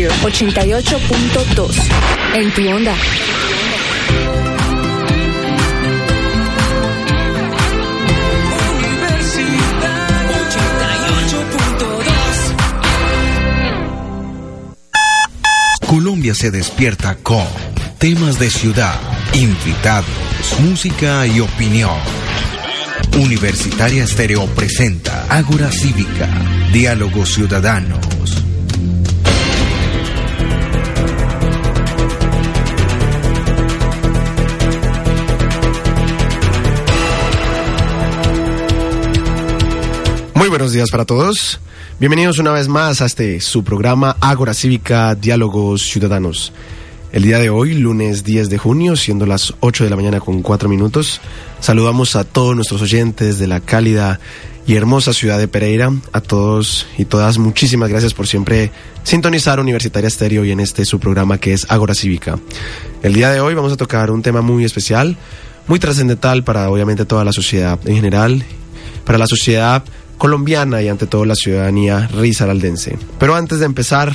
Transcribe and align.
Estéreo 0.00 0.12
88.2. 0.22 1.76
En 2.34 2.54
tu 2.54 2.68
onda. 2.68 2.94
Colombia 15.86 16.34
se 16.34 16.50
despierta 16.50 17.16
con 17.16 17.44
temas 17.98 18.38
de 18.38 18.48
ciudad, 18.48 18.98
invitados, 19.34 20.06
música 20.60 21.26
y 21.26 21.40
opinión. 21.40 21.98
Universitaria 23.18 24.04
Estéreo 24.04 24.46
presenta 24.54 25.26
Ágora 25.28 25.70
Cívica, 25.70 26.28
Diálogos 26.72 27.34
Ciudadanos. 27.34 28.39
Muy 40.40 40.48
buenos 40.48 40.72
días 40.72 40.90
para 40.90 41.04
todos. 41.04 41.60
Bienvenidos 41.98 42.38
una 42.38 42.50
vez 42.50 42.66
más 42.66 43.02
a 43.02 43.04
este 43.04 43.42
su 43.42 43.62
programa 43.62 44.16
Ágora 44.20 44.54
Cívica 44.54 45.14
Diálogos 45.14 45.82
Ciudadanos. 45.82 46.54
El 47.12 47.24
día 47.24 47.38
de 47.38 47.50
hoy, 47.50 47.74
lunes 47.74 48.24
10 48.24 48.48
de 48.48 48.56
junio, 48.56 48.96
siendo 48.96 49.26
las 49.26 49.52
8 49.60 49.84
de 49.84 49.90
la 49.90 49.96
mañana 49.96 50.18
con 50.18 50.40
4 50.40 50.66
minutos, 50.66 51.20
saludamos 51.60 52.16
a 52.16 52.24
todos 52.24 52.56
nuestros 52.56 52.80
oyentes 52.80 53.38
de 53.38 53.48
la 53.48 53.60
cálida 53.60 54.18
y 54.66 54.76
hermosa 54.76 55.12
ciudad 55.12 55.38
de 55.38 55.46
Pereira. 55.46 55.92
A 56.14 56.22
todos 56.22 56.86
y 56.96 57.04
todas, 57.04 57.36
muchísimas 57.36 57.90
gracias 57.90 58.14
por 58.14 58.26
siempre 58.26 58.72
sintonizar 59.02 59.60
Universitaria 59.60 60.08
Estéreo 60.08 60.46
y 60.46 60.52
en 60.52 60.60
este 60.60 60.86
su 60.86 60.98
programa 60.98 61.36
que 61.36 61.52
es 61.52 61.70
Ágora 61.70 61.94
Cívica. 61.94 62.38
El 63.02 63.12
día 63.12 63.28
de 63.28 63.42
hoy 63.42 63.52
vamos 63.52 63.74
a 63.74 63.76
tocar 63.76 64.10
un 64.10 64.22
tema 64.22 64.40
muy 64.40 64.64
especial, 64.64 65.18
muy 65.66 65.78
trascendental 65.78 66.44
para 66.44 66.70
obviamente 66.70 67.04
toda 67.04 67.26
la 67.26 67.32
sociedad 67.34 67.78
en 67.84 67.96
general, 67.96 68.42
para 69.04 69.18
la 69.18 69.26
sociedad 69.26 69.84
colombiana 70.20 70.82
y 70.82 70.88
ante 70.88 71.06
todo 71.06 71.24
la 71.24 71.34
ciudadanía 71.34 72.06
risaraldense. 72.08 72.98
Pero 73.18 73.34
antes 73.34 73.58
de 73.58 73.64
empezar, 73.64 74.14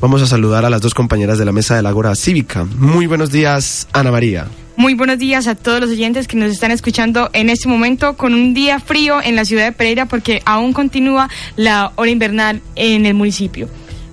vamos 0.00 0.22
a 0.22 0.26
saludar 0.26 0.64
a 0.64 0.70
las 0.70 0.80
dos 0.80 0.94
compañeras 0.94 1.36
de 1.36 1.44
la 1.44 1.52
mesa 1.52 1.76
del 1.76 1.84
Ágora 1.84 2.16
Cívica. 2.16 2.64
Muy 2.64 3.06
buenos 3.06 3.30
días, 3.30 3.86
Ana 3.92 4.10
María. 4.10 4.46
Muy 4.78 4.94
buenos 4.94 5.18
días 5.18 5.46
a 5.46 5.54
todos 5.54 5.78
los 5.80 5.90
oyentes 5.90 6.26
que 6.26 6.38
nos 6.38 6.50
están 6.50 6.70
escuchando 6.70 7.28
en 7.34 7.50
este 7.50 7.68
momento 7.68 8.16
con 8.16 8.32
un 8.32 8.54
día 8.54 8.80
frío 8.80 9.20
en 9.22 9.36
la 9.36 9.44
ciudad 9.44 9.66
de 9.66 9.72
Pereira 9.72 10.06
porque 10.06 10.40
aún 10.46 10.72
continúa 10.72 11.28
la 11.54 11.92
hora 11.96 12.10
invernal 12.10 12.62
en 12.74 13.04
el 13.04 13.12
municipio. 13.12 13.68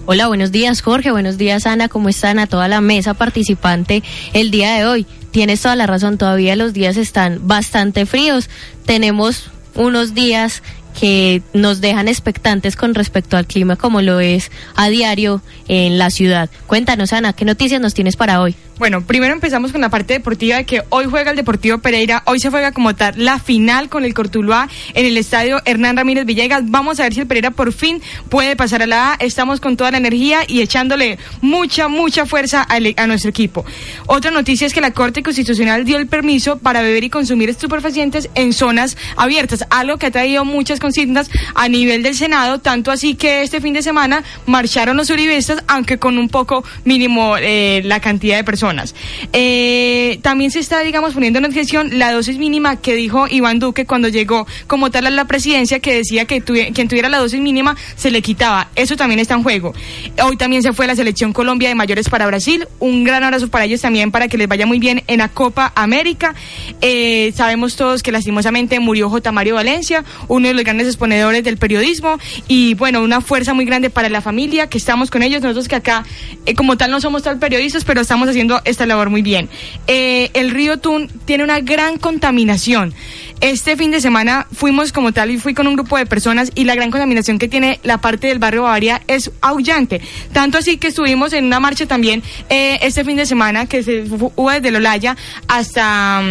Hola, 0.06 0.28
buenos 0.28 0.52
días 0.52 0.82
Jorge, 0.82 1.12
buenos 1.12 1.38
días 1.38 1.66
Ana, 1.66 1.88
¿cómo 1.88 2.10
están 2.10 2.38
a 2.38 2.48
toda 2.48 2.68
la 2.68 2.82
mesa 2.82 3.14
participante 3.14 4.04
el 4.34 4.52
día 4.52 4.74
de 4.74 4.86
hoy? 4.86 5.08
Tienes 5.32 5.62
toda 5.62 5.78
la 5.78 5.88
razón, 5.88 6.18
todavía 6.18 6.58
los 6.58 6.74
días 6.74 6.98
están 6.98 7.40
bastante 7.48 8.06
fríos, 8.06 8.50
tenemos 8.86 9.52
unos 9.76 10.14
días 10.14 10.62
que 11.00 11.42
nos 11.54 11.82
dejan 11.82 12.08
expectantes 12.08 12.76
con 12.76 12.94
respecto 12.94 13.38
al 13.38 13.46
clima 13.46 13.76
como 13.76 14.02
lo 14.02 14.20
es 14.20 14.52
a 14.76 14.90
diario 14.90 15.42
en 15.68 15.98
la 15.98 16.10
ciudad. 16.10 16.50
Cuéntanos, 16.68 17.14
Ana, 17.14 17.34
¿qué 17.34 17.46
noticias 17.46 17.82
nos 17.82 17.94
tienes 17.94 18.16
para 18.16 18.42
hoy? 18.42 18.56
Bueno, 18.80 19.06
primero 19.06 19.34
empezamos 19.34 19.72
con 19.72 19.82
la 19.82 19.90
parte 19.90 20.14
deportiva 20.14 20.58
de 20.58 20.66
que 20.66 20.82
hoy 20.90 21.06
juega 21.06 21.30
el 21.30 21.38
Deportivo 21.38 21.78
Pereira, 21.78 22.24
hoy 22.26 22.40
se 22.40 22.50
juega 22.50 22.72
como 22.72 22.96
tal 22.96 23.14
la 23.18 23.38
final 23.38 23.88
con 23.88 24.04
el 24.04 24.16
Cortuluá 24.16 24.68
en 24.96 25.06
el 25.06 25.16
estadio 25.16 25.62
Hernán 25.66 25.96
Ramírez 25.96 26.26
Villegas. 26.26 26.64
Vamos 26.66 27.00
a 27.00 27.04
ver 27.04 27.14
si 27.14 27.20
el 27.20 27.28
Pereira 27.28 27.52
por 27.52 27.72
fin 27.72 28.02
puede 28.30 28.56
pasar 28.56 28.82
a 28.82 28.88
la 28.88 29.14
A. 29.14 29.16
Estamos 29.16 29.60
con 29.60 29.78
toda 29.78 29.92
la 29.92 29.98
energía 29.98 30.40
y 30.48 30.62
echándole 30.62 31.20
mucha, 31.40 31.88
mucha 31.88 32.26
fuerza 32.26 32.66
a, 32.68 32.78
a 33.02 33.08
nuestro 33.08 33.30
equipo. 33.30 33.64
Otra 34.08 34.32
noticia 34.32 34.66
es 34.66 34.74
que 34.74 34.82
la 34.82 34.92
Corte 34.92 35.22
Constitucional 35.22 35.86
dio 35.86 35.98
el 35.98 36.08
permiso 36.08 36.58
para 36.58 36.82
beber 36.82 37.04
y 37.04 37.10
consumir 37.12 37.50
estupefacientes 37.50 38.30
en 38.34 38.53
zonas 38.53 38.98
abiertas, 39.16 39.66
algo 39.70 39.98
que 39.98 40.08
ha 40.08 40.12
traído 40.12 40.46
muchas 40.46 40.80
consignas 40.84 41.30
a 41.56 41.70
nivel 41.70 42.04
del 42.04 42.14
Senado, 42.14 42.60
tanto 42.60 42.92
así 42.92 43.16
que 43.16 43.42
este 43.42 43.62
fin 43.62 43.74
de 43.74 43.82
semana 43.82 44.22
marcharon 44.48 44.98
los 44.98 45.10
uribistas, 45.10 45.64
aunque 45.68 45.98
con 45.98 46.18
un 46.18 46.28
poco 46.28 46.62
mínimo 46.84 47.38
eh, 47.38 47.82
la 47.86 48.02
cantidad 48.02 48.36
de 48.36 48.44
personas. 48.44 48.94
Eh, 49.32 50.20
también 50.22 50.52
se 50.52 50.60
está, 50.60 50.82
digamos, 50.82 51.14
poniendo 51.14 51.40
en 51.40 51.46
objeción 51.46 51.98
la 51.98 52.12
dosis 52.12 52.38
mínima 52.38 52.82
que 52.82 52.96
dijo 52.96 53.28
Iván 53.30 53.60
Duque 53.60 53.86
cuando 53.86 54.10
llegó 54.10 54.46
como 54.68 54.92
tal 54.92 55.08
a 55.08 55.10
la 55.10 55.24
presidencia, 55.24 55.80
que 55.80 55.96
decía 55.96 56.26
que 56.26 56.42
quien 56.42 56.88
tuviera 56.90 57.08
la 57.08 57.20
dosis 57.20 57.40
mínima 57.40 57.78
se 57.96 58.12
le 58.12 58.22
quitaba. 58.22 58.68
Eso 58.76 58.98
también 58.98 59.20
está 59.20 59.36
en 59.36 59.44
juego. 59.44 59.74
Hoy 60.22 60.36
también 60.36 60.64
se 60.64 60.74
fue 60.74 60.86
la 60.86 60.98
selección 60.98 61.32
Colombia 61.32 61.70
de 61.70 61.76
mayores 61.76 62.10
para 62.10 62.28
Brasil. 62.28 62.68
Un 62.80 63.06
gran 63.06 63.24
abrazo 63.24 63.48
para 63.48 63.64
ellos 63.64 63.80
también, 63.80 64.12
para 64.12 64.28
que 64.28 64.38
les 64.38 64.50
vaya 64.50 64.66
muy 64.66 64.80
bien 64.80 65.04
en 65.08 65.20
la 65.20 65.30
Copa 65.30 65.72
América. 65.76 66.36
Eh, 66.82 67.32
sabemos 67.36 67.78
todos 67.78 68.04
que 68.04 68.12
lastimosamente 68.12 68.82
murió 68.82 69.10
J. 69.10 69.32
Mario 69.32 69.56
Valencia, 69.56 70.04
uno 70.28 70.48
de 70.48 70.54
los 70.54 70.64
grandes 70.73 70.88
exponedores 70.88 71.44
del 71.44 71.57
periodismo, 71.57 72.17
y 72.47 72.73
bueno, 72.73 73.01
una 73.01 73.22
fuerza 73.22 73.53
muy 73.53 73.66
grande 73.66 73.89
para 73.89 74.09
la 74.09 74.22
familia, 74.22 74.67
que 74.67 74.78
estamos 74.78 75.11
con 75.11 75.23
ellos, 75.23 75.41
nosotros 75.41 75.67
que 75.67 75.75
acá, 75.75 76.03
eh, 76.45 76.56
como 76.56 76.78
tal, 76.78 76.91
no 76.91 77.00
somos 77.00 77.23
tal 77.23 77.39
periodistas, 77.39 77.85
pero 77.85 78.01
estamos 78.01 78.28
haciendo 78.28 78.61
esta 78.66 78.85
labor 78.85 79.09
muy 79.09 79.22
bien. 79.22 79.50
Eh, 79.88 80.31
el 80.34 80.51
río 80.51 80.79
Tun 80.79 81.09
tiene 81.25 81.44
una 81.44 81.59
gran 81.59 81.97
contaminación. 81.97 82.94
Este 83.41 83.75
fin 83.75 83.91
de 83.91 84.00
semana 84.00 84.47
fuimos 84.53 84.91
como 84.94 85.11
tal 85.11 85.29
y 85.29 85.38
fui 85.38 85.53
con 85.53 85.67
un 85.67 85.75
grupo 85.75 85.97
de 85.97 86.06
personas 86.06 86.51
y 86.56 86.63
la 86.63 86.75
gran 86.75 86.91
contaminación 86.91 87.40
que 87.40 87.47
tiene 87.47 87.79
la 87.84 88.00
parte 88.00 88.28
del 88.28 88.40
barrio 88.40 88.63
Bavaria 88.63 89.01
es 89.07 89.31
aullante. 89.41 90.01
Tanto 90.31 90.57
así 90.57 90.78
que 90.78 90.88
estuvimos 90.88 91.34
en 91.34 91.45
una 91.45 91.59
marcha 91.59 91.85
también 91.85 92.23
eh, 92.50 92.79
este 92.81 93.03
fin 93.03 93.17
de 93.17 93.25
semana 93.25 93.66
que 93.66 93.84
se 93.84 94.03
hubo 94.03 94.50
desde 94.50 94.72
Lolaya 94.72 95.17
hasta 95.47 96.23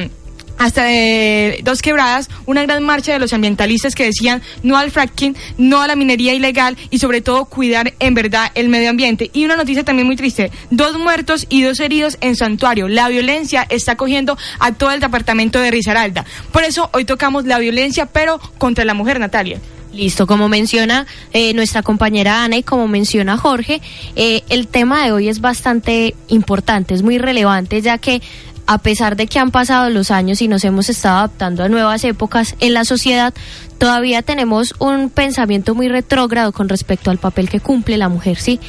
hasta 0.63 0.85
de 0.85 1.61
dos 1.65 1.83
quebradas, 1.83 2.31
una 2.47 2.63
gran 2.63 2.85
marcha 2.85 3.13
de 3.13 3.19
los 3.19 3.33
ambientalistas 3.33 3.95
que 3.95 4.05
decían 4.05 4.43
no 4.63 4.77
al 4.77 4.91
fracking, 4.93 5.37
no 5.59 5.83
a 5.83 5.89
la 5.89 5.97
minería 5.97 6.35
ilegal 6.35 6.77
y 6.91 6.99
sobre 6.99 7.21
todo 7.21 7.47
cuidar 7.47 7.95
en 7.99 8.15
verdad 8.15 8.53
el 8.55 8.69
medio 8.69 8.91
ambiente. 8.91 9.31
Y 9.33 9.45
una 9.45 9.57
noticia 9.57 9.85
también 9.85 10.07
muy 10.07 10.17
triste, 10.17 10.53
dos 10.71 10.99
muertos 10.99 11.47
y 11.49 11.63
dos 11.63 11.81
heridos 11.81 12.17
en 12.21 12.37
Santuario. 12.37 12.87
La 12.87 13.09
violencia 13.09 13.67
está 13.69 13.97
cogiendo 13.97 14.39
a 14.61 14.73
todo 14.73 14.93
el 14.93 15.01
departamento 15.01 15.59
de 15.59 15.73
Risaralda. 15.73 16.25
Por 16.53 16.63
eso 16.63 16.91
hoy 16.93 17.05
tocamos 17.05 17.45
la 17.45 17.59
violencia, 17.59 18.07
pero 18.07 18.39
contra 18.59 18.85
la 18.85 18.95
mujer, 18.95 19.19
Natalia. 19.19 19.61
Listo, 19.93 20.27
como 20.27 20.49
menciona 20.49 21.07
eh, 21.35 21.53
nuestra 21.53 21.83
compañera 21.83 22.45
Ana 22.45 22.57
y 22.57 22.63
como 22.63 22.89
menciona 22.89 23.37
Jorge, 23.37 23.83
eh, 24.17 24.43
el 24.49 24.67
tema 24.67 25.05
de 25.05 25.13
hoy 25.13 25.29
es 25.29 25.43
bastante 25.43 26.15
importante, 26.29 26.95
es 26.95 27.03
muy 27.03 27.19
relevante, 27.19 27.83
ya 27.83 27.99
que 27.99 28.23
a 28.67 28.79
pesar 28.79 29.17
de 29.17 29.27
que 29.27 29.39
han 29.39 29.51
pasado 29.51 29.91
los 29.91 30.11
años 30.11 30.41
y 30.43 30.49
nos 30.49 30.65
hemos 30.65 30.89
estado 30.89 31.19
adaptando 31.19 31.65
a 31.65 31.69
nuevas 31.69 32.05
épocas 32.05 32.55
en 32.61 32.75
la 32.75 32.85
sociedad, 32.85 33.35
todavía 33.79 34.23
tenemos 34.23 34.75
un 34.79 35.11
pensamiento 35.11 35.75
muy 35.75 35.89
retrógrado 35.89 36.53
con 36.53 36.69
respecto 36.69 37.11
al 37.11 37.19
papel 37.19 37.49
que 37.49 37.61
cumple 37.61 37.97
la 37.97 38.09
mujer, 38.09 38.39
¿sí? 38.39 38.61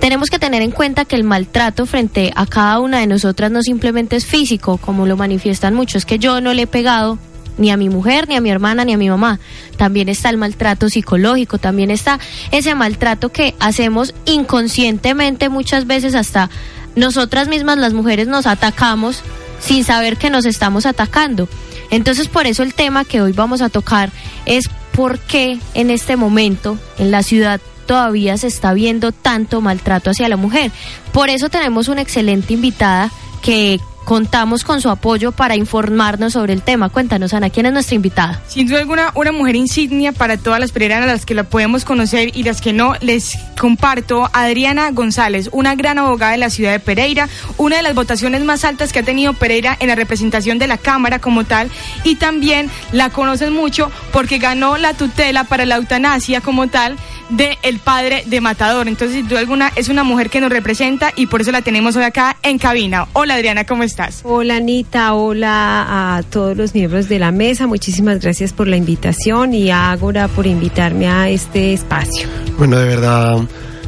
Tenemos 0.00 0.30
que 0.30 0.38
tener 0.38 0.62
en 0.62 0.70
cuenta 0.70 1.04
que 1.04 1.16
el 1.16 1.24
maltrato 1.24 1.86
frente 1.86 2.32
a 2.34 2.46
cada 2.46 2.80
una 2.80 3.00
de 3.00 3.06
nosotras 3.06 3.50
no 3.50 3.62
simplemente 3.62 4.16
es 4.16 4.26
físico, 4.26 4.78
como 4.78 5.06
lo 5.06 5.16
manifiestan 5.16 5.74
muchos, 5.74 6.06
que 6.06 6.18
yo 6.18 6.40
no 6.40 6.54
le 6.54 6.62
he 6.62 6.66
pegado 6.66 7.18
ni 7.58 7.70
a 7.70 7.76
mi 7.76 7.90
mujer, 7.90 8.28
ni 8.28 8.36
a 8.36 8.40
mi 8.40 8.50
hermana, 8.50 8.84
ni 8.84 8.94
a 8.94 8.98
mi 8.98 9.10
mamá. 9.10 9.38
También 9.76 10.08
está 10.08 10.30
el 10.30 10.38
maltrato 10.38 10.88
psicológico, 10.88 11.58
también 11.58 11.90
está 11.90 12.18
ese 12.50 12.74
maltrato 12.74 13.30
que 13.30 13.54
hacemos 13.60 14.14
inconscientemente 14.24 15.48
muchas 15.48 15.86
veces 15.86 16.14
hasta 16.14 16.50
nosotras 16.96 17.48
mismas 17.48 17.78
las 17.78 17.92
mujeres 17.92 18.28
nos 18.28 18.46
atacamos 18.46 19.22
sin 19.62 19.84
saber 19.84 20.16
que 20.16 20.28
nos 20.28 20.44
estamos 20.44 20.84
atacando. 20.84 21.48
Entonces, 21.90 22.28
por 22.28 22.46
eso 22.46 22.62
el 22.62 22.74
tema 22.74 23.04
que 23.04 23.22
hoy 23.22 23.32
vamos 23.32 23.62
a 23.62 23.68
tocar 23.68 24.10
es 24.44 24.68
por 24.92 25.18
qué 25.18 25.58
en 25.74 25.90
este 25.90 26.16
momento 26.16 26.78
en 26.98 27.10
la 27.10 27.22
ciudad 27.22 27.60
todavía 27.86 28.36
se 28.36 28.46
está 28.46 28.72
viendo 28.74 29.12
tanto 29.12 29.60
maltrato 29.60 30.10
hacia 30.10 30.28
la 30.28 30.36
mujer. 30.36 30.70
Por 31.12 31.30
eso 31.30 31.48
tenemos 31.48 31.88
una 31.88 32.02
excelente 32.02 32.54
invitada 32.54 33.10
que 33.42 33.80
contamos 34.04 34.64
con 34.64 34.80
su 34.80 34.90
apoyo 34.90 35.32
para 35.32 35.56
informarnos 35.56 36.32
sobre 36.34 36.52
el 36.52 36.62
tema. 36.62 36.88
Cuéntanos, 36.88 37.34
Ana, 37.34 37.50
¿quién 37.50 37.66
es 37.66 37.72
nuestra 37.72 37.94
invitada? 37.94 38.42
Sin 38.48 38.66
duda 38.66 38.80
alguna, 38.80 39.12
una 39.14 39.32
mujer 39.32 39.56
insignia 39.56 40.12
para 40.12 40.36
todas 40.36 40.60
las 40.60 40.72
pereiranas, 40.72 41.06
las 41.06 41.26
que 41.26 41.34
la 41.34 41.44
podemos 41.44 41.84
conocer 41.84 42.36
y 42.36 42.42
las 42.42 42.60
que 42.60 42.72
no, 42.72 42.94
les 43.00 43.38
comparto 43.58 44.28
Adriana 44.32 44.90
González, 44.90 45.48
una 45.52 45.74
gran 45.74 45.98
abogada 45.98 46.32
de 46.32 46.38
la 46.38 46.50
ciudad 46.50 46.72
de 46.72 46.80
Pereira, 46.80 47.28
una 47.58 47.76
de 47.76 47.82
las 47.82 47.94
votaciones 47.94 48.42
más 48.44 48.64
altas 48.64 48.92
que 48.92 48.98
ha 48.98 49.02
tenido 49.02 49.32
Pereira 49.34 49.76
en 49.80 49.88
la 49.88 49.94
representación 49.94 50.58
de 50.58 50.66
la 50.66 50.78
Cámara 50.78 51.18
como 51.18 51.44
tal, 51.44 51.70
y 52.04 52.16
también 52.16 52.70
la 52.92 53.10
conocen 53.10 53.52
mucho 53.52 53.90
porque 54.12 54.38
ganó 54.38 54.76
la 54.76 54.94
tutela 54.94 55.44
para 55.44 55.66
la 55.66 55.76
eutanasia 55.76 56.40
como 56.40 56.68
tal 56.68 56.96
de 57.30 57.56
padre 57.84 58.24
de 58.26 58.40
Matador. 58.40 58.88
Entonces, 58.88 59.16
sin 59.16 59.28
duda 59.28 59.40
alguna, 59.40 59.72
es 59.76 59.88
una 59.88 60.04
mujer 60.04 60.28
que 60.30 60.40
nos 60.40 60.50
representa 60.50 61.12
y 61.16 61.26
por 61.26 61.40
eso 61.40 61.52
la 61.52 61.62
tenemos 61.62 61.96
hoy 61.96 62.04
acá 62.04 62.36
en 62.42 62.58
cabina. 62.58 63.06
Hola 63.12 63.34
Adriana, 63.34 63.64
¿cómo 63.64 63.82
estás? 63.82 63.91
Hola 64.24 64.56
Anita, 64.56 65.14
hola 65.14 66.16
a 66.16 66.22
todos 66.22 66.56
los 66.56 66.74
miembros 66.74 67.08
de 67.08 67.18
la 67.18 67.30
mesa. 67.30 67.66
Muchísimas 67.66 68.20
gracias 68.20 68.52
por 68.52 68.68
la 68.68 68.76
invitación 68.76 69.54
y 69.54 69.70
a 69.70 69.90
Ágora 69.90 70.28
por 70.28 70.46
invitarme 70.46 71.08
a 71.08 71.28
este 71.28 71.72
espacio. 71.72 72.28
Bueno, 72.58 72.78
de 72.78 72.86
verdad 72.86 73.38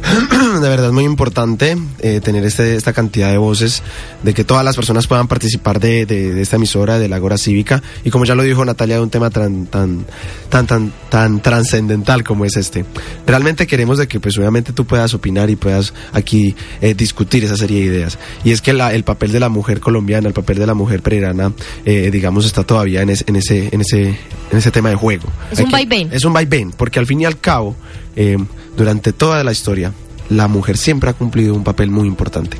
de 0.61 0.69
verdad 0.69 0.87
es 0.87 0.93
muy 0.93 1.05
importante 1.05 1.77
eh, 2.01 2.21
tener 2.23 2.45
este, 2.45 2.77
esta 2.77 2.93
cantidad 2.93 3.31
de 3.31 3.39
voces, 3.39 3.83
de 4.23 4.35
que 4.35 4.45
todas 4.45 4.65
las 4.65 4.77
personas 4.77 5.07
puedan 5.07 5.29
participar 5.29 5.81
de, 5.81 6.07
de, 6.07 6.35
de 6.35 6.43
esta 6.43 6.57
emisora, 6.57 6.99
de 6.99 7.09
la 7.09 7.17
Agora 7.17 7.39
Cívica, 7.39 7.83
y 8.05 8.11
como 8.11 8.25
ya 8.25 8.35
lo 8.35 8.43
dijo 8.43 8.65
Natalia, 8.65 8.97
de 8.97 9.03
un 9.03 9.11
tema 9.11 9.31
tan, 9.31 9.67
tan, 9.67 10.05
tan, 10.51 10.67
tan, 10.67 10.93
tan 11.09 11.41
trascendental 11.41 12.23
como 12.25 12.45
es 12.45 12.57
este. 12.57 12.85
Realmente 13.27 13.67
queremos 13.67 13.99
de 13.99 14.07
que, 14.09 14.21
pues 14.21 14.37
obviamente 14.39 14.73
tú 14.73 14.85
puedas 14.85 15.15
opinar 15.15 15.51
y 15.51 15.57
puedas 15.57 15.95
aquí 16.13 16.55
eh, 16.81 16.95
discutir 16.95 17.45
esa 17.45 17.57
serie 17.57 17.81
de 17.81 17.87
ideas. 17.97 18.19
Y 18.45 18.53
es 18.53 18.61
que 18.61 18.73
la, 18.73 18.93
el 18.95 19.05
papel 19.05 19.33
de 19.33 19.41
la 19.41 19.49
mujer 19.49 19.81
colombiana, 19.81 20.29
el 20.29 20.35
papel 20.35 20.59
de 20.59 20.67
la 20.67 20.75
mujer 20.75 21.03
pereirana, 21.03 21.53
eh, 21.85 22.11
digamos, 22.13 22.45
está 22.47 22.63
todavía 22.65 23.03
en, 23.03 23.11
es- 23.11 23.25
en, 23.27 23.37
ese, 23.37 23.69
en, 23.73 23.81
ese, 23.81 24.03
en 24.51 24.59
ese 24.59 24.71
tema 24.71 24.91
de 24.91 24.97
juego. 24.97 25.25
Es 25.51 25.59
Hay 25.59 25.65
un 25.65 25.71
vaivén. 25.71 26.09
Es 26.13 26.25
un 26.25 26.33
vaivén, 26.33 26.71
porque 26.73 26.99
al 26.99 27.07
fin 27.07 27.21
y 27.21 27.25
al 27.25 27.39
cabo, 27.41 27.75
eh, 28.17 28.39
durante 28.77 29.13
toda 29.13 29.43
la 29.45 29.53
historia, 29.53 29.93
la 30.29 30.49
mujer 30.49 30.77
siempre 30.77 31.11
ha 31.11 31.13
cumplido 31.13 31.55
un 31.55 31.65
papel 31.65 31.91
muy 31.91 32.09
importante. 32.09 32.57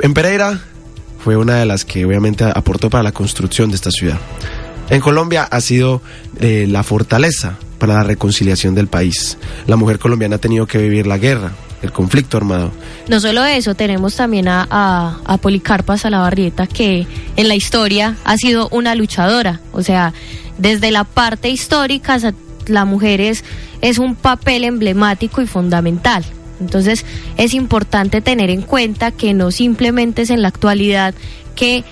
En 0.00 0.14
Pereira 0.14 0.60
fue 1.18 1.36
una 1.36 1.56
de 1.56 1.66
las 1.66 1.84
que 1.84 2.04
obviamente 2.04 2.44
aportó 2.44 2.90
para 2.90 3.02
la 3.02 3.12
construcción 3.12 3.70
de 3.70 3.76
esta 3.76 3.90
ciudad. 3.90 4.18
En 4.90 5.00
Colombia 5.00 5.44
ha 5.44 5.60
sido 5.60 6.02
eh, 6.40 6.66
la 6.68 6.82
fortaleza 6.82 7.56
para 7.78 7.94
la 7.94 8.02
reconciliación 8.02 8.74
del 8.74 8.88
país. 8.88 9.38
La 9.66 9.76
mujer 9.76 9.98
colombiana 9.98 10.36
ha 10.36 10.38
tenido 10.38 10.66
que 10.66 10.78
vivir 10.78 11.06
la 11.06 11.16
guerra, 11.18 11.52
el 11.82 11.92
conflicto 11.92 12.36
armado. 12.36 12.70
No 13.08 13.20
solo 13.20 13.44
eso, 13.44 13.74
tenemos 13.74 14.16
también 14.16 14.48
a, 14.48 14.66
a, 14.70 15.20
a 15.24 15.38
Policarpa 15.38 15.96
Salabarrieta, 15.96 16.66
que 16.66 17.06
en 17.36 17.48
la 17.48 17.54
historia 17.54 18.16
ha 18.24 18.36
sido 18.36 18.68
una 18.70 18.94
luchadora. 18.94 19.60
O 19.72 19.82
sea, 19.82 20.12
desde 20.58 20.90
la 20.90 21.04
parte 21.04 21.48
histórica, 21.48 22.18
la 22.66 22.84
mujer 22.84 23.20
es, 23.20 23.44
es 23.80 23.98
un 23.98 24.14
papel 24.14 24.64
emblemático 24.64 25.42
y 25.42 25.46
fundamental. 25.46 26.24
Entonces, 26.60 27.04
es 27.36 27.54
importante 27.54 28.20
tener 28.20 28.50
en 28.50 28.62
cuenta 28.62 29.10
que 29.10 29.34
no 29.34 29.50
simplemente 29.50 30.22
es 30.22 30.30
en 30.30 30.42
la 30.42 30.48
actualidad 30.48 31.14
que 31.56 31.84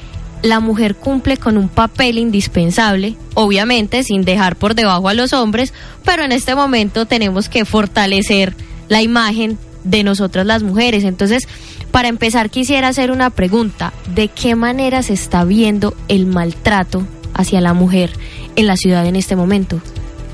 la 0.43 0.61
mujer 0.61 0.97
cumple 0.97 1.37
con 1.37 1.57
un 1.57 1.69
papel 1.69 2.19
indispensable, 2.19 3.17
obviamente 3.35 4.03
sin 4.03 4.23
dejar 4.23 4.57
por 4.57 4.75
debajo 4.75 5.09
a 5.09 5.15
los 5.15 5.33
hombres, 5.33 5.73
pero 6.05 6.25
en 6.25 6.33
este 6.33 6.55
momento 6.55 7.07
tenemos 7.07 7.49
que 7.49 7.65
fortalecer 7.65 8.55
la 8.89 9.03
imagen 9.03 9.57
de 9.85 10.03
nosotras 10.03 10.45
las 10.47 10.63
mujeres. 10.63 11.05
Entonces, 11.05 11.47
para 11.91 12.09
empezar 12.09 12.51
quisiera 12.51 12.89
hacer 12.89 13.11
una 13.11 13.31
pregunta, 13.31 13.93
¿de 14.15 14.29
qué 14.29 14.57
manera 14.57 15.03
se 15.03 15.13
está 15.13 15.45
viendo 15.45 15.95
el 16.09 16.27
maltrato 16.27 17.07
hacia 17.35 17.61
la 17.61 17.73
mujer 17.73 18.11
en 18.57 18.67
la 18.67 18.77
ciudad 18.77 19.07
en 19.07 19.17
este 19.17 19.37
momento? 19.37 19.81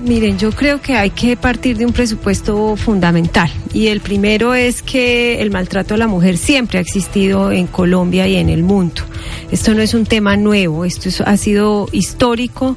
Miren, 0.01 0.39
yo 0.39 0.53
creo 0.53 0.81
que 0.81 0.95
hay 0.95 1.11
que 1.11 1.37
partir 1.37 1.77
de 1.77 1.85
un 1.85 1.93
presupuesto 1.93 2.77
fundamental. 2.77 3.51
Y 3.75 3.89
el 3.89 4.01
primero 4.01 4.55
es 4.55 4.81
que 4.81 5.43
el 5.43 5.51
maltrato 5.51 5.95
a 5.95 5.97
la 5.97 6.07
mujer 6.07 6.39
siempre 6.39 6.79
ha 6.79 6.81
existido 6.81 7.51
en 7.51 7.67
Colombia 7.67 8.29
y 8.29 8.37
en 8.37 8.49
el 8.49 8.63
mundo. 8.63 9.03
Esto 9.51 9.75
no 9.75 9.83
es 9.83 9.95
un 9.95 10.07
tema 10.07 10.37
nuevo, 10.37 10.85
esto 10.85 11.09
es- 11.09 11.21
ha 11.21 11.37
sido 11.37 11.89
histórico 11.91 12.77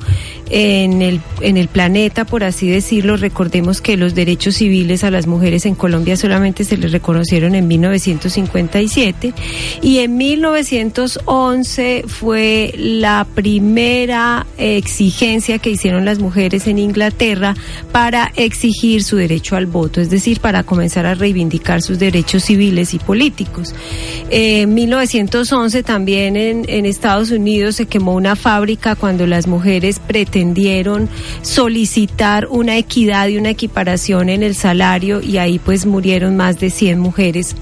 en 0.52 1.02
el, 1.02 1.22
en 1.40 1.56
el 1.56 1.70
planeta, 1.70 2.26
por 2.26 2.44
así 2.44 2.70
decirlo. 2.70 3.16
Recordemos 3.16 3.82
que 3.82 3.96
los 3.96 4.14
derechos 4.16 4.56
civiles 4.56 5.04
a 5.04 5.12
las 5.12 5.26
mujeres 5.26 5.66
en 5.66 5.76
Colombia 5.76 6.18
solamente 6.18 6.66
se 6.66 6.78
les 6.78 6.92
reconocieron 6.92 7.56
en 7.56 7.68
1957 7.68 9.34
y 9.82 10.00
en 10.00 10.18
1911 10.18 12.04
fue 12.06 12.74
la 12.78 13.26
primera 13.34 14.46
exigencia 14.58 15.58
que 15.60 15.70
hicieron 15.70 16.04
las 16.04 16.20
mujeres 16.20 16.68
en 16.68 16.80
Inglaterra 16.80 17.56
para 17.94 18.32
exigir 18.36 19.04
su 19.04 19.16
derecho 19.16 19.56
al 19.56 19.68
voto, 19.68 20.02
es 20.02 20.10
decir, 20.10 20.42
para 20.42 20.64
comenzar 20.64 21.06
a 21.06 21.16
reivindicar 21.16 21.82
sus 21.82 21.98
derechos 21.98 22.44
civiles 22.44 22.94
y 22.94 23.00
políticos. 23.00 23.74
En 24.30 24.74
1911 24.74 25.84
también 25.84 26.36
en, 26.36 26.66
en 26.68 26.86
Estados 26.86 27.32
Unidos 27.32 27.78
se 27.78 27.86
quemó 27.86 28.16
una 28.16 28.36
fábrica 28.36 28.96
cuando 28.96 29.26
las 29.28 29.48
mujeres 29.48 30.00
pretendieron 30.42 31.08
solicitar 31.44 32.48
una 32.50 32.76
equidad 32.78 33.28
y 33.28 33.38
una 33.38 33.52
equiparación 33.52 34.30
en 34.30 34.42
el 34.42 34.56
salario 34.56 35.22
y 35.22 35.38
ahí 35.38 35.60
pues 35.60 35.86
murieron 35.86 36.36
más 36.36 36.60
de 36.60 36.72
100 36.72 37.00
mujeres 37.00 37.56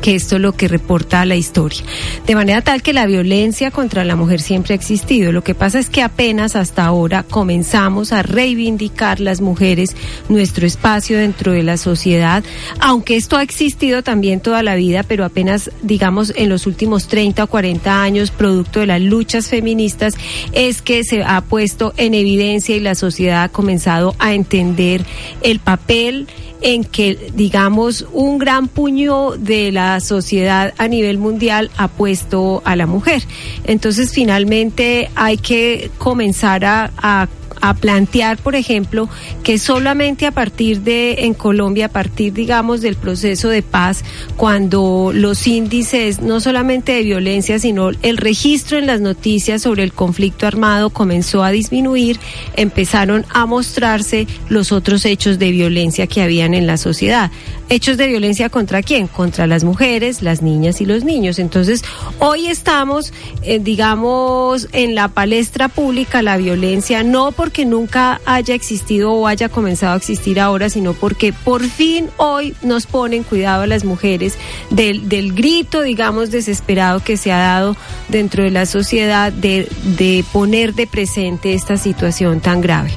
que 0.00 0.14
esto 0.14 0.36
es 0.36 0.42
lo 0.42 0.52
que 0.52 0.68
reporta 0.68 1.24
la 1.24 1.36
historia. 1.36 1.82
De 2.26 2.34
manera 2.34 2.62
tal 2.62 2.82
que 2.82 2.92
la 2.92 3.06
violencia 3.06 3.70
contra 3.70 4.04
la 4.04 4.16
mujer 4.16 4.40
siempre 4.40 4.74
ha 4.74 4.76
existido. 4.76 5.32
Lo 5.32 5.44
que 5.44 5.54
pasa 5.54 5.78
es 5.78 5.90
que 5.90 6.02
apenas 6.02 6.56
hasta 6.56 6.84
ahora 6.84 7.22
comenzamos 7.22 8.12
a 8.12 8.22
reivindicar 8.22 9.20
las 9.20 9.40
mujeres 9.40 9.96
nuestro 10.28 10.66
espacio 10.66 11.18
dentro 11.18 11.52
de 11.52 11.62
la 11.62 11.76
sociedad, 11.76 12.44
aunque 12.80 13.16
esto 13.16 13.36
ha 13.36 13.42
existido 13.42 14.02
también 14.02 14.40
toda 14.40 14.62
la 14.62 14.74
vida, 14.74 15.02
pero 15.02 15.24
apenas, 15.24 15.70
digamos, 15.82 16.32
en 16.36 16.48
los 16.48 16.66
últimos 16.66 17.08
30 17.08 17.44
o 17.44 17.46
40 17.46 18.02
años, 18.02 18.30
producto 18.30 18.80
de 18.80 18.86
las 18.86 19.00
luchas 19.00 19.48
feministas, 19.48 20.14
es 20.52 20.82
que 20.82 21.04
se 21.04 21.22
ha 21.22 21.40
puesto 21.42 21.92
en 21.96 22.14
evidencia 22.14 22.76
y 22.76 22.80
la 22.80 22.94
sociedad 22.94 23.44
ha 23.44 23.48
comenzado 23.48 24.14
a 24.18 24.34
entender 24.34 25.04
el 25.42 25.58
papel 25.58 26.26
en 26.62 26.84
que, 26.84 27.30
digamos, 27.34 28.06
un 28.12 28.38
gran 28.38 28.68
puño 28.68 29.32
de 29.32 29.72
la 29.72 30.00
sociedad 30.00 30.74
a 30.78 30.88
nivel 30.88 31.18
mundial 31.18 31.70
ha 31.76 31.88
puesto 31.88 32.62
a 32.64 32.76
la 32.76 32.86
mujer. 32.86 33.22
Entonces, 33.64 34.12
finalmente 34.12 35.10
hay 35.14 35.36
que 35.36 35.90
comenzar 35.98 36.64
a, 36.64 36.90
a 36.96 37.28
a 37.60 37.74
plantear, 37.74 38.38
por 38.38 38.54
ejemplo, 38.54 39.08
que 39.42 39.58
solamente 39.58 40.26
a 40.26 40.30
partir 40.30 40.80
de, 40.80 41.24
en 41.24 41.34
Colombia, 41.34 41.86
a 41.86 41.88
partir, 41.90 42.32
digamos, 42.32 42.80
del 42.80 42.96
proceso 42.96 43.48
de 43.48 43.62
paz, 43.62 44.04
cuando 44.36 45.12
los 45.14 45.46
índices, 45.46 46.20
no 46.20 46.40
solamente 46.40 46.92
de 46.92 47.02
violencia, 47.02 47.58
sino 47.58 47.90
el 48.02 48.16
registro 48.16 48.78
en 48.78 48.86
las 48.86 49.00
noticias 49.00 49.62
sobre 49.62 49.84
el 49.84 49.92
conflicto 49.92 50.46
armado 50.46 50.90
comenzó 50.90 51.42
a 51.42 51.50
disminuir, 51.50 52.18
empezaron 52.56 53.26
a 53.30 53.46
mostrarse 53.46 54.26
los 54.48 54.72
otros 54.72 55.04
hechos 55.04 55.38
de 55.38 55.50
violencia 55.50 56.06
que 56.06 56.22
habían 56.22 56.54
en 56.54 56.66
la 56.66 56.76
sociedad. 56.76 57.30
Hechos 57.68 57.96
de 57.96 58.08
violencia 58.08 58.48
contra 58.48 58.82
quién? 58.82 59.06
Contra 59.06 59.46
las 59.46 59.62
mujeres, 59.62 60.22
las 60.22 60.42
niñas 60.42 60.80
y 60.80 60.86
los 60.86 61.04
niños. 61.04 61.38
Entonces, 61.38 61.84
hoy 62.18 62.48
estamos, 62.48 63.12
eh, 63.42 63.60
digamos, 63.60 64.68
en 64.72 64.94
la 64.94 65.08
palestra 65.08 65.68
pública 65.68 66.22
la 66.22 66.36
violencia, 66.36 67.04
no 67.04 67.30
porque 67.50 67.64
nunca 67.64 68.20
haya 68.26 68.54
existido 68.54 69.10
o 69.12 69.26
haya 69.26 69.48
comenzado 69.48 69.94
a 69.94 69.96
existir 69.96 70.38
ahora, 70.38 70.70
sino 70.70 70.92
porque 70.92 71.32
por 71.32 71.64
fin 71.64 72.08
hoy 72.16 72.54
nos 72.62 72.86
ponen 72.86 73.24
cuidado 73.24 73.64
a 73.64 73.66
las 73.66 73.82
mujeres 73.82 74.38
del, 74.70 75.08
del 75.08 75.32
grito, 75.32 75.82
digamos, 75.82 76.30
desesperado 76.30 77.00
que 77.00 77.16
se 77.16 77.32
ha 77.32 77.38
dado 77.38 77.76
dentro 78.08 78.44
de 78.44 78.52
la 78.52 78.66
sociedad 78.66 79.32
de, 79.32 79.68
de 79.98 80.24
poner 80.32 80.74
de 80.74 80.86
presente 80.86 81.52
esta 81.52 81.76
situación 81.76 82.38
tan 82.38 82.60
grave. 82.60 82.92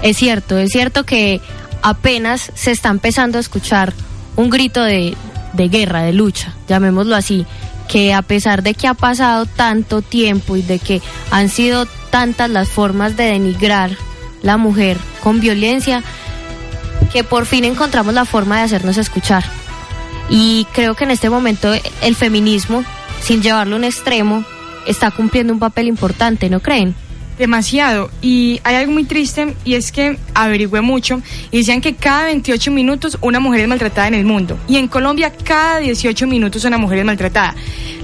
Es 0.00 0.16
cierto, 0.16 0.56
es 0.56 0.70
cierto 0.70 1.04
que 1.04 1.42
apenas 1.82 2.52
se 2.54 2.70
está 2.70 2.88
empezando 2.88 3.36
a 3.36 3.42
escuchar 3.42 3.92
un 4.36 4.48
grito 4.48 4.82
de, 4.82 5.14
de 5.52 5.68
guerra, 5.68 6.00
de 6.00 6.14
lucha, 6.14 6.54
llamémoslo 6.66 7.14
así, 7.14 7.44
que 7.90 8.14
a 8.14 8.22
pesar 8.22 8.62
de 8.62 8.72
que 8.72 8.86
ha 8.86 8.94
pasado 8.94 9.44
tanto 9.44 10.00
tiempo 10.00 10.56
y 10.56 10.62
de 10.62 10.78
que 10.78 11.02
han 11.30 11.50
sido 11.50 11.86
tantas 12.10 12.50
las 12.50 12.68
formas 12.68 13.16
de 13.16 13.24
denigrar 13.24 13.96
la 14.42 14.56
mujer 14.56 14.96
con 15.22 15.40
violencia, 15.40 16.02
que 17.12 17.24
por 17.24 17.46
fin 17.46 17.64
encontramos 17.64 18.14
la 18.14 18.24
forma 18.24 18.58
de 18.58 18.62
hacernos 18.62 18.96
escuchar. 18.96 19.44
Y 20.28 20.66
creo 20.72 20.94
que 20.94 21.04
en 21.04 21.10
este 21.10 21.28
momento 21.28 21.72
el 22.02 22.14
feminismo, 22.14 22.84
sin 23.20 23.42
llevarlo 23.42 23.76
a 23.76 23.78
un 23.78 23.84
extremo, 23.84 24.44
está 24.86 25.10
cumpliendo 25.10 25.52
un 25.52 25.58
papel 25.58 25.88
importante, 25.88 26.48
¿no 26.48 26.60
creen? 26.60 26.94
Demasiado. 27.38 28.10
Y 28.20 28.60
hay 28.64 28.76
algo 28.76 28.92
muy 28.92 29.04
triste 29.04 29.54
y 29.64 29.74
es 29.74 29.92
que 29.92 30.18
averigüé 30.34 30.82
mucho 30.82 31.22
y 31.50 31.58
decían 31.58 31.80
que 31.80 31.94
cada 31.94 32.26
28 32.26 32.70
minutos 32.70 33.18
una 33.22 33.40
mujer 33.40 33.60
es 33.60 33.68
maltratada 33.68 34.08
en 34.08 34.14
el 34.14 34.24
mundo. 34.24 34.58
Y 34.68 34.76
en 34.76 34.88
Colombia 34.88 35.32
cada 35.42 35.78
18 35.78 36.26
minutos 36.26 36.64
una 36.64 36.78
mujer 36.78 36.98
es 36.98 37.04
maltratada. 37.04 37.54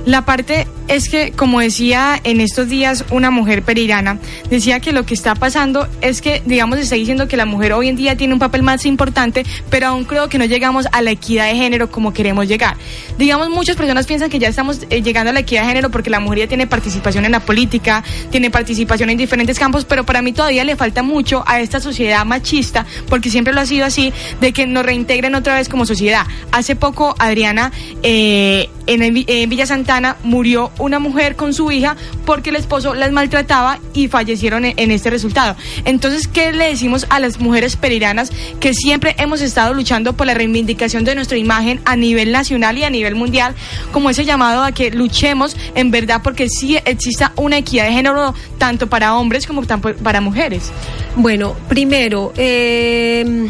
La 0.07 0.25
parte 0.25 0.67
es 0.89 1.09
que, 1.09 1.33
como 1.33 1.61
decía 1.61 2.21
en 2.23 2.41
estos 2.41 2.69
días 2.69 3.05
una 3.11 3.31
mujer 3.31 3.63
perirana, 3.63 4.19
decía 4.51 4.81
que 4.81 4.93
lo 4.93 5.05
que 5.05 5.15
está 5.15 5.35
pasando 5.35 5.89
es 6.01 6.21
que, 6.21 6.43
digamos, 6.47 6.79
está 6.79 6.95
diciendo 6.95 7.29
que 7.29 7.37
la 7.37 7.47
mujer 7.47 7.73
hoy 7.73 7.89
en 7.89 7.97
día 7.97 8.17
tiene 8.17 8.35
un 8.35 8.39
papel 8.39 8.63
más 8.63 8.87
importante, 8.87 9.45
pero 9.71 9.89
aún 9.89 10.05
creo 10.05 10.29
que 10.29 10.39
no 10.39 10.45
llegamos 10.45 10.87
a 10.93 11.03
la 11.03 11.11
equidad 11.11 11.47
de 11.47 11.57
género 11.57 11.91
como 11.91 12.13
queremos 12.13 12.47
llegar. 12.47 12.77
Digamos, 13.19 13.51
muchas 13.51 13.77
personas 13.77 14.07
piensan 14.07 14.31
que 14.31 14.39
ya 14.39 14.49
estamos 14.49 14.81
eh, 14.91 15.03
llegando 15.03 15.31
a 15.31 15.33
la 15.33 15.41
equidad 15.41 15.63
de 15.63 15.69
género 15.69 15.91
porque 15.91 16.11
la 16.11 16.21
mujer 16.21 16.41
ya 16.41 16.47
tiene 16.49 16.67
participación 16.67 17.25
en 17.25 17.33
la 17.33 17.41
política, 17.41 18.05
tiene 18.31 18.51
participación 18.51 19.11
en 19.11 19.19
diferentes 19.19 19.59
campos, 19.59 19.85
pero 19.85 20.05
para 20.05 20.23
mí 20.23 20.33
todavía 20.33 20.65
le 20.65 20.77
falta 20.77 21.03
mucho 21.03 21.43
a 21.47 21.61
esta 21.61 21.81
sociedad 21.81 22.25
machista, 22.25 22.87
porque 23.09 23.31
siempre 23.31 23.53
lo 23.53 23.61
ha 23.61 23.67
sido 23.67 23.87
así, 23.87 24.13
de 24.41 24.53
que 24.53 24.67
nos 24.67 24.85
reintegren 24.85 25.35
otra 25.35 25.55
vez 25.55 25.69
como 25.69 25.87
sociedad. 25.87 26.27
Hace 26.53 26.77
poco, 26.77 27.15
Adriana, 27.19 27.73
eh, 28.03 28.69
en, 28.87 29.03
en 29.03 29.51
Villa 29.51 29.67
Santana 29.67 30.17
murió 30.23 30.71
una 30.79 30.99
mujer 30.99 31.37
con 31.37 31.55
su 31.55 31.71
hija 31.71 31.97
porque 32.25 32.51
el 32.51 32.57
esposo 32.57 32.95
las 32.95 33.13
maltrataba 33.13 33.79
y 33.95 34.09
fallecieron 34.09 34.65
en, 34.65 34.75
en 34.77 34.91
este 34.91 35.11
resultado. 35.11 35.57
Entonces, 35.85 36.29
¿qué 36.29 36.53
le 36.53 36.69
decimos 36.69 37.07
a 37.11 37.21
las 37.21 37.41
mujeres 37.41 37.77
pereiranas 37.77 38.31
que 38.61 38.75
siempre 38.75 39.15
hemos 39.19 39.41
estado 39.41 39.75
luchando 39.75 40.15
por 40.15 40.27
la 40.27 40.35
reivindicación 40.35 41.05
de 41.05 41.15
nuestra 41.15 41.39
imagen 41.39 41.81
a 41.85 41.97
nivel 41.97 42.33
nacional 42.33 42.79
y 42.79 42.85
a 42.85 42.91
nivel 42.91 43.15
mundial, 43.15 43.55
como 43.93 44.11
ese 44.11 44.25
llamado 44.25 44.63
a 44.63 44.73
que 44.73 44.91
luchemos 44.91 45.57
en 45.75 45.91
verdad 45.91 46.21
porque 46.23 46.49
sí 46.49 46.79
exista 46.85 47.33
una 47.37 47.59
equidad 47.59 47.87
de 47.87 47.93
género 47.93 48.35
tanto 48.59 48.89
para 48.89 49.15
hombres 49.17 49.47
como 49.47 49.63
para 49.63 50.21
mujeres? 50.21 50.71
Bueno, 51.17 51.55
primero, 51.69 52.33
eh, 52.37 53.49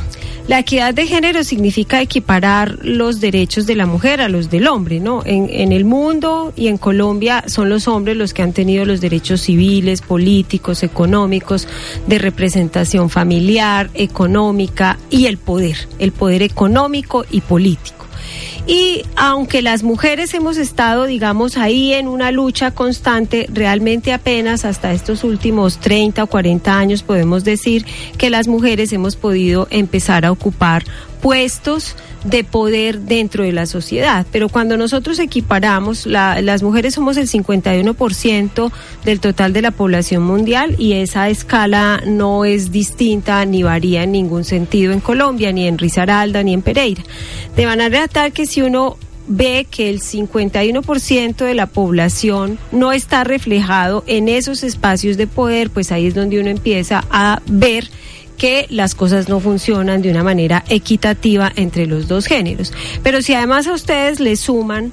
la 0.48 0.60
equidad 0.60 0.94
de 0.94 1.06
género 1.06 1.42
significa 1.42 2.00
equiparar 2.00 2.78
los 2.82 3.20
derechos 3.20 3.66
de 3.66 3.74
la 3.74 3.86
mujer 3.86 4.20
a 4.20 4.28
los 4.28 4.48
del 4.48 4.68
hombre, 4.68 5.00
¿no? 5.00 5.22
En, 5.24 5.48
en 5.50 5.72
el 5.72 5.84
mundo 5.84 6.52
y 6.56 6.68
en 6.68 6.78
Colombia 6.78 7.44
son 7.46 7.68
los 7.68 7.88
hombres 7.88 8.16
los 8.16 8.32
que 8.32 8.42
han 8.42 8.52
tenido 8.52 8.84
los 8.84 9.00
derechos 9.00 9.40
civiles, 9.40 10.02
políticos, 10.02 10.82
económicos, 10.82 11.66
de 12.06 12.18
representación 12.18 13.10
familiar, 13.10 13.90
económica 13.94 14.98
y 15.10 15.26
el 15.26 15.38
poder, 15.38 15.88
el 15.98 16.12
poder 16.12 16.42
económico 16.42 17.24
y 17.30 17.40
político. 17.40 17.95
Y 18.66 19.02
aunque 19.16 19.62
las 19.62 19.82
mujeres 19.82 20.34
hemos 20.34 20.56
estado, 20.56 21.04
digamos, 21.04 21.56
ahí 21.56 21.92
en 21.92 22.08
una 22.08 22.30
lucha 22.32 22.70
constante, 22.70 23.46
realmente 23.52 24.12
apenas 24.12 24.64
hasta 24.64 24.92
estos 24.92 25.24
últimos 25.24 25.78
30 25.78 26.24
o 26.24 26.26
40 26.26 26.78
años 26.78 27.02
podemos 27.02 27.44
decir 27.44 27.84
que 28.18 28.30
las 28.30 28.48
mujeres 28.48 28.92
hemos 28.92 29.16
podido 29.16 29.68
empezar 29.70 30.24
a 30.24 30.32
ocupar 30.32 30.84
puestos 31.26 31.96
de 32.22 32.44
poder 32.44 33.00
dentro 33.00 33.42
de 33.42 33.50
la 33.50 33.66
sociedad. 33.66 34.24
Pero 34.30 34.48
cuando 34.48 34.76
nosotros 34.76 35.18
equiparamos, 35.18 36.06
la- 36.06 36.40
las 36.40 36.62
mujeres 36.62 36.94
somos 36.94 37.16
el 37.16 37.26
51% 37.26 38.70
del 39.04 39.18
total 39.18 39.52
de 39.52 39.60
la 39.60 39.72
población 39.72 40.22
mundial 40.22 40.76
y 40.78 40.92
esa 40.92 41.28
escala 41.28 42.00
no 42.06 42.44
es 42.44 42.70
distinta 42.70 43.44
ni 43.44 43.64
varía 43.64 44.04
en 44.04 44.12
ningún 44.12 44.44
sentido 44.44 44.92
en 44.92 45.00
Colombia, 45.00 45.50
ni 45.50 45.66
en 45.66 45.78
Risaralda, 45.78 46.44
ni 46.44 46.52
en 46.54 46.62
Pereira. 46.62 47.02
De 47.56 47.66
manera 47.66 48.06
tal 48.06 48.30
que 48.32 48.46
si 48.46 48.62
uno 48.62 48.96
ve 49.26 49.66
que 49.68 49.90
el 49.90 50.00
51% 50.02 51.44
de 51.44 51.54
la 51.54 51.66
población 51.66 52.56
no 52.70 52.92
está 52.92 53.24
reflejado 53.24 54.04
en 54.06 54.28
esos 54.28 54.62
espacios 54.62 55.16
de 55.16 55.26
poder, 55.26 55.70
pues 55.70 55.90
ahí 55.90 56.06
es 56.06 56.14
donde 56.14 56.38
uno 56.38 56.50
empieza 56.50 57.02
a 57.10 57.42
ver 57.48 57.88
que 58.36 58.66
las 58.70 58.94
cosas 58.94 59.28
no 59.28 59.40
funcionan 59.40 60.02
de 60.02 60.10
una 60.10 60.22
manera 60.22 60.64
equitativa 60.68 61.52
entre 61.56 61.86
los 61.86 62.08
dos 62.08 62.26
géneros. 62.26 62.72
Pero 63.02 63.22
si 63.22 63.34
además 63.34 63.66
a 63.66 63.72
ustedes 63.72 64.20
le 64.20 64.36
suman 64.36 64.92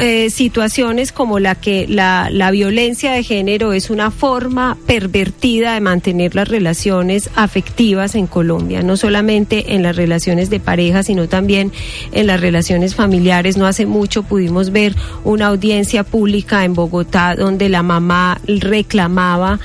eh, 0.00 0.28
situaciones 0.30 1.12
como 1.12 1.38
la 1.38 1.54
que 1.54 1.86
la, 1.88 2.28
la 2.32 2.50
violencia 2.50 3.12
de 3.12 3.22
género 3.22 3.72
es 3.72 3.90
una 3.90 4.10
forma 4.10 4.76
pervertida 4.86 5.74
de 5.74 5.80
mantener 5.80 6.34
las 6.34 6.48
relaciones 6.48 7.30
afectivas 7.36 8.14
en 8.14 8.26
Colombia, 8.26 8.82
no 8.82 8.96
solamente 8.96 9.74
en 9.74 9.82
las 9.82 9.96
relaciones 9.96 10.50
de 10.50 10.60
pareja, 10.60 11.02
sino 11.02 11.28
también 11.28 11.72
en 12.12 12.26
las 12.26 12.40
relaciones 12.40 12.94
familiares. 12.94 13.56
No 13.56 13.66
hace 13.66 13.86
mucho 13.86 14.22
pudimos 14.24 14.70
ver 14.72 14.94
una 15.24 15.46
audiencia 15.46 16.02
pública 16.04 16.64
en 16.64 16.74
Bogotá 16.74 17.34
donde 17.36 17.68
la 17.68 17.82
mamá 17.82 18.40
reclamaba, 18.46 19.58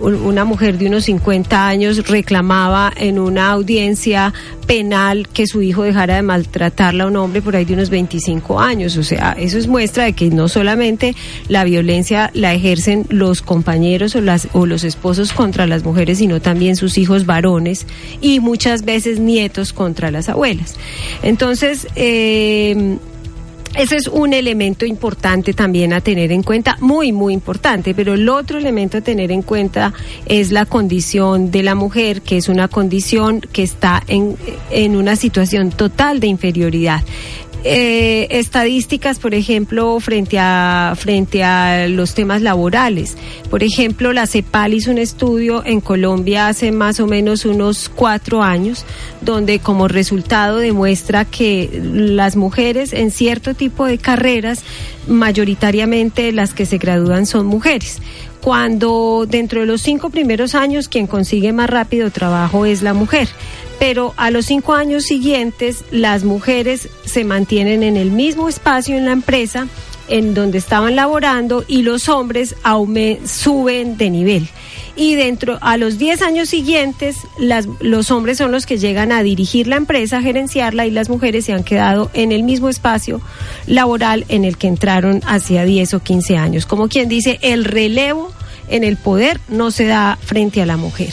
un- 0.00 0.14
una 0.14 0.44
mujer 0.44 0.78
de 0.78 0.86
unos 0.86 1.04
50 1.04 1.66
años 1.68 2.06
reclamaba 2.08 2.92
en 2.96 3.18
una 3.18 3.50
audiencia 3.50 4.32
penal 4.66 5.28
que 5.32 5.46
su 5.46 5.62
hijo 5.62 5.82
dejara 5.84 6.16
de 6.16 6.22
maltratarla 6.22 7.04
a 7.04 7.06
un 7.06 7.16
hombre 7.16 7.40
por 7.42 7.54
ahí 7.56 7.64
de 7.64 7.74
unos 7.74 7.90
25 7.90 8.58
años. 8.60 8.96
O 8.96 9.02
sea, 9.04 9.36
eso 9.38 9.55
es 9.56 9.66
muestra 9.66 10.04
de 10.04 10.12
que 10.12 10.30
no 10.30 10.48
solamente 10.48 11.14
la 11.48 11.64
violencia 11.64 12.30
la 12.34 12.54
ejercen 12.54 13.06
los 13.08 13.42
compañeros 13.42 14.14
o, 14.16 14.20
las, 14.20 14.48
o 14.52 14.66
los 14.66 14.84
esposos 14.84 15.32
contra 15.32 15.66
las 15.66 15.84
mujeres, 15.84 16.18
sino 16.18 16.40
también 16.40 16.76
sus 16.76 16.98
hijos 16.98 17.26
varones 17.26 17.86
y 18.20 18.40
muchas 18.40 18.84
veces 18.84 19.20
nietos 19.20 19.72
contra 19.72 20.10
las 20.10 20.28
abuelas. 20.28 20.74
Entonces, 21.22 21.86
eh, 21.96 22.98
ese 23.76 23.96
es 23.96 24.08
un 24.08 24.32
elemento 24.32 24.86
importante 24.86 25.52
también 25.52 25.92
a 25.92 26.00
tener 26.00 26.32
en 26.32 26.42
cuenta, 26.42 26.78
muy, 26.80 27.12
muy 27.12 27.34
importante, 27.34 27.94
pero 27.94 28.14
el 28.14 28.26
otro 28.30 28.56
elemento 28.56 28.96
a 28.96 29.00
tener 29.02 29.30
en 29.30 29.42
cuenta 29.42 29.92
es 30.24 30.50
la 30.50 30.64
condición 30.64 31.50
de 31.50 31.62
la 31.62 31.74
mujer, 31.74 32.22
que 32.22 32.38
es 32.38 32.48
una 32.48 32.68
condición 32.68 33.42
que 33.52 33.62
está 33.62 34.02
en, 34.08 34.36
en 34.70 34.96
una 34.96 35.14
situación 35.14 35.70
total 35.70 36.20
de 36.20 36.26
inferioridad. 36.26 37.02
Eh, 37.64 38.28
estadísticas, 38.30 39.18
por 39.18 39.34
ejemplo, 39.34 39.98
frente 39.98 40.38
a, 40.38 40.94
frente 40.96 41.42
a 41.42 41.88
los 41.88 42.14
temas 42.14 42.40
laborales. 42.42 43.16
Por 43.50 43.64
ejemplo, 43.64 44.12
la 44.12 44.26
CEPAL 44.26 44.74
hizo 44.74 44.92
un 44.92 44.98
estudio 44.98 45.64
en 45.64 45.80
Colombia 45.80 46.46
hace 46.46 46.70
más 46.70 47.00
o 47.00 47.06
menos 47.06 47.44
unos 47.44 47.88
cuatro 47.88 48.42
años, 48.42 48.84
donde 49.20 49.58
como 49.58 49.88
resultado 49.88 50.58
demuestra 50.58 51.24
que 51.24 51.80
las 51.82 52.36
mujeres 52.36 52.92
en 52.92 53.10
cierto 53.10 53.54
tipo 53.54 53.84
de 53.84 53.98
carreras, 53.98 54.62
mayoritariamente 55.08 56.30
las 56.32 56.54
que 56.54 56.66
se 56.66 56.78
gradúan 56.78 57.26
son 57.26 57.46
mujeres 57.46 58.00
cuando 58.46 59.26
dentro 59.28 59.62
de 59.62 59.66
los 59.66 59.80
cinco 59.80 60.10
primeros 60.10 60.54
años 60.54 60.86
quien 60.88 61.08
consigue 61.08 61.52
más 61.52 61.68
rápido 61.68 62.12
trabajo 62.12 62.64
es 62.64 62.80
la 62.80 62.94
mujer. 62.94 63.26
Pero 63.80 64.14
a 64.16 64.30
los 64.30 64.46
cinco 64.46 64.74
años 64.74 65.02
siguientes 65.02 65.82
las 65.90 66.22
mujeres 66.22 66.88
se 67.04 67.24
mantienen 67.24 67.82
en 67.82 67.96
el 67.96 68.12
mismo 68.12 68.48
espacio 68.48 68.96
en 68.96 69.06
la 69.06 69.10
empresa 69.10 69.66
en 70.06 70.32
donde 70.34 70.58
estaban 70.58 70.94
laborando 70.94 71.64
y 71.66 71.82
los 71.82 72.08
hombres 72.08 72.54
suben 73.24 73.96
de 73.96 74.10
nivel. 74.10 74.48
Y 74.96 75.14
dentro, 75.14 75.58
a 75.60 75.76
los 75.76 75.98
10 75.98 76.22
años 76.22 76.48
siguientes, 76.48 77.18
las, 77.38 77.68
los 77.80 78.10
hombres 78.10 78.38
son 78.38 78.50
los 78.50 78.64
que 78.64 78.78
llegan 78.78 79.12
a 79.12 79.22
dirigir 79.22 79.66
la 79.66 79.76
empresa, 79.76 80.18
a 80.18 80.22
gerenciarla 80.22 80.86
y 80.86 80.90
las 80.90 81.10
mujeres 81.10 81.44
se 81.44 81.52
han 81.52 81.64
quedado 81.64 82.10
en 82.14 82.32
el 82.32 82.42
mismo 82.42 82.70
espacio 82.70 83.20
laboral 83.66 84.24
en 84.28 84.44
el 84.44 84.56
que 84.56 84.68
entraron 84.68 85.20
hacia 85.26 85.64
10 85.64 85.94
o 85.94 86.00
15 86.00 86.36
años. 86.38 86.66
Como 86.66 86.88
quien 86.88 87.08
dice, 87.08 87.38
el 87.42 87.64
relevo 87.64 88.32
en 88.68 88.84
el 88.84 88.96
poder 88.96 89.40
no 89.48 89.70
se 89.70 89.86
da 89.86 90.18
frente 90.20 90.62
a 90.62 90.66
la 90.66 90.76
mujer. 90.76 91.12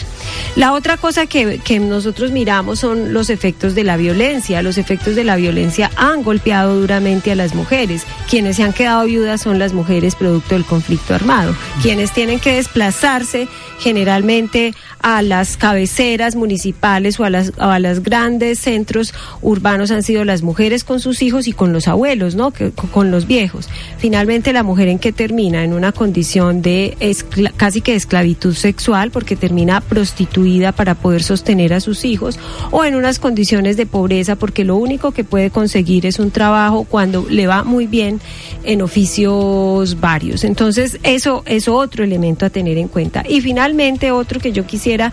La 0.56 0.74
otra 0.74 0.98
cosa 0.98 1.26
que, 1.26 1.60
que 1.60 1.80
nosotros 1.80 2.32
miramos 2.32 2.80
son 2.80 3.14
los 3.14 3.30
efectos 3.30 3.76
de 3.76 3.84
la 3.84 3.98
violencia. 3.98 4.62
Los 4.62 4.78
efectos 4.78 5.16
de 5.16 5.24
la 5.24 5.36
violencia 5.36 5.92
han 5.96 6.24
golpeado 6.24 6.80
duramente 6.80 7.32
a 7.32 7.36
las 7.36 7.56
mujeres. 7.56 8.04
Quienes 8.30 8.58
se 8.58 8.64
han 8.64 8.74
quedado 8.74 9.06
viudas 9.06 9.42
son 9.42 9.60
las 9.60 9.74
mujeres 9.74 10.16
producto 10.16 10.56
del 10.56 10.66
conflicto 10.66 11.14
armado. 11.14 11.56
Quienes 11.82 12.12
tienen 12.12 12.40
que 12.40 12.54
desplazarse 12.54 13.48
generalmente 13.80 14.74
a 15.02 15.22
las 15.22 15.58
cabeceras 15.58 16.36
municipales 16.36 17.20
o 17.20 17.26
a 17.26 17.30
las, 17.30 17.52
a 17.58 17.78
las 17.80 18.02
grandes 18.02 18.60
centros 18.60 19.14
urbanos 19.42 19.92
han 19.92 20.04
sido 20.04 20.24
las 20.24 20.42
mujeres 20.42 20.84
con 20.84 21.00
sus 21.00 21.22
hijos 21.22 21.48
y 21.48 21.54
con 21.54 21.74
los 21.74 21.88
abuelos, 21.88 22.36
¿no? 22.36 22.54
Con 22.92 23.12
los 23.12 23.28
viejos. 23.28 23.68
Finalmente 23.98 24.54
la 24.54 24.64
mujer 24.64 24.88
en 24.88 25.00
que 25.00 25.12
termina 25.12 25.64
en 25.64 25.74
una 25.74 25.92
condición 25.92 26.62
de 26.62 26.98
casi 27.58 27.82
que 27.82 27.96
esclavitud 27.96 28.54
sexual 28.54 29.12
porque 29.12 29.36
termina 29.36 29.82
prostituida 30.14 30.72
para 30.72 30.94
poder 30.94 31.24
sostener 31.24 31.74
a 31.74 31.80
sus 31.80 32.06
hijos 32.06 32.38
o 32.70 32.86
en 32.86 32.96
unas 32.96 33.18
condiciones 33.18 33.78
de 33.78 33.88
pobreza 33.88 34.36
porque 34.36 34.64
lo 34.64 34.76
único 34.76 35.12
que 35.12 35.24
puede 35.24 35.50
conseguir 35.50 36.06
es 36.06 36.20
un 36.20 36.30
trabajo 36.30 36.84
cuando 36.84 37.26
le 37.30 37.48
va 37.48 37.64
muy 37.64 37.88
bien 37.88 38.20
en 38.64 38.82
oficios 38.84 40.00
varios. 40.00 40.44
Entonces, 40.44 41.00
eso 41.02 41.42
es 41.48 41.68
otro 41.68 42.04
elemento 42.04 42.46
a 42.46 42.50
tener 42.52 42.78
en 42.78 42.88
cuenta. 42.88 43.24
Y 43.28 43.42
finalmente, 43.42 44.12
otro 44.12 44.40
que 44.40 44.52
yo 44.52 44.68
quisiera 44.68 45.12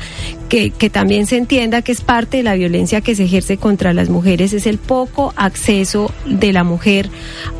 que, 0.50 0.70
que 0.70 0.90
también 0.90 1.26
se 1.26 1.36
entienda 1.38 1.80
que 1.80 1.92
es 1.92 2.02
parte 2.02 2.38
de 2.38 2.42
la 2.42 2.54
violencia 2.54 3.00
que 3.00 3.14
se 3.14 3.24
ejerce 3.24 3.56
contra 3.56 3.94
las 3.94 4.10
mujeres 4.10 4.52
es 4.52 4.66
el 4.66 4.78
poco 4.78 5.32
acceso 5.36 6.12
de 6.26 6.52
la 6.52 6.64
mujer 6.64 7.08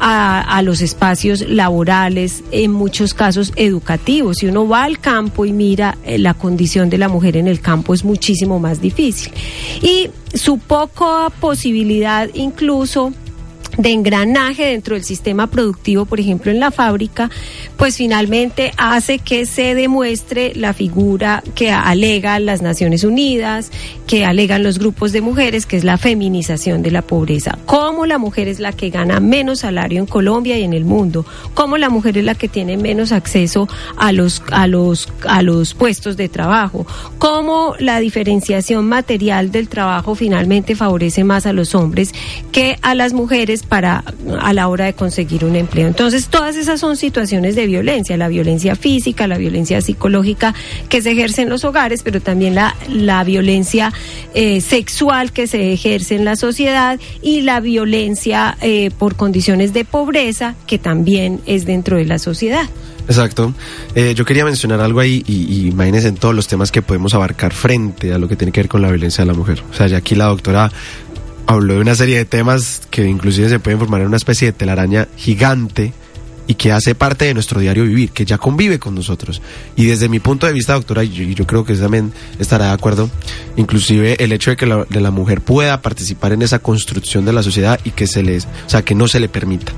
a, 0.01 0.41
a 0.41 0.63
los 0.63 0.83
espacios 0.83 1.49
laborales, 1.49 2.43
en 2.51 2.73
muchos 2.73 3.15
casos 3.15 3.53
educativos. 3.57 4.39
Si 4.39 4.47
uno 4.47 4.69
va 4.69 4.85
al 4.85 4.99
campo 4.99 5.47
y 5.47 5.53
mira 5.53 5.97
eh, 6.05 6.19
la 6.19 6.35
condición 6.35 6.91
de 6.91 6.99
la 6.99 7.09
mujer 7.09 7.30
en 7.37 7.49
el 7.49 7.61
campo 7.61 7.95
es 7.95 8.05
muchísimo 8.05 8.59
más 8.59 8.81
difícil. 8.81 9.33
Y 9.83 10.11
su 10.35 10.59
poca 10.59 11.31
posibilidad 11.41 12.29
incluso 12.35 13.13
de 13.77 13.91
engranaje 13.91 14.67
dentro 14.67 14.95
del 14.95 15.05
sistema 15.05 15.47
productivo, 15.47 16.05
por 16.05 16.21
ejemplo, 16.21 16.51
en 16.51 16.61
la 16.61 16.71
fábrica, 16.71 17.31
pues 17.77 17.97
finalmente 17.97 18.73
hace 18.77 19.19
que 19.19 19.47
se 19.47 19.75
demuestre 19.75 20.53
la 20.55 20.73
figura 20.73 21.43
que 21.55 21.71
alegan 21.71 22.47
las 22.47 22.63
Naciones 22.63 23.05
Unidas, 23.05 23.71
que 24.07 24.25
alegan 24.25 24.63
los 24.63 24.79
grupos 24.79 25.13
de 25.13 25.21
mujeres, 25.21 25.67
que 25.67 25.77
es 25.77 25.85
la 25.85 25.99
feminización 25.99 26.83
de 26.83 26.91
la 26.91 27.03
pobreza. 27.03 27.59
Cómo 27.67 28.07
la 28.07 28.19
mujer 28.19 28.49
es 28.49 28.61
la 28.61 28.73
que 28.73 28.91
gana 28.91 29.21
menos 29.21 29.61
salario 29.61 30.01
en 30.01 30.07
Colombia 30.07 30.59
y 30.59 30.65
en 30.65 30.73
el 30.73 30.85
mundo, 30.85 31.25
cómo 31.55 31.79
la 31.79 31.91
mujer 31.91 32.19
es 32.19 32.25
la 32.25 32.35
que 32.35 32.49
tiene 32.49 32.77
menos 32.77 33.13
acceso 33.13 33.69
a 33.97 34.13
los 34.13 34.43
a 34.51 34.67
los 34.67 35.09
a 35.27 35.43
los 35.43 35.75
puestos 35.75 36.17
de 36.17 36.29
trabajo, 36.29 36.87
cómo 37.19 37.75
la 37.79 38.01
diferenciación 38.01 38.89
material 38.89 39.51
del 39.51 39.69
trabajo 39.69 40.15
finalmente 40.15 40.75
favorece 40.75 41.25
más 41.25 41.47
a 41.47 41.53
los 41.53 41.75
hombres 41.75 42.13
que 42.53 42.79
a 42.83 42.95
las 42.95 43.13
mujeres 43.13 43.60
para 43.63 44.05
a 44.41 44.53
la 44.53 44.69
hora 44.69 44.87
de 44.87 44.95
conseguir 44.95 45.45
un 45.45 45.57
empleo. 45.57 45.87
Entonces, 45.87 46.29
todas 46.29 46.57
esas 46.57 46.81
son 46.81 46.97
situaciones 46.97 47.57
de 47.57 47.67
violencia, 47.67 48.17
la 48.17 48.29
violencia 48.29 48.77
física, 48.77 49.27
la 49.27 49.39
violencia 49.39 49.81
psicológica 49.81 50.55
que 50.89 51.03
se 51.03 51.13
ejerce 51.13 51.43
en 51.43 51.49
los 51.49 51.65
hogares, 51.65 52.03
pero 52.03 52.21
también 52.21 52.55
la, 52.55 52.77
la 52.89 53.23
violencia 53.25 53.93
eh, 54.35 54.61
sexual 54.61 55.33
que 55.33 55.47
se 55.47 55.73
ejerce 55.73 56.17
en 56.17 56.25
la 56.25 56.37
sociedad 56.37 56.99
y 57.23 57.43
la 57.43 57.61
violencia 57.61 58.57
eh, 58.61 58.91
por 58.99 59.17
condiciones 59.17 59.73
de 59.73 59.85
pobreza 59.85 60.55
que 60.67 60.79
también 60.79 61.41
es 61.47 61.65
dentro 61.65 61.97
de 61.97 62.05
la 62.05 62.19
sociedad. 62.19 62.69
Exacto. 63.07 63.53
Eh, 63.97 64.15
yo 64.15 64.25
quería 64.25 64.45
mencionar 64.45 64.81
algo 64.81 65.01
ahí 65.01 65.25
y, 65.27 65.53
y 65.53 65.69
imagínense 65.69 66.09
en 66.09 66.15
todos 66.15 66.35
los 66.35 66.47
temas 66.47 66.71
que 66.71 66.81
podemos 66.81 67.13
abarcar 67.15 67.53
frente 67.53 68.13
a 68.13 68.19
lo 68.19 68.29
que 68.29 68.37
tiene 68.37 68.53
que 68.53 68.61
ver 68.61 68.69
con 68.69 68.83
la 68.83 68.89
violencia 68.89 69.25
de 69.25 69.33
la 69.33 69.37
mujer. 69.37 69.65
O 69.69 69.75
sea, 69.75 69.89
ya 69.89 69.97
aquí 69.97 70.15
la 70.15 70.27
doctora 70.27 70.71
habló 71.47 71.75
de 71.75 71.81
una 71.81 71.95
serie 71.95 72.17
de 72.17 72.25
temas 72.25 72.83
que 72.91 73.07
inclusive 73.07 73.49
se 73.49 73.59
pueden 73.59 73.79
formar 73.79 74.01
en 74.03 74.09
una 74.09 74.17
especie 74.17 74.49
de 74.49 74.53
telaraña 74.53 75.09
gigante 75.17 75.93
y 76.51 76.55
que 76.55 76.73
hace 76.73 76.97
parte 76.97 77.27
de 77.27 77.35
nuestro 77.35 77.61
diario 77.61 77.85
vivir, 77.85 78.11
que 78.11 78.25
ya 78.25 78.37
convive 78.37 78.81
con 78.81 78.93
nosotros. 78.97 79.41
Y 79.77 79.87
desde 79.87 80.09
mi 80.09 80.19
punto 80.19 80.49
de 80.49 80.53
vista, 80.53 80.73
doctora, 80.73 81.05
y 81.05 81.33
yo, 81.33 81.47
creo 81.47 81.65
que 81.65 81.77
también 81.77 82.13
estará 82.41 82.67
de 82.67 82.73
acuerdo, 82.73 83.09
inclusive 83.57 84.17
el 84.19 84.33
hecho 84.33 84.51
de 84.51 84.57
que 84.57 84.67
la, 84.67 85.11
mujer 85.13 85.43
pueda 85.43 85.81
participar 85.81 86.33
en 86.33 86.43
esa 86.43 86.59
construcción 86.59 87.25
de 87.25 87.33
la 87.33 87.45
sociedad 87.45 87.79
y 87.85 87.91
que 87.91 88.09
se 88.09 88.25
les, 88.25 88.47
o 88.47 88.69
sea, 88.69 88.83
que 88.83 88.97
no 88.97 89.07
se 89.07 89.21
le 89.21 89.29
permita. 89.29 89.73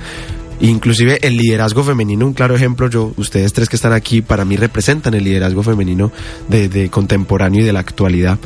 Inclusive 0.60 1.18
el 1.20 1.36
liderazgo 1.36 1.84
femenino, 1.84 2.26
un 2.26 2.32
claro 2.32 2.56
ejemplo, 2.56 2.88
yo, 2.88 3.12
ustedes 3.18 3.52
tres 3.52 3.68
que 3.68 3.76
están 3.76 3.92
aquí, 3.92 4.22
para 4.22 4.46
mí 4.46 4.56
representan 4.56 5.12
el 5.12 5.24
liderazgo 5.24 5.62
femenino 5.62 6.10
de 6.48 6.88
contemporáneo 6.90 7.60
y 7.60 7.64
de 7.64 7.74
la 7.74 7.80
actualidad. 7.80 8.38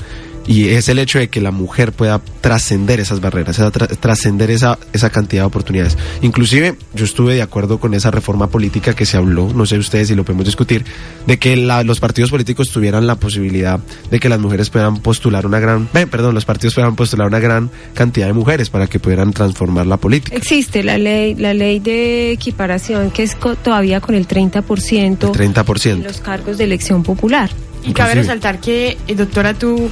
Y 0.47 0.69
es 0.69 0.89
el 0.89 0.99
hecho 1.01 1.19
de 1.19 1.29
que 1.29 1.41
la 1.41 1.51
mujer 1.51 1.93
pueda 1.93 2.21
trascender 2.41 3.01
esas 3.01 3.21
barreras, 3.21 3.61
trascender 4.01 4.51
esa, 4.51 4.79
esa 4.93 5.11
cantidad 5.11 5.43
de 5.43 5.47
oportunidades. 5.47 5.97
Inclusive 6.23 6.77
yo 6.95 7.05
estuve 7.05 7.35
de 7.35 7.43
acuerdo 7.43 7.79
con 7.81 7.95
esa 7.95 8.11
reforma 8.13 8.47
política 8.49 8.95
que 8.95 9.07
se 9.07 9.17
habló, 9.17 9.53
no 9.53 9.67
sé 9.67 9.77
ustedes 9.79 10.09
si 10.09 10.15
lo 10.15 10.25
podemos 10.25 10.45
discutir, 10.47 10.85
de 11.27 11.39
que 11.39 11.57
la- 11.57 11.83
los 11.83 11.99
partidos 11.99 12.31
políticos 12.31 12.71
tuvieran 12.71 13.07
la 13.07 13.17
posibilidad 13.17 13.81
de 14.11 14.21
que 14.21 14.29
las 14.29 14.39
mujeres 14.39 14.71
puedan 14.71 14.99
postular 14.99 15.47
una 15.47 15.59
gran, 15.59 15.89
eh, 15.95 16.07
perdón, 16.07 16.35
los 16.35 16.45
partidos 16.45 16.75
puedan 16.75 16.95
postular 16.95 17.27
una 17.27 17.41
gran 17.41 17.71
cantidad 17.95 18.27
de 18.29 18.33
mujeres 18.33 18.71
para 18.71 18.87
que 18.87 19.01
pudieran 19.01 19.33
transformar 19.33 19.87
la 19.87 19.97
política. 19.97 20.37
Existe 20.37 20.85
la 20.85 20.97
ley, 20.99 21.35
la 21.35 21.55
ley 21.55 21.81
de 21.81 22.31
equiparación 22.31 23.11
que 23.11 23.25
es 23.25 23.35
co- 23.35 23.57
todavía 23.57 24.01
con 24.01 24.15
el 24.15 24.27
30%, 24.29 25.27
El 25.27 25.33
30%. 25.55 25.91
en 25.93 26.03
los 26.05 26.21
cargos 26.21 26.59
de 26.59 26.65
elección 26.65 27.03
popular. 27.03 27.51
Y 27.87 27.93
cabe 27.93 28.15
resaltar 28.15 28.61
que, 28.61 28.99
eh, 29.07 29.15
doctora, 29.15 29.55
tú 29.55 29.91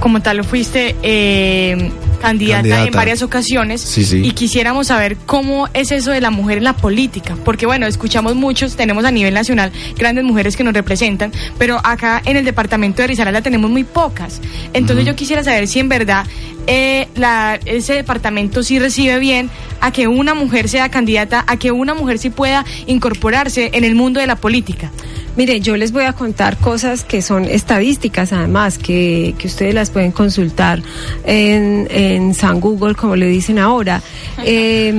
como 0.00 0.20
tal 0.20 0.38
lo 0.38 0.44
fuiste 0.44 0.96
eh, 1.02 1.90
candidata, 2.20 2.58
Candidata. 2.62 2.84
en 2.86 2.92
varias 2.92 3.22
ocasiones 3.22 3.80
Sí, 3.80 4.04
sí. 4.04 4.20
y 4.24 4.32
quisiéramos 4.32 4.88
saber 4.88 5.16
cómo 5.26 5.68
es 5.74 5.92
eso 5.92 6.10
de 6.10 6.20
la 6.20 6.30
mujer 6.30 6.58
en 6.58 6.64
la 6.64 6.72
política, 6.74 7.36
porque 7.44 7.66
bueno, 7.66 7.86
escuchamos 7.86 8.34
muchos, 8.34 8.74
tenemos 8.76 9.04
a 9.04 9.10
nivel 9.10 9.32
nacional 9.34 9.70
grandes 9.96 10.24
mujeres 10.24 10.56
que 10.56 10.64
nos 10.64 10.74
representan, 10.74 11.32
pero 11.58 11.78
acá 11.84 12.20
en 12.24 12.36
el 12.36 12.44
departamento 12.44 13.02
de 13.02 13.08
Risaralda 13.08 13.42
tenemos 13.42 13.70
muy 13.70 13.84
pocas. 13.84 14.40
Entonces 14.72 15.06
yo 15.06 15.14
quisiera 15.14 15.44
saber 15.44 15.68
si 15.68 15.78
en 15.78 15.88
verdad 15.88 16.26
eh, 16.66 17.06
la, 17.14 17.60
ese 17.64 17.94
departamento 17.94 18.62
sí 18.62 18.78
recibe 18.78 19.18
bien 19.18 19.50
a 19.80 19.92
que 19.92 20.08
una 20.08 20.34
mujer 20.34 20.68
sea 20.68 20.88
candidata, 20.90 21.44
a 21.46 21.56
que 21.58 21.70
una 21.70 21.94
mujer 21.94 22.18
sí 22.18 22.30
pueda 22.30 22.64
incorporarse 22.86 23.70
en 23.72 23.84
el 23.84 23.94
mundo 23.94 24.20
de 24.20 24.26
la 24.26 24.36
política. 24.36 24.90
Mire, 25.36 25.60
yo 25.60 25.76
les 25.76 25.92
voy 25.92 26.04
a 26.04 26.12
contar 26.12 26.56
cosas 26.56 27.04
que 27.04 27.20
son 27.20 27.44
estadísticas, 27.44 28.32
además, 28.32 28.78
que, 28.78 29.34
que 29.38 29.48
ustedes 29.48 29.74
las 29.74 29.90
pueden 29.90 30.12
consultar 30.12 30.82
en, 31.24 31.86
en 31.90 32.34
San 32.34 32.60
Google, 32.60 32.94
como 32.94 33.16
le 33.16 33.26
dicen 33.26 33.58
ahora. 33.58 34.02
Eh, 34.44 34.92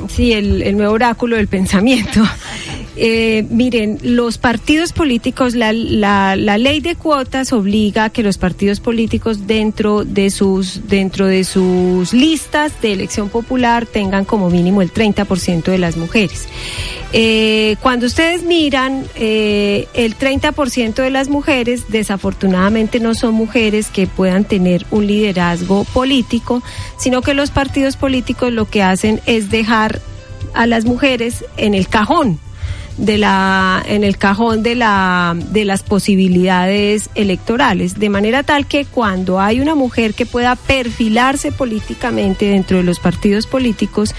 sí, 0.08 0.32
el, 0.32 0.62
el 0.62 0.76
nuevo 0.76 0.94
oráculo 0.94 1.36
del 1.36 1.48
pensamiento. 1.48 2.22
Eh, 2.96 3.44
miren, 3.50 3.98
los 4.02 4.38
partidos 4.38 4.92
políticos, 4.92 5.54
la, 5.56 5.72
ley 6.36 6.80
de 6.80 6.94
cuotas 6.94 7.52
obliga 7.52 8.04
a 8.04 8.10
que 8.10 8.22
los 8.22 8.38
partidos 8.38 8.78
políticos 8.78 9.48
dentro 9.48 10.04
de 10.04 10.30
sus 10.30 10.86
dentro 10.86 11.26
de 11.26 11.42
sus 11.42 12.12
listas 12.12 12.80
de 12.82 12.92
elección 12.92 13.30
popular 13.30 13.86
tengan 13.86 14.24
como 14.24 14.48
mínimo 14.48 14.80
el 14.80 14.92
30% 14.92 15.64
de 15.64 15.78
las 15.78 15.96
mujeres. 15.96 16.46
Eh, 17.12 17.76
cuando 17.80 18.06
ustedes 18.06 18.44
miran, 18.44 19.04
eh, 19.16 19.88
el 19.94 20.16
30% 20.16 21.02
de 21.02 21.10
las 21.10 21.28
mujeres 21.28 21.86
desafortunadamente 21.88 23.00
no 23.00 23.14
son 23.14 23.34
mujeres 23.34 23.88
que 23.88 24.06
puedan 24.06 24.44
tener 24.44 24.86
un 24.92 25.06
liderazgo 25.08 25.84
político, 25.84 26.62
sino 26.96 27.22
que 27.22 27.34
los 27.34 27.50
partidos 27.50 27.96
políticos 27.96 28.52
lo 28.52 28.66
que 28.66 28.82
hacen 28.82 29.20
es 29.26 29.50
dejar 29.50 30.00
a 30.54 30.68
las 30.68 30.84
mujeres 30.84 31.44
en 31.56 31.74
el 31.74 31.88
cajón 31.88 32.38
de 32.96 33.18
la 33.18 33.82
en 33.86 34.04
el 34.04 34.16
cajón 34.16 34.62
de 34.62 34.74
la 34.74 35.36
de 35.36 35.64
las 35.64 35.82
posibilidades 35.82 37.10
electorales 37.14 37.98
de 37.98 38.08
manera 38.08 38.42
tal 38.42 38.66
que 38.66 38.84
cuando 38.84 39.40
hay 39.40 39.60
una 39.60 39.74
mujer 39.74 40.14
que 40.14 40.26
pueda 40.26 40.56
perfilarse 40.56 41.50
políticamente 41.50 42.46
dentro 42.46 42.76
de 42.76 42.84
los 42.84 43.00
partidos 43.00 43.46
políticos 43.46 44.14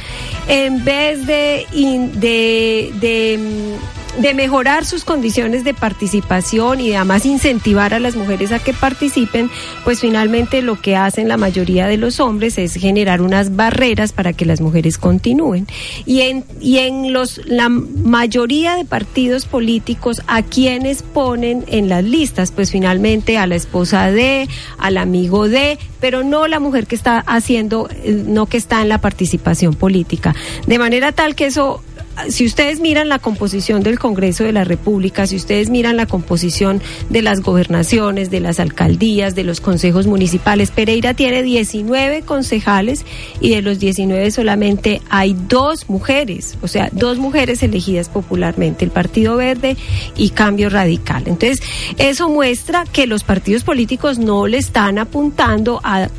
en 0.47 0.83
vez 0.83 1.25
de 1.25 1.65
de, 1.73 2.91
de 2.99 3.37
mm, 3.37 4.04
de 4.19 4.33
mejorar 4.33 4.85
sus 4.85 5.03
condiciones 5.03 5.63
de 5.63 5.73
participación 5.73 6.79
y 6.79 6.93
además 6.93 7.25
incentivar 7.25 7.93
a 7.93 7.99
las 7.99 8.15
mujeres 8.15 8.51
a 8.51 8.59
que 8.59 8.73
participen, 8.73 9.49
pues 9.83 9.99
finalmente 9.99 10.61
lo 10.61 10.79
que 10.79 10.95
hacen 10.95 11.27
la 11.27 11.37
mayoría 11.37 11.87
de 11.87 11.97
los 11.97 12.19
hombres 12.19 12.57
es 12.57 12.75
generar 12.75 13.21
unas 13.21 13.55
barreras 13.55 14.11
para 14.13 14.33
que 14.33 14.45
las 14.45 14.61
mujeres 14.61 14.97
continúen. 14.97 15.67
Y 16.05 16.21
en, 16.21 16.45
y 16.61 16.77
en 16.77 17.13
los, 17.13 17.41
la 17.45 17.69
mayoría 17.69 18.75
de 18.75 18.85
partidos 18.85 19.45
políticos, 19.45 20.21
¿a 20.27 20.41
quienes 20.43 21.03
ponen 21.03 21.65
en 21.67 21.89
las 21.89 22.03
listas? 22.03 22.51
Pues 22.51 22.71
finalmente 22.71 23.37
a 23.37 23.47
la 23.47 23.55
esposa 23.55 24.11
de, 24.11 24.47
al 24.77 24.97
amigo 24.97 25.49
de, 25.49 25.77
pero 25.99 26.23
no 26.23 26.47
la 26.47 26.59
mujer 26.59 26.87
que 26.87 26.95
está 26.95 27.19
haciendo, 27.19 27.89
eh, 27.91 28.23
no 28.25 28.45
que 28.45 28.57
está 28.57 28.81
en 28.81 28.89
la 28.89 28.99
participación 28.99 29.73
política. 29.75 30.35
De 30.67 30.79
manera 30.79 31.11
tal 31.11 31.35
que 31.35 31.47
eso 31.47 31.81
si 32.29 32.45
ustedes 32.45 32.79
miran 32.79 33.09
la 33.09 33.19
composición 33.19 33.83
del 33.83 33.99
Congreso 33.99 34.43
de 34.43 34.51
la 34.51 34.63
República, 34.63 35.27
si 35.27 35.35
ustedes 35.35 35.69
miran 35.69 35.97
la 35.97 36.05
composición 36.05 36.81
de 37.09 37.21
las 37.21 37.41
gobernaciones, 37.41 38.31
de 38.31 38.39
las 38.39 38.59
alcaldías, 38.59 39.35
de 39.35 39.43
los 39.43 39.61
consejos 39.61 40.07
municipales, 40.07 40.71
Pereira 40.71 41.13
tiene 41.13 41.43
19 41.43 42.21
concejales 42.21 43.05
y 43.41 43.49
de 43.49 43.61
los 43.61 43.79
19 43.79 44.31
solamente 44.31 45.01
hay 45.09 45.35
dos 45.47 45.89
mujeres, 45.89 46.57
o 46.61 46.67
sea, 46.67 46.89
dos 46.91 47.17
mujeres 47.17 47.63
elegidas 47.63 48.09
popularmente, 48.09 48.85
el 48.85 48.91
Partido 48.91 49.35
Verde 49.35 49.75
y 50.15 50.29
Cambio 50.29 50.69
Radical. 50.69 51.23
Entonces, 51.25 51.61
eso 51.97 52.29
muestra 52.29 52.85
que 52.91 53.07
los 53.07 53.23
partidos 53.23 53.63
políticos 53.63 54.19
no 54.19 54.47
le 54.47 54.57
están 54.57 54.99
apuntando 54.99 55.81
a, 55.83 56.09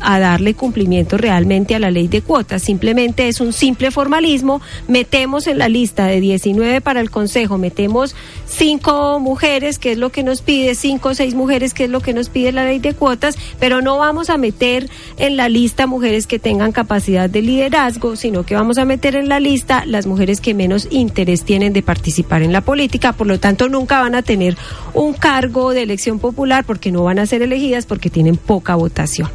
a 0.00 0.18
darle 0.18 0.54
cumplimiento 0.54 1.16
realmente 1.16 1.74
a 1.74 1.78
la 1.78 1.90
ley 1.90 2.08
de 2.08 2.22
cuotas, 2.22 2.62
simplemente 2.62 3.28
es 3.28 3.40
un 3.40 3.52
simple 3.52 3.90
formalismo, 3.90 4.60
metemos 4.88 5.45
en 5.46 5.58
la 5.58 5.68
lista 5.68 6.06
de 6.06 6.20
19 6.20 6.80
para 6.80 7.00
el 7.00 7.10
Consejo, 7.10 7.58
metemos 7.58 8.14
cinco 8.46 9.20
mujeres, 9.20 9.78
que 9.78 9.92
es 9.92 9.98
lo 9.98 10.10
que 10.10 10.22
nos 10.22 10.42
pide, 10.42 10.74
cinco 10.74 11.10
o 11.10 11.14
seis 11.14 11.34
mujeres, 11.34 11.74
que 11.74 11.84
es 11.84 11.90
lo 11.90 12.00
que 12.00 12.14
nos 12.14 12.28
pide 12.28 12.52
la 12.52 12.64
ley 12.64 12.78
de 12.78 12.94
cuotas, 12.94 13.36
pero 13.58 13.82
no 13.82 13.98
vamos 13.98 14.30
a 14.30 14.36
meter 14.36 14.88
en 15.18 15.36
la 15.36 15.48
lista 15.48 15.86
mujeres 15.86 16.26
que 16.26 16.38
tengan 16.38 16.72
capacidad 16.72 17.28
de 17.28 17.42
liderazgo, 17.42 18.16
sino 18.16 18.44
que 18.44 18.54
vamos 18.54 18.78
a 18.78 18.84
meter 18.84 19.16
en 19.16 19.28
la 19.28 19.40
lista 19.40 19.84
las 19.86 20.06
mujeres 20.06 20.40
que 20.40 20.54
menos 20.54 20.88
interés 20.90 21.44
tienen 21.44 21.72
de 21.72 21.82
participar 21.82 22.42
en 22.42 22.52
la 22.52 22.60
política, 22.60 23.12
por 23.12 23.26
lo 23.26 23.38
tanto 23.38 23.68
nunca 23.68 24.00
van 24.00 24.14
a 24.14 24.22
tener 24.22 24.56
un 24.94 25.12
cargo 25.12 25.72
de 25.72 25.82
elección 25.82 26.18
popular 26.18 26.64
porque 26.64 26.92
no 26.92 27.04
van 27.04 27.18
a 27.18 27.26
ser 27.26 27.42
elegidas 27.42 27.86
porque 27.86 28.10
tienen 28.10 28.36
poca 28.36 28.74
votación. 28.74 29.30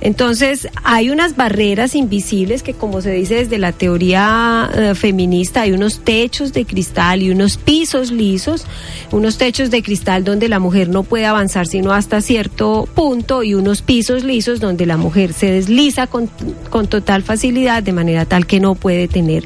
Entonces, 0.00 0.68
hay 0.84 1.10
unas 1.10 1.36
barreras 1.36 1.94
invisibles 1.94 2.62
que, 2.62 2.74
como 2.74 3.00
se 3.00 3.12
dice 3.12 3.36
desde 3.36 3.58
la 3.58 3.72
teoría 3.72 4.70
eh, 4.74 4.94
feminista, 4.94 5.62
hay 5.62 5.72
unos 5.72 6.00
techos 6.00 6.52
de 6.52 6.64
cristal 6.64 7.22
y 7.22 7.30
unos 7.30 7.56
pisos 7.56 8.12
lisos, 8.12 8.64
unos 9.10 9.38
techos 9.38 9.70
de 9.70 9.82
cristal 9.82 10.24
donde 10.24 10.48
la 10.48 10.60
mujer 10.60 10.88
no 10.88 11.02
puede 11.02 11.26
avanzar 11.26 11.66
sino 11.66 11.92
hasta 11.92 12.20
cierto 12.20 12.88
punto 12.94 13.42
y 13.42 13.54
unos 13.54 13.82
pisos 13.82 14.24
lisos 14.24 14.60
donde 14.60 14.86
la 14.86 14.96
mujer 14.96 15.32
se 15.32 15.50
desliza 15.50 16.06
con, 16.06 16.30
con 16.70 16.86
total 16.86 17.22
facilidad 17.22 17.82
de 17.82 17.92
manera 17.92 18.24
tal 18.24 18.46
que 18.46 18.60
no 18.60 18.74
puede 18.74 19.08
tener 19.08 19.44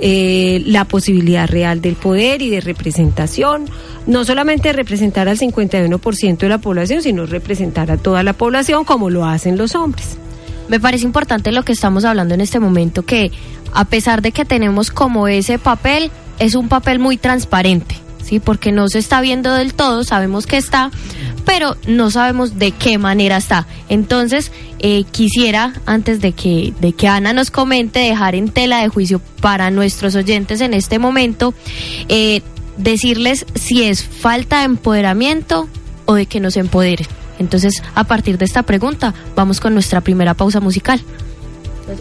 eh, 0.00 0.62
la 0.66 0.84
posibilidad 0.84 1.48
real 1.48 1.80
del 1.80 1.96
poder 1.96 2.42
y 2.42 2.50
de 2.50 2.60
representación, 2.60 3.66
no 4.10 4.24
solamente 4.24 4.72
representar 4.72 5.28
al 5.28 5.38
51% 5.38 6.38
de 6.38 6.48
la 6.48 6.58
población, 6.58 7.00
sino 7.00 7.26
representar 7.26 7.92
a 7.92 7.96
toda 7.96 8.24
la 8.24 8.32
población 8.32 8.84
como 8.84 9.08
lo 9.08 9.24
hacen 9.24 9.56
los 9.56 9.76
hombres. 9.76 10.18
Me 10.68 10.80
parece 10.80 11.04
importante 11.04 11.52
lo 11.52 11.62
que 11.62 11.72
estamos 11.72 12.04
hablando 12.04 12.34
en 12.34 12.40
este 12.40 12.58
momento, 12.58 13.04
que 13.04 13.30
a 13.72 13.84
pesar 13.84 14.20
de 14.20 14.32
que 14.32 14.44
tenemos 14.44 14.90
como 14.90 15.28
ese 15.28 15.60
papel, 15.60 16.10
es 16.40 16.56
un 16.56 16.68
papel 16.68 16.98
muy 16.98 17.18
transparente, 17.18 17.94
¿sí? 18.20 18.40
Porque 18.40 18.72
no 18.72 18.88
se 18.88 18.98
está 18.98 19.20
viendo 19.20 19.54
del 19.54 19.74
todo, 19.74 20.02
sabemos 20.02 20.48
que 20.48 20.56
está, 20.56 20.90
pero 21.44 21.76
no 21.86 22.10
sabemos 22.10 22.58
de 22.58 22.72
qué 22.72 22.98
manera 22.98 23.36
está. 23.36 23.68
Entonces, 23.88 24.50
eh, 24.80 25.04
quisiera, 25.12 25.74
antes 25.86 26.20
de 26.20 26.32
que, 26.32 26.74
de 26.80 26.94
que 26.94 27.06
Ana 27.06 27.32
nos 27.32 27.52
comente, 27.52 28.00
dejar 28.00 28.34
en 28.34 28.48
tela 28.48 28.82
de 28.82 28.88
juicio 28.88 29.20
para 29.40 29.70
nuestros 29.70 30.16
oyentes 30.16 30.60
en 30.60 30.74
este 30.74 30.98
momento, 30.98 31.54
eh, 32.08 32.42
decirles 32.82 33.46
si 33.54 33.84
es 33.84 34.02
falta 34.02 34.60
de 34.60 34.64
empoderamiento 34.64 35.68
o 36.06 36.14
de 36.14 36.26
que 36.26 36.40
nos 36.40 36.56
empoderen. 36.56 37.06
Entonces, 37.38 37.82
a 37.94 38.04
partir 38.04 38.36
de 38.36 38.44
esta 38.44 38.62
pregunta, 38.62 39.14
vamos 39.34 39.60
con 39.60 39.72
nuestra 39.74 40.00
primera 40.00 40.34
pausa 40.34 40.60
musical. 40.60 41.00
Pues, 41.86 41.98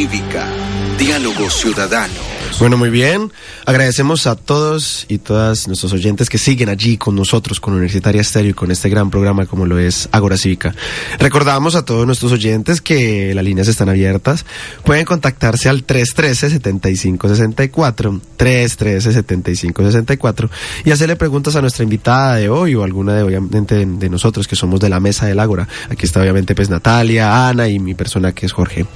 Cívica. 0.00 0.48
Diálogos 0.96 1.60
Ciudadanos. 1.60 2.16
Bueno, 2.58 2.78
muy 2.78 2.88
bien. 2.88 3.30
Agradecemos 3.66 4.26
a 4.26 4.36
todos 4.36 5.04
y 5.08 5.18
todas 5.18 5.68
nuestros 5.68 5.92
oyentes 5.92 6.30
que 6.30 6.38
siguen 6.38 6.68
allí 6.68 6.96
con 6.96 7.14
nosotros, 7.14 7.60
con 7.60 7.74
Universitaria 7.74 8.22
Estéreo 8.22 8.50
y 8.50 8.54
con 8.54 8.70
este 8.70 8.88
gran 8.88 9.10
programa 9.10 9.46
como 9.46 9.66
lo 9.66 9.78
es 9.78 10.08
Agora 10.12 10.36
Cívica. 10.36 10.72
Recordamos 11.18 11.74
a 11.74 11.84
todos 11.84 12.06
nuestros 12.06 12.30
oyentes 12.32 12.80
que 12.80 13.34
las 13.34 13.44
líneas 13.44 13.66
están 13.68 13.88
abiertas. 13.88 14.44
Pueden 14.84 15.04
contactarse 15.04 15.68
al 15.68 15.84
313-7564, 15.86 18.20
313-7564 18.38 20.48
y 20.84 20.90
hacerle 20.90 21.14
preguntas 21.16 21.56
a 21.56 21.60
nuestra 21.60 21.84
invitada 21.84 22.36
de 22.36 22.48
hoy 22.48 22.74
o 22.74 22.82
alguna 22.82 23.14
de 23.14 23.22
obviamente 23.22 23.86
de, 23.86 24.10
nosotros 24.10 24.48
que 24.48 24.56
somos 24.56 24.80
de 24.80 24.88
la 24.88 24.98
mesa 25.00 25.26
del 25.26 25.38
Ágora. 25.38 25.68
Aquí 25.88 26.06
está 26.06 26.20
obviamente 26.20 26.54
pues 26.54 26.70
Natalia, 26.70 27.48
Ana 27.48 27.68
y 27.68 27.78
mi 27.78 27.94
persona 27.94 28.32
que 28.32 28.46
es 28.46 28.52
Jorge. 28.52 28.86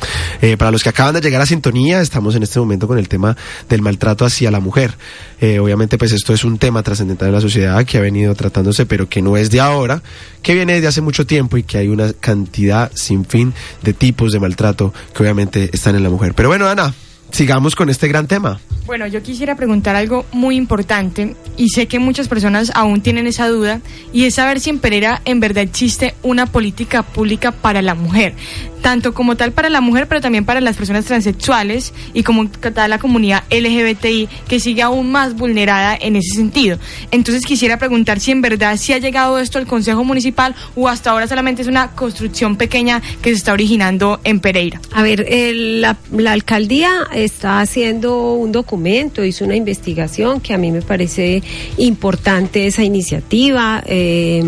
Eh, 0.40 0.56
para 0.56 0.70
los 0.70 0.82
que 0.82 0.88
acaban 0.88 1.12
de 1.14 1.20
llegar 1.20 1.42
a 1.42 1.46
sintonía, 1.46 2.00
estamos 2.00 2.34
en 2.34 2.42
este 2.42 2.58
momento 2.58 2.88
con 2.88 2.98
el 2.98 3.08
tema 3.08 3.36
del 3.68 3.82
maltrato 3.82 4.24
hacia 4.24 4.50
la 4.54 4.60
mujer. 4.60 4.94
Eh, 5.40 5.58
obviamente, 5.58 5.98
pues 5.98 6.12
esto 6.12 6.32
es 6.32 6.44
un 6.44 6.58
tema 6.58 6.82
trascendental 6.82 7.28
en 7.28 7.34
la 7.34 7.40
sociedad 7.40 7.84
que 7.84 7.98
ha 7.98 8.00
venido 8.00 8.34
tratándose, 8.34 8.86
pero 8.86 9.08
que 9.08 9.20
no 9.20 9.36
es 9.36 9.50
de 9.50 9.60
ahora, 9.60 10.02
que 10.42 10.54
viene 10.54 10.74
desde 10.74 10.88
hace 10.88 11.00
mucho 11.00 11.26
tiempo 11.26 11.56
y 11.56 11.62
que 11.62 11.78
hay 11.78 11.88
una 11.88 12.12
cantidad 12.12 12.90
sin 12.94 13.24
fin 13.24 13.52
de 13.82 13.92
tipos 13.92 14.32
de 14.32 14.40
maltrato 14.40 14.94
que 15.14 15.22
obviamente 15.22 15.70
están 15.72 15.96
en 15.96 16.02
la 16.02 16.10
mujer. 16.10 16.34
Pero 16.34 16.48
bueno, 16.48 16.66
Ana, 16.66 16.94
sigamos 17.30 17.74
con 17.74 17.90
este 17.90 18.08
gran 18.08 18.26
tema. 18.26 18.60
Bueno, 18.86 19.06
yo 19.06 19.22
quisiera 19.22 19.56
preguntar 19.56 19.96
algo 19.96 20.26
muy 20.32 20.56
importante 20.56 21.34
y 21.56 21.70
sé 21.70 21.86
que 21.88 21.98
muchas 21.98 22.28
personas 22.28 22.70
aún 22.74 23.00
tienen 23.00 23.26
esa 23.26 23.48
duda 23.48 23.80
y 24.12 24.24
es 24.24 24.34
saber 24.34 24.60
si 24.60 24.70
en 24.70 24.78
Pereira 24.78 25.22
en 25.24 25.40
verdad 25.40 25.64
existe 25.64 26.14
una 26.22 26.46
política 26.46 27.02
pública 27.02 27.50
para 27.50 27.80
la 27.80 27.94
mujer, 27.94 28.34
tanto 28.84 29.14
como 29.14 29.34
tal 29.34 29.52
para 29.52 29.70
la 29.70 29.80
mujer, 29.80 30.06
pero 30.06 30.20
también 30.20 30.44
para 30.44 30.60
las 30.60 30.76
personas 30.76 31.06
transexuales 31.06 31.94
y 32.12 32.22
como 32.22 32.50
tal 32.50 32.90
la 32.90 32.98
comunidad 32.98 33.42
LGBTI 33.50 34.28
que 34.46 34.60
sigue 34.60 34.82
aún 34.82 35.10
más 35.10 35.36
vulnerada 35.36 35.96
en 35.98 36.16
ese 36.16 36.34
sentido. 36.34 36.78
Entonces 37.10 37.46
quisiera 37.46 37.78
preguntar 37.78 38.20
si 38.20 38.30
en 38.30 38.42
verdad 38.42 38.76
si 38.76 38.92
ha 38.92 38.98
llegado 38.98 39.38
esto 39.38 39.56
al 39.56 39.66
Consejo 39.66 40.04
Municipal 40.04 40.54
o 40.76 40.86
hasta 40.86 41.12
ahora 41.12 41.26
solamente 41.26 41.62
es 41.62 41.68
una 41.68 41.92
construcción 41.92 42.56
pequeña 42.56 43.00
que 43.22 43.30
se 43.30 43.36
está 43.36 43.54
originando 43.54 44.20
en 44.22 44.40
Pereira. 44.40 44.82
A 44.92 45.02
ver, 45.02 45.26
la 45.30 46.32
alcaldía 46.32 46.90
está 47.14 47.60
haciendo 47.60 48.34
un 48.34 48.52
documento, 48.52 49.24
hizo 49.24 49.46
una 49.46 49.56
investigación 49.56 50.42
que 50.42 50.52
a 50.52 50.58
mí 50.58 50.70
me 50.70 50.82
parece 50.82 51.42
importante 51.78 52.66
esa 52.66 52.84
iniciativa. 52.84 53.82
eh, 53.86 54.44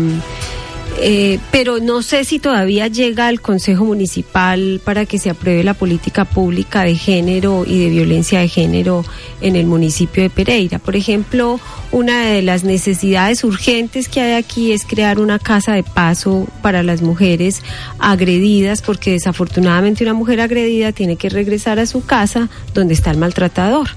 eh, 0.99 1.39
pero 1.51 1.79
no 1.79 2.01
sé 2.01 2.23
si 2.23 2.39
todavía 2.39 2.87
llega 2.87 3.27
al 3.27 3.41
Consejo 3.41 3.85
Municipal 3.85 4.81
para 4.83 5.05
que 5.05 5.19
se 5.19 5.29
apruebe 5.29 5.63
la 5.63 5.73
política 5.73 6.25
pública 6.25 6.83
de 6.83 6.95
género 6.95 7.65
y 7.67 7.79
de 7.79 7.89
violencia 7.89 8.39
de 8.39 8.47
género 8.47 9.05
en 9.41 9.55
el 9.55 9.65
municipio 9.67 10.23
de 10.23 10.29
Pereira. 10.29 10.79
Por 10.79 10.95
ejemplo, 10.95 11.59
una 11.91 12.25
de 12.25 12.41
las 12.41 12.63
necesidades 12.63 13.43
urgentes 13.43 14.09
que 14.09 14.21
hay 14.21 14.33
aquí 14.33 14.71
es 14.71 14.85
crear 14.85 15.19
una 15.19 15.39
casa 15.39 15.73
de 15.73 15.83
paso 15.83 16.47
para 16.61 16.83
las 16.83 17.01
mujeres 17.01 17.61
agredidas, 17.99 18.81
porque 18.81 19.11
desafortunadamente 19.11 20.03
una 20.03 20.13
mujer 20.13 20.41
agredida 20.41 20.91
tiene 20.91 21.15
que 21.15 21.29
regresar 21.29 21.79
a 21.79 21.85
su 21.85 22.05
casa 22.05 22.49
donde 22.73 22.93
está 22.93 23.11
el 23.11 23.17
maltratador. 23.17 23.89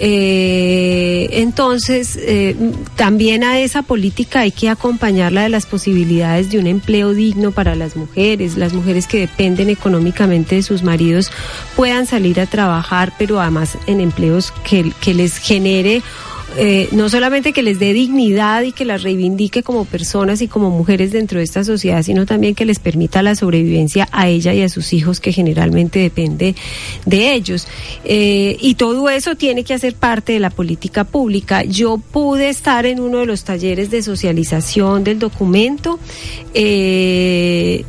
Eh, 0.00 1.28
entonces, 1.32 2.16
eh, 2.20 2.54
también 2.94 3.42
a 3.42 3.58
esa 3.58 3.82
política 3.82 4.40
hay 4.40 4.52
que 4.52 4.68
acompañarla 4.68 5.42
de 5.42 5.48
las 5.48 5.66
posibilidades 5.66 6.50
de 6.50 6.58
un 6.58 6.68
empleo 6.68 7.14
digno 7.14 7.50
para 7.50 7.74
las 7.74 7.96
mujeres. 7.96 8.56
Las 8.56 8.72
mujeres 8.72 9.06
que 9.06 9.18
dependen 9.18 9.70
económicamente 9.70 10.54
de 10.56 10.62
sus 10.62 10.82
maridos 10.82 11.32
puedan 11.74 12.06
salir 12.06 12.40
a 12.40 12.46
trabajar, 12.46 13.12
pero 13.18 13.40
además 13.40 13.76
en 13.86 14.00
empleos 14.00 14.52
que, 14.64 14.92
que 15.00 15.14
les 15.14 15.36
genere 15.38 16.02
eh, 16.56 16.88
no 16.92 17.08
solamente 17.08 17.52
que 17.52 17.62
les 17.62 17.78
dé 17.78 17.92
dignidad 17.92 18.62
y 18.62 18.72
que 18.72 18.84
las 18.84 19.02
reivindique 19.02 19.62
como 19.62 19.84
personas 19.84 20.40
y 20.40 20.48
como 20.48 20.70
mujeres 20.70 21.12
dentro 21.12 21.38
de 21.38 21.44
esta 21.44 21.62
sociedad, 21.62 22.02
sino 22.02 22.26
también 22.26 22.54
que 22.54 22.64
les 22.64 22.78
permita 22.78 23.22
la 23.22 23.34
sobrevivencia 23.34 24.08
a 24.12 24.28
ella 24.28 24.54
y 24.54 24.62
a 24.62 24.68
sus 24.68 24.92
hijos, 24.92 25.20
que 25.20 25.32
generalmente 25.32 25.98
depende 25.98 26.54
de 27.04 27.34
ellos. 27.34 27.68
Eh, 28.04 28.56
y 28.60 28.74
todo 28.74 29.08
eso 29.10 29.36
tiene 29.36 29.62
que 29.64 29.74
hacer 29.74 29.94
parte 29.94 30.32
de 30.32 30.40
la 30.40 30.50
política 30.50 31.04
pública. 31.04 31.64
Yo 31.64 31.98
pude 31.98 32.48
estar 32.48 32.86
en 32.86 33.00
uno 33.00 33.18
de 33.18 33.26
los 33.26 33.44
talleres 33.44 33.90
de 33.90 34.02
socialización 34.02 35.04
del 35.04 35.18
documento. 35.18 35.98
Eh, 36.54 37.84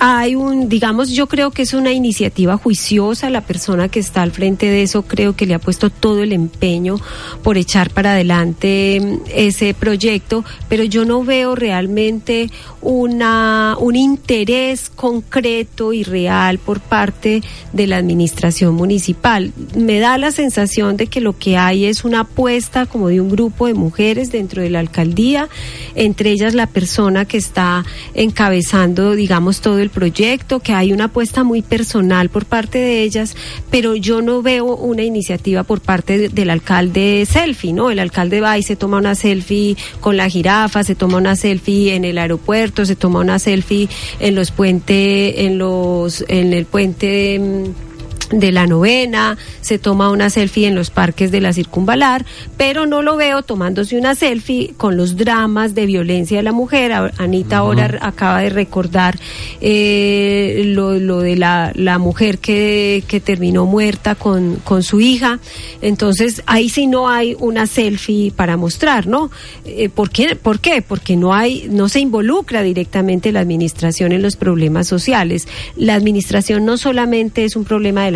hay 0.00 0.34
un, 0.34 0.68
digamos, 0.68 1.10
yo 1.10 1.26
creo 1.26 1.50
que 1.50 1.62
es 1.62 1.74
una 1.74 1.92
iniciativa 1.92 2.56
juiciosa. 2.56 3.30
La 3.30 3.40
persona 3.40 3.88
que 3.88 4.00
está 4.00 4.22
al 4.22 4.32
frente 4.32 4.66
de 4.66 4.82
eso 4.82 5.02
creo 5.02 5.34
que 5.34 5.46
le 5.46 5.54
ha 5.54 5.58
puesto 5.58 5.90
todo 5.90 6.22
el 6.22 6.32
empeño 6.32 6.96
por 7.42 7.58
echar 7.58 7.90
para 7.90 8.12
adelante 8.12 9.00
mm, 9.00 9.30
ese 9.34 9.74
proyecto, 9.74 10.44
pero 10.68 10.84
yo 10.84 11.04
no 11.04 11.24
veo 11.24 11.54
realmente 11.54 12.50
una, 12.80 13.76
un 13.80 13.96
interés 13.96 14.90
concreto 14.90 15.92
y 15.92 16.04
real 16.04 16.58
por 16.58 16.80
parte 16.80 17.42
de 17.72 17.86
la 17.86 17.96
administración 17.96 18.74
municipal. 18.74 19.52
Me 19.76 19.98
da 19.98 20.16
la 20.18 20.30
sensación 20.30 20.96
de 20.96 21.08
que 21.08 21.20
lo 21.20 21.36
que 21.36 21.56
hay 21.56 21.86
es 21.86 22.04
una 22.04 22.20
apuesta 22.20 22.86
como 22.86 23.08
de 23.08 23.20
un 23.20 23.30
grupo 23.30 23.66
de 23.66 23.74
mujeres 23.74 24.30
dentro 24.30 24.62
de 24.62 24.70
la 24.70 24.78
alcaldía, 24.78 25.48
entre 25.94 26.30
ellas 26.30 26.54
la 26.54 26.66
persona 26.66 27.24
que 27.24 27.38
está 27.38 27.84
encabezando, 28.14 29.14
digamos, 29.14 29.60
todo 29.60 29.78
el 29.78 29.87
proyecto, 29.88 30.60
que 30.60 30.72
hay 30.72 30.92
una 30.92 31.04
apuesta 31.04 31.44
muy 31.44 31.62
personal 31.62 32.28
por 32.28 32.44
parte 32.46 32.78
de 32.78 33.02
ellas, 33.02 33.36
pero 33.70 33.96
yo 33.96 34.22
no 34.22 34.42
veo 34.42 34.76
una 34.76 35.02
iniciativa 35.02 35.62
por 35.64 35.80
parte 35.80 36.18
de- 36.18 36.28
del 36.28 36.50
alcalde 36.50 37.26
selfie, 37.30 37.72
¿no? 37.72 37.90
El 37.90 37.98
alcalde 37.98 38.40
va 38.40 38.58
y 38.58 38.62
se 38.62 38.76
toma 38.76 38.98
una 38.98 39.14
selfie 39.14 39.76
con 40.00 40.16
la 40.16 40.28
jirafa, 40.28 40.84
se 40.84 40.94
toma 40.94 41.18
una 41.18 41.36
selfie 41.36 41.94
en 41.94 42.04
el 42.04 42.18
aeropuerto, 42.18 42.84
se 42.84 42.96
toma 42.96 43.20
una 43.20 43.38
selfie 43.38 43.88
en 44.20 44.34
los 44.34 44.50
puentes, 44.50 45.34
en 45.38 45.58
los, 45.58 46.24
en 46.28 46.52
el 46.52 46.64
puente 46.66 47.38
mm, 47.38 47.87
de 48.30 48.52
la 48.52 48.66
novena, 48.66 49.36
se 49.60 49.78
toma 49.78 50.10
una 50.10 50.30
selfie 50.30 50.66
en 50.66 50.74
los 50.74 50.90
parques 50.90 51.30
de 51.30 51.40
la 51.40 51.52
circunvalar, 51.52 52.24
pero 52.56 52.86
no 52.86 53.02
lo 53.02 53.16
veo 53.16 53.42
tomándose 53.42 53.96
una 53.96 54.14
selfie 54.14 54.74
con 54.76 54.96
los 54.96 55.16
dramas 55.16 55.74
de 55.74 55.86
violencia 55.86 56.38
de 56.38 56.42
la 56.42 56.52
mujer. 56.52 56.92
Anita 57.18 57.58
ahora 57.58 57.98
acaba 58.02 58.40
de 58.40 58.50
recordar 58.50 59.18
eh, 59.60 60.62
lo, 60.66 60.98
lo 60.98 61.20
de 61.20 61.36
la, 61.36 61.72
la 61.74 61.98
mujer 61.98 62.38
que, 62.38 63.02
que 63.06 63.20
terminó 63.20 63.66
muerta 63.66 64.14
con, 64.14 64.56
con 64.56 64.82
su 64.82 65.00
hija. 65.00 65.38
Entonces, 65.80 66.42
ahí 66.46 66.68
sí 66.68 66.86
no 66.86 67.08
hay 67.08 67.36
una 67.38 67.66
selfie 67.66 68.32
para 68.32 68.56
mostrar, 68.56 69.06
¿no? 69.06 69.30
Eh, 69.64 69.88
¿por, 69.88 70.10
qué? 70.10 70.36
¿Por 70.36 70.60
qué? 70.60 70.82
Porque 70.82 71.16
no 71.16 71.34
hay, 71.34 71.68
no 71.70 71.88
se 71.88 72.00
involucra 72.00 72.62
directamente 72.62 73.32
la 73.32 73.40
administración 73.40 74.12
en 74.12 74.22
los 74.22 74.36
problemas 74.36 74.86
sociales. 74.86 75.46
La 75.76 75.94
administración 75.94 76.64
no 76.64 76.76
solamente 76.76 77.44
es 77.44 77.56
un 77.56 77.64
problema 77.64 78.04
de 78.04 78.10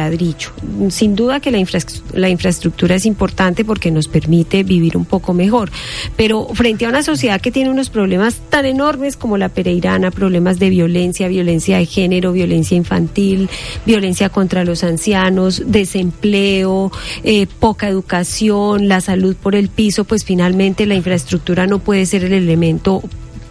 Sin 0.90 1.14
duda 1.14 1.40
que 1.40 1.50
la 1.50 2.28
infraestructura 2.28 2.94
es 2.94 3.06
importante 3.06 3.64
porque 3.64 3.90
nos 3.90 4.08
permite 4.08 4.62
vivir 4.62 4.96
un 4.96 5.04
poco 5.04 5.34
mejor. 5.34 5.70
Pero 6.16 6.48
frente 6.54 6.86
a 6.86 6.88
una 6.88 7.02
sociedad 7.02 7.40
que 7.40 7.50
tiene 7.50 7.70
unos 7.70 7.90
problemas 7.90 8.36
tan 8.50 8.66
enormes 8.66 9.16
como 9.16 9.36
la 9.38 9.48
pereirana, 9.48 10.10
problemas 10.10 10.58
de 10.58 10.70
violencia, 10.70 11.28
violencia 11.28 11.78
de 11.78 11.86
género, 11.86 12.32
violencia 12.32 12.76
infantil, 12.76 13.48
violencia 13.86 14.28
contra 14.28 14.64
los 14.64 14.84
ancianos, 14.84 15.62
desempleo, 15.66 16.90
eh, 17.22 17.46
poca 17.46 17.88
educación, 17.88 18.88
la 18.88 19.00
salud 19.00 19.36
por 19.36 19.54
el 19.54 19.68
piso, 19.68 20.04
pues 20.04 20.24
finalmente 20.24 20.86
la 20.86 20.94
infraestructura 20.94 21.66
no 21.66 21.78
puede 21.78 22.06
ser 22.06 22.24
el 22.24 22.32
elemento 22.32 23.02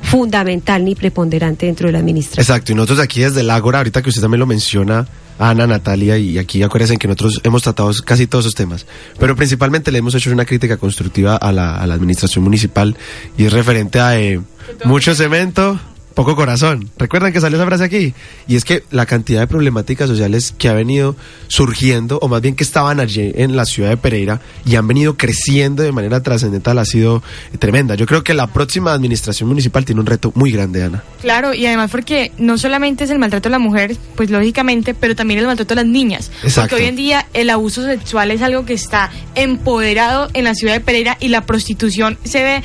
fundamental 0.01 0.83
ni 0.83 0.95
preponderante 0.95 1.67
dentro 1.67 1.87
de 1.87 1.93
la 1.93 1.99
administración. 1.99 2.43
Exacto, 2.43 2.71
y 2.71 2.75
nosotros 2.75 2.99
aquí 2.99 3.21
desde 3.21 3.41
el 3.41 3.49
Ágora, 3.49 3.79
ahorita 3.79 4.01
que 4.01 4.09
usted 4.09 4.21
también 4.21 4.39
lo 4.39 4.45
menciona, 4.45 5.07
Ana, 5.39 5.67
Natalia, 5.67 6.17
y 6.17 6.37
aquí 6.37 6.63
acuérdense 6.63 6.97
que 6.97 7.07
nosotros 7.07 7.41
hemos 7.43 7.63
tratado 7.63 7.91
casi 8.05 8.27
todos 8.27 8.45
esos 8.45 8.55
temas, 8.55 8.85
pero 9.19 9.35
principalmente 9.35 9.91
le 9.91 9.99
hemos 9.99 10.15
hecho 10.15 10.31
una 10.31 10.45
crítica 10.45 10.77
constructiva 10.77 11.35
a 11.35 11.51
la, 11.51 11.75
a 11.75 11.87
la 11.87 11.93
administración 11.95 12.43
municipal 12.43 12.95
y 13.37 13.45
es 13.45 13.53
referente 13.53 13.99
a 13.99 14.19
eh, 14.19 14.39
mucho 14.85 15.15
cemento, 15.15 15.79
poco 16.13 16.35
corazón. 16.35 16.89
¿Recuerdan 16.97 17.33
que 17.33 17.41
salió 17.41 17.57
esa 17.57 17.65
frase 17.65 17.83
aquí? 17.83 18.13
Y 18.47 18.55
es 18.55 18.65
que 18.65 18.83
la 18.91 19.05
cantidad 19.05 19.41
de 19.41 19.47
problemáticas 19.47 20.07
sociales 20.07 20.53
que 20.57 20.69
ha 20.69 20.73
venido 20.73 21.15
surgiendo, 21.47 22.19
o 22.21 22.27
más 22.27 22.41
bien 22.41 22.55
que 22.55 22.63
estaban 22.63 22.99
allí 22.99 23.31
en 23.35 23.55
la 23.55 23.65
ciudad 23.65 23.89
de 23.89 23.97
Pereira 23.97 24.41
y 24.65 24.75
han 24.75 24.87
venido 24.87 25.17
creciendo 25.17 25.83
de 25.83 25.91
manera 25.91 26.21
trascendental, 26.21 26.77
ha 26.77 26.85
sido 26.85 27.23
tremenda. 27.59 27.95
Yo 27.95 28.05
creo 28.05 28.23
que 28.23 28.33
la 28.33 28.47
próxima 28.47 28.93
administración 28.93 29.49
municipal 29.49 29.85
tiene 29.85 30.01
un 30.01 30.07
reto 30.07 30.31
muy 30.35 30.51
grande, 30.51 30.83
Ana. 30.83 31.03
Claro, 31.21 31.53
y 31.53 31.65
además 31.65 31.91
porque 31.91 32.31
no 32.37 32.57
solamente 32.57 33.03
es 33.03 33.09
el 33.09 33.19
maltrato 33.19 33.49
a 33.49 33.51
la 33.51 33.59
mujer, 33.59 33.95
pues 34.15 34.29
lógicamente, 34.29 34.93
pero 34.93 35.15
también 35.15 35.39
el 35.39 35.47
maltrato 35.47 35.73
a 35.73 35.77
las 35.77 35.85
niñas. 35.85 36.31
Exacto. 36.43 36.69
Porque 36.69 36.83
hoy 36.83 36.89
en 36.89 36.95
día 36.95 37.27
el 37.33 37.49
abuso 37.49 37.83
sexual 37.83 38.31
es 38.31 38.41
algo 38.41 38.65
que 38.65 38.73
está 38.73 39.11
empoderado 39.35 40.29
en 40.33 40.43
la 40.43 40.55
ciudad 40.55 40.73
de 40.73 40.79
Pereira 40.81 41.17
y 41.19 41.29
la 41.29 41.45
prostitución 41.45 42.17
se 42.23 42.43
ve 42.43 42.63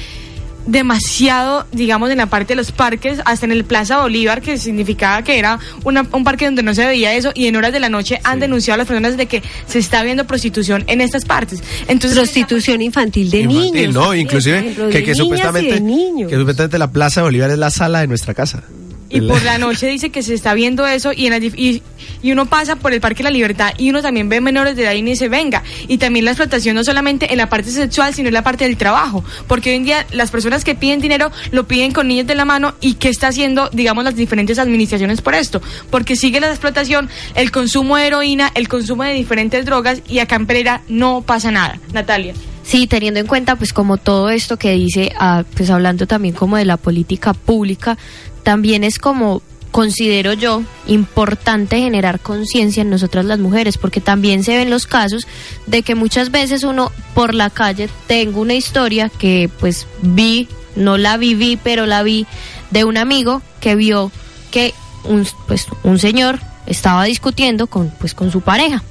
demasiado, 0.67 1.67
digamos, 1.73 2.11
en 2.11 2.19
la 2.19 2.27
parte 2.27 2.49
de 2.53 2.57
los 2.57 2.73
parques, 2.73 3.19
hasta 3.25 3.47
en 3.47 3.53
el 3.53 3.65
Plaza 3.65 4.01
Bolívar, 4.01 4.43
que 4.43 4.59
significaba 4.59 5.23
que 5.23 5.39
era 5.39 5.59
una- 5.85 6.07
un 6.13 6.25
parque 6.25 6.45
donde 6.45 6.63
no 6.63 6.75
se 6.75 6.85
veía 6.87 7.15
eso, 7.15 7.31
y 7.35 7.47
en 7.47 7.57
horas 7.57 7.73
de 7.73 7.81
la 7.81 7.89
noche 7.89 8.21
han 8.25 8.41
denunciado 8.41 8.75
a 8.75 8.79
las 8.79 8.87
personas 8.87 9.17
de 9.17 9.27
que 9.27 9.43
se 9.67 9.79
está 9.79 10.03
viendo 10.03 10.27
prostitución 10.27 10.85
en 10.87 11.01
estas 11.01 11.25
partes. 11.25 11.63
Entonces, 11.89 12.19
Prostitución 12.19 12.83
infantil 12.83 13.31
de 13.31 13.41
Infantil, 13.41 13.73
niños. 13.73 13.95
no, 13.95 14.15
inclusive 14.15 14.75
que, 14.91 15.03
que 15.05 15.15
supuestamente 15.15 15.75
de 15.75 15.81
niños. 15.81 16.31
que 16.31 16.37
supuestamente 16.37 16.79
la 16.79 16.91
Plaza 16.91 17.21
de 17.21 17.25
Bolívar 17.25 17.51
es 17.51 17.59
la 17.59 17.71
sala 17.71 18.01
de 18.01 18.07
nuestra 18.09 18.35
casa. 18.35 18.63
Y 19.09 19.21
por 19.21 19.43
la 19.43 19.59
noche 19.59 19.87
dice 19.87 20.11
que 20.11 20.23
se 20.23 20.35
está 20.35 20.55
viendo 20.55 20.87
eso 20.87 21.13
y, 21.13 21.27
en 21.27 21.45
y, 21.45 21.83
y 22.23 22.33
uno 22.33 22.47
pasa 22.47 22.77
por 22.77 22.93
el 22.93 23.01
Parque 23.01 23.19
de 23.19 23.25
la 23.25 23.31
Libertad 23.31 23.73
y 23.79 23.91
uno 23.91 24.03
también 24.03 24.29
ve 24.29 24.41
menores 24.41 24.77
de 24.77 24.85
edad 24.85 24.93
y 24.93 25.03
dice, 25.03 25.29
venga. 25.29 25.63
Y 25.89 25.99
también 25.99 26.25
la 26.25 26.33
explotación 26.33 26.75
no 26.75 26.85
solamente 26.85 27.33
en 27.33 27.39
la 27.39 27.49
parte 27.49 27.71
sexual, 27.71 28.15
sino 28.15 28.29
en 28.29 28.35
la 28.35 28.43
parte 28.43 28.65
del 28.65 28.77
trabajo. 28.77 29.25
Porque 29.47 29.71
hoy 29.71 29.77
en 29.77 29.85
día 29.85 30.07
las 30.13 30.31
personas 30.31 30.65
que 30.65 30.75
piden 30.75 31.01
dinero 31.01 31.31
lo 31.53 31.67
piden 31.67 31.93
con 31.93 32.09
niños 32.09 32.27
de 32.27 32.35
la 32.35 32.45
mano 32.45 32.75
y 32.81 32.95
qué 32.95 33.09
está 33.09 33.29
haciendo, 33.29 33.69
digamos, 33.73 34.05
las 34.05 34.17
diferentes 34.17 34.59
administraciones 34.59 35.21
por 35.21 35.35
esto. 35.35 35.63
Porque 35.91 36.17
sigue 36.17 36.41
la 36.41 36.49
explotación, 36.49 37.09
el 37.35 37.51
consumo 37.51 37.97
de 37.97 38.07
heroína, 38.07 38.51
el 38.55 38.69
consumo 38.69 39.05
de 39.05 39.13
diferentes 39.13 39.65
drogas 39.65 40.03
y 40.09 40.19
acá 40.19 40.37
en 40.37 40.47
Pereira 40.47 40.83
no 40.89 41.23
pasa 41.23 41.51
nada. 41.51 41.79
Natalia. 41.93 42.35
Sí, 42.67 42.89
teniendo 42.89 43.21
en 43.21 43.29
cuenta 43.29 43.55
pues 43.55 43.73
como 43.73 43.97
todo 43.97 44.29
esto 44.29 44.57
que 44.57 44.73
dice, 44.73 45.13
ah, 45.21 45.45
pues 45.57 45.71
hablando 45.71 46.09
también 46.09 46.35
como 46.35 46.57
de 46.57 46.65
la 46.65 46.77
política 46.77 47.33
pública, 47.33 47.97
también 48.47 48.85
es 48.85 49.01
como 49.01 49.43
considero 49.73 50.33
yo 50.33 50.63
importante 50.87 51.81
generar 51.81 52.21
conciencia 52.21 52.81
en 52.81 52.91
nosotras 52.91 53.25
las 53.25 53.41
mujeres, 53.41 53.77
porque 53.77 54.01
también 54.01 54.45
se 54.45 54.57
ven 54.57 54.71
los 54.71 54.87
casos 54.87 55.27
de 55.67 55.83
que 55.83 55.97
muchas 55.97 56.31
veces 56.31 56.63
uno 56.63 56.93
por 57.13 57.35
la 57.35 57.51
calle 57.51 57.89
tengo 58.07 58.41
una 58.41 58.55
historia 58.55 59.09
que 59.09 59.51
pues 59.59 59.89
vi, 60.01 60.47
no 60.77 60.97
la 60.97 61.17
viví, 61.17 61.59
pero 61.61 61.87
la 61.87 62.05
vi 62.05 62.25
de 62.71 62.85
un 62.85 62.99
amigo 62.99 63.43
que 63.59 63.75
vio 63.75 64.13
que 64.53 64.75
un 65.03 65.27
pues 65.49 65.67
un 65.83 65.99
señor 65.99 66.39
estaba 66.67 67.03
discutiendo 67.03 67.67
con 67.67 67.91
pues 67.99 68.15
con 68.15 68.31
su 68.31 68.43
pareja. 68.43 68.85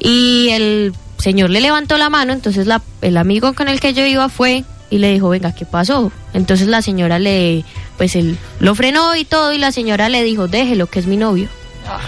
Y 0.00 0.48
el 0.50 0.94
señor 1.18 1.50
le 1.50 1.60
levantó 1.60 1.96
la 1.96 2.10
mano, 2.10 2.32
entonces 2.32 2.66
la, 2.66 2.82
el 3.02 3.18
amigo 3.18 3.52
con 3.52 3.68
el 3.68 3.78
que 3.78 3.94
yo 3.94 4.04
iba 4.04 4.28
fue 4.28 4.64
y 4.90 4.98
le 4.98 5.12
dijo, 5.12 5.28
venga, 5.28 5.52
¿qué 5.52 5.64
pasó? 5.64 6.12
Entonces 6.34 6.66
la 6.66 6.82
señora 6.82 7.18
le, 7.18 7.64
pues 7.96 8.16
él 8.16 8.36
lo 8.58 8.74
frenó 8.74 9.14
y 9.16 9.24
todo 9.24 9.52
y 9.52 9.58
la 9.58 9.72
señora 9.72 10.08
le 10.08 10.22
dijo, 10.24 10.48
déjelo, 10.48 10.88
que 10.88 10.98
es 10.98 11.06
mi 11.06 11.16
novio. 11.16 11.48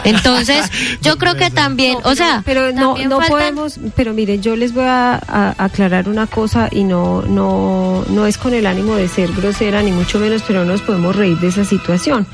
Entonces, 0.04 0.70
yo 1.02 1.16
creo 1.18 1.34
que 1.36 1.50
también, 1.50 1.98
o 2.04 2.14
sea, 2.14 2.42
pero 2.44 2.72
no, 2.72 2.96
no 2.98 3.20
faltan- 3.20 3.28
podemos, 3.28 3.80
pero 3.96 4.12
miren, 4.14 4.42
yo 4.42 4.56
les 4.56 4.72
voy 4.74 4.84
a, 4.84 5.14
a- 5.14 5.54
aclarar 5.58 6.08
una 6.08 6.26
cosa 6.26 6.68
y 6.70 6.84
no, 6.84 7.22
no, 7.22 8.04
no 8.08 8.26
es 8.26 8.38
con 8.38 8.54
el 8.54 8.66
ánimo 8.66 8.94
de 8.96 9.08
ser 9.08 9.32
grosera 9.32 9.82
ni 9.82 9.92
mucho 9.92 10.18
menos, 10.18 10.42
pero 10.46 10.64
no 10.64 10.72
nos 10.72 10.82
podemos 10.82 11.14
reír 11.16 11.38
de 11.38 11.48
esa 11.48 11.64
situación, 11.64 12.26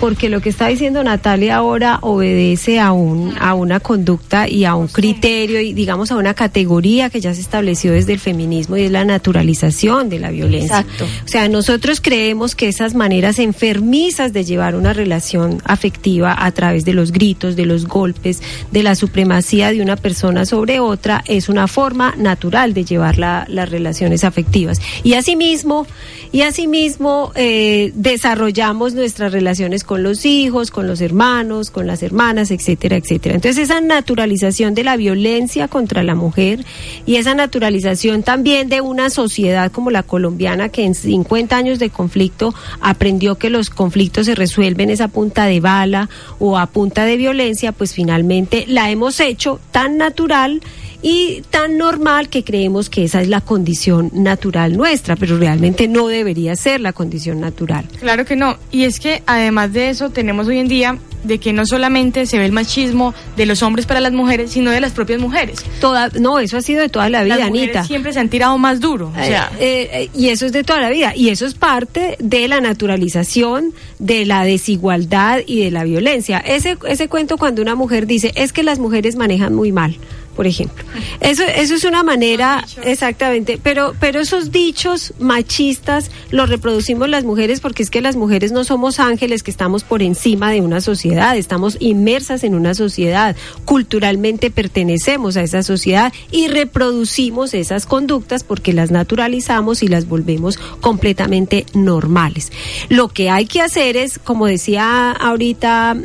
porque 0.00 0.28
lo 0.28 0.40
que 0.40 0.48
está 0.50 0.68
diciendo 0.68 1.02
Natalia 1.04 1.56
ahora 1.56 1.98
obedece 2.02 2.80
a 2.80 2.92
un, 2.92 3.34
a 3.40 3.54
una 3.54 3.80
conducta 3.80 4.48
y 4.48 4.64
a 4.64 4.74
un 4.74 4.88
criterio 4.88 5.60
y 5.60 5.72
digamos 5.72 6.10
a 6.10 6.16
una 6.16 6.34
categoría 6.34 7.10
que 7.10 7.20
ya 7.20 7.34
se 7.34 7.40
estableció 7.40 7.92
desde 7.92 8.12
el 8.12 8.20
feminismo 8.20 8.76
y 8.76 8.82
es 8.82 8.90
la 8.90 9.04
naturalización 9.04 10.08
de 10.08 10.18
la 10.18 10.30
violencia. 10.30 10.80
Exacto. 10.80 11.04
O 11.04 11.28
sea, 11.28 11.48
nosotros 11.48 12.00
creemos 12.00 12.54
que 12.54 12.68
esas 12.68 12.94
maneras 12.94 13.38
enfermizas 13.38 14.32
de 14.32 14.44
llevar 14.44 14.74
una 14.74 14.92
relación 14.92 15.60
afectiva 15.64 16.34
a 16.38 16.50
través 16.52 16.84
de 16.84 16.87
los 16.92 17.12
gritos, 17.12 17.56
de 17.56 17.66
los 17.66 17.86
golpes, 17.86 18.42
de 18.70 18.82
la 18.82 18.94
supremacía 18.94 19.70
de 19.72 19.80
una 19.82 19.96
persona 19.96 20.44
sobre 20.46 20.80
otra, 20.80 21.22
es 21.26 21.48
una 21.48 21.68
forma 21.68 22.14
natural 22.16 22.74
de 22.74 22.84
llevar 22.84 23.18
la- 23.18 23.46
las 23.48 23.68
relaciones 23.70 24.24
afectivas. 24.24 24.80
Y 25.04 25.14
asimismo, 25.14 25.86
y 26.32 26.42
asimismo 26.42 27.32
eh, 27.34 27.92
desarrollamos 27.94 28.94
nuestras 28.94 29.32
relaciones 29.32 29.84
con 29.84 30.02
los 30.02 30.24
hijos, 30.26 30.70
con 30.70 30.86
los 30.86 31.00
hermanos, 31.00 31.70
con 31.70 31.86
las 31.86 32.02
hermanas, 32.02 32.50
etcétera, 32.50 32.96
etcétera. 32.96 33.34
Entonces 33.34 33.64
esa 33.64 33.80
naturalización 33.80 34.74
de 34.74 34.84
la 34.84 34.96
violencia 34.96 35.68
contra 35.68 36.02
la 36.02 36.14
mujer 36.14 36.64
y 37.06 37.16
esa 37.16 37.34
naturalización 37.34 38.22
también 38.22 38.68
de 38.68 38.80
una 38.80 39.10
sociedad 39.10 39.70
como 39.72 39.90
la 39.90 40.02
colombiana 40.02 40.68
que 40.68 40.84
en 40.84 40.94
50 40.94 41.56
años 41.56 41.78
de 41.78 41.90
conflicto 41.90 42.54
aprendió 42.80 43.36
que 43.36 43.50
los 43.50 43.70
conflictos 43.70 44.26
se 44.26 44.34
resuelven 44.34 44.90
es 44.90 45.00
a 45.00 45.08
punta 45.08 45.46
de 45.46 45.60
bala 45.60 46.08
o 46.38 46.58
a 46.58 46.66
punta 46.66 46.77
de 47.04 47.16
violencia, 47.16 47.72
pues 47.72 47.92
finalmente 47.92 48.64
la 48.68 48.90
hemos 48.90 49.18
hecho 49.20 49.60
tan 49.72 49.96
natural 49.96 50.60
y 51.02 51.42
tan 51.50 51.76
normal 51.76 52.28
que 52.28 52.44
creemos 52.44 52.88
que 52.88 53.04
esa 53.04 53.20
es 53.20 53.28
la 53.28 53.40
condición 53.40 54.10
natural 54.12 54.76
nuestra, 54.76 55.16
pero 55.16 55.38
realmente 55.38 55.88
no 55.88 56.08
debería 56.08 56.56
ser 56.56 56.80
la 56.80 56.92
condición 56.92 57.40
natural. 57.40 57.86
Claro 57.98 58.24
que 58.24 58.36
no. 58.36 58.56
Y 58.70 58.84
es 58.84 59.00
que 59.00 59.22
además 59.26 59.72
de 59.72 59.90
eso 59.90 60.10
tenemos 60.10 60.46
hoy 60.46 60.58
en 60.58 60.68
día 60.68 60.98
de 61.24 61.38
que 61.38 61.52
no 61.52 61.66
solamente 61.66 62.26
se 62.26 62.38
ve 62.38 62.44
el 62.44 62.52
machismo 62.52 63.14
de 63.36 63.46
los 63.46 63.62
hombres 63.62 63.86
para 63.86 64.00
las 64.00 64.12
mujeres, 64.12 64.50
sino 64.50 64.70
de 64.70 64.80
las 64.80 64.92
propias 64.92 65.20
mujeres. 65.20 65.64
Toda, 65.80 66.08
no, 66.18 66.38
eso 66.38 66.56
ha 66.56 66.62
sido 66.62 66.80
de 66.80 66.88
toda 66.88 67.08
la 67.10 67.22
vida, 67.22 67.36
las 67.36 67.48
mujeres 67.48 67.76
Anita. 67.76 67.84
siempre 67.84 68.12
se 68.12 68.20
han 68.20 68.28
tirado 68.28 68.56
más 68.58 68.80
duro. 68.80 69.12
O 69.16 69.24
sea, 69.24 69.50
Eh, 69.58 69.88
eh, 69.92 70.10
y 70.14 70.28
eso 70.28 70.46
es 70.46 70.52
de 70.52 70.64
toda 70.64 70.80
la 70.80 70.90
vida. 70.90 71.12
Y 71.14 71.28
eso 71.30 71.46
es 71.46 71.54
parte 71.54 72.16
de 72.18 72.48
la 72.48 72.60
naturalización, 72.60 73.72
de 73.98 74.24
la 74.26 74.44
desigualdad 74.44 75.40
y 75.46 75.62
de 75.64 75.70
la 75.70 75.84
violencia. 75.84 76.38
Ese, 76.38 76.76
ese 76.86 77.08
cuento 77.08 77.36
cuando 77.38 77.62
una 77.62 77.74
mujer 77.74 78.06
dice, 78.06 78.32
es 78.34 78.52
que 78.52 78.62
las 78.62 78.78
mujeres 78.78 79.16
manejan 79.16 79.54
muy 79.54 79.72
mal, 79.72 79.96
por 80.38 80.46
ejemplo. 80.46 80.84
Eso, 81.18 81.42
eso 81.42 81.74
es 81.74 81.82
una 81.82 82.04
manera, 82.04 82.64
exactamente, 82.84 83.58
pero, 83.60 83.96
pero 83.98 84.20
esos 84.20 84.52
dichos 84.52 85.12
machistas 85.18 86.12
los 86.30 86.48
reproducimos 86.48 87.08
las 87.08 87.24
mujeres 87.24 87.58
porque 87.58 87.82
es 87.82 87.90
que 87.90 88.00
las 88.00 88.14
mujeres 88.14 88.52
no 88.52 88.62
somos 88.62 89.00
ángeles 89.00 89.42
que 89.42 89.50
estamos 89.50 89.82
por 89.82 90.00
encima 90.00 90.52
de 90.52 90.60
una 90.60 90.80
sociedad, 90.80 91.36
estamos 91.36 91.76
inmersas 91.80 92.44
en 92.44 92.54
una 92.54 92.74
sociedad, 92.74 93.34
culturalmente 93.64 94.52
pertenecemos 94.52 95.36
a 95.36 95.42
esa 95.42 95.64
sociedad 95.64 96.12
y 96.30 96.46
reproducimos 96.46 97.52
esas 97.52 97.84
conductas 97.84 98.44
porque 98.44 98.72
las 98.72 98.92
naturalizamos 98.92 99.82
y 99.82 99.88
las 99.88 100.06
volvemos 100.06 100.56
completamente 100.80 101.66
normales. 101.74 102.52
Lo 102.90 103.08
que 103.08 103.28
hay 103.28 103.46
que 103.46 103.60
hacer 103.60 103.96
es, 103.96 104.20
como 104.20 104.46
decía 104.46 105.10
ahorita 105.10 105.96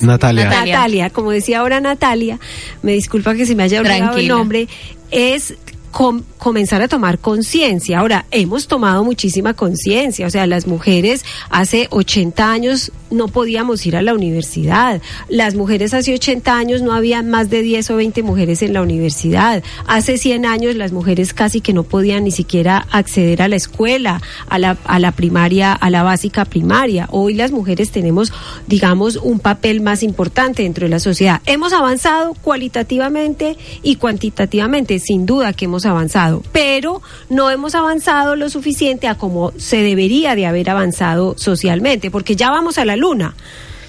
Natalia. 0.00 0.44
Natalia. 0.44 0.74
Natalia, 0.76 1.10
como 1.10 1.30
decía 1.30 1.60
ahora 1.60 1.80
Natalia, 1.80 2.38
me 2.82 2.92
disculpa 2.92 3.34
que 3.34 3.46
se 3.46 3.54
me 3.54 3.62
haya 3.64 3.80
olvidado 3.80 4.16
el 4.18 4.28
nombre, 4.28 4.68
es 5.10 5.54
com- 5.90 6.22
comenzar 6.38 6.82
a 6.82 6.88
tomar 6.88 7.18
conciencia. 7.18 7.98
Ahora, 7.98 8.26
hemos 8.30 8.68
tomado 8.68 9.04
muchísima 9.04 9.54
conciencia, 9.54 10.26
o 10.26 10.30
sea, 10.30 10.46
las 10.46 10.66
mujeres 10.66 11.24
hace 11.50 11.86
80 11.90 12.50
años 12.52 12.92
no 13.10 13.28
podíamos 13.28 13.84
ir 13.86 13.96
a 13.96 14.02
la 14.02 14.14
universidad, 14.14 15.00
las 15.28 15.54
mujeres 15.54 15.94
hace 15.94 16.14
80 16.14 16.56
años 16.56 16.82
no 16.82 16.92
había 16.92 17.22
más 17.22 17.50
de 17.50 17.62
10 17.62 17.90
o 17.90 17.96
20 17.96 18.22
mujeres 18.22 18.62
en 18.62 18.72
la 18.72 18.82
universidad, 18.82 19.62
hace 19.86 20.18
100 20.18 20.46
años 20.46 20.74
las 20.76 20.92
mujeres 20.92 21.34
casi 21.34 21.60
que 21.60 21.72
no 21.72 21.82
podían 21.82 22.24
ni 22.24 22.30
siquiera 22.30 22.86
acceder 22.90 23.42
a 23.42 23.48
la 23.48 23.56
escuela, 23.56 24.20
a 24.48 24.58
la, 24.58 24.76
a 24.84 24.98
la 24.98 25.12
primaria, 25.12 25.72
a 25.72 25.90
la 25.90 26.02
básica 26.02 26.44
primaria. 26.44 27.08
Hoy 27.10 27.34
las 27.34 27.52
mujeres 27.52 27.90
tenemos, 27.90 28.32
digamos, 28.66 29.16
un 29.16 29.40
papel 29.40 29.80
más 29.80 30.02
importante 30.02 30.62
dentro 30.62 30.84
de 30.84 30.90
la 30.90 31.00
sociedad. 31.00 31.40
Hemos 31.46 31.72
avanzado 31.72 32.34
cualitativamente 32.34 33.56
y 33.82 33.96
cuantitativamente, 33.96 34.98
sin 34.98 35.26
duda 35.26 35.52
que 35.52 35.66
hemos 35.66 35.86
avanzado, 35.86 36.42
pero 36.52 37.02
no 37.28 37.50
hemos 37.50 37.74
avanzado 37.74 38.36
lo 38.36 38.48
suficiente 38.50 39.08
a 39.08 39.16
como 39.16 39.52
se 39.56 39.82
debería 39.82 40.34
de 40.34 40.46
haber 40.46 40.70
avanzado 40.70 41.34
socialmente, 41.36 42.10
porque 42.10 42.36
ya 42.36 42.50
vamos 42.50 42.78
a 42.78 42.84
la 42.84 42.96
luna. 42.98 43.34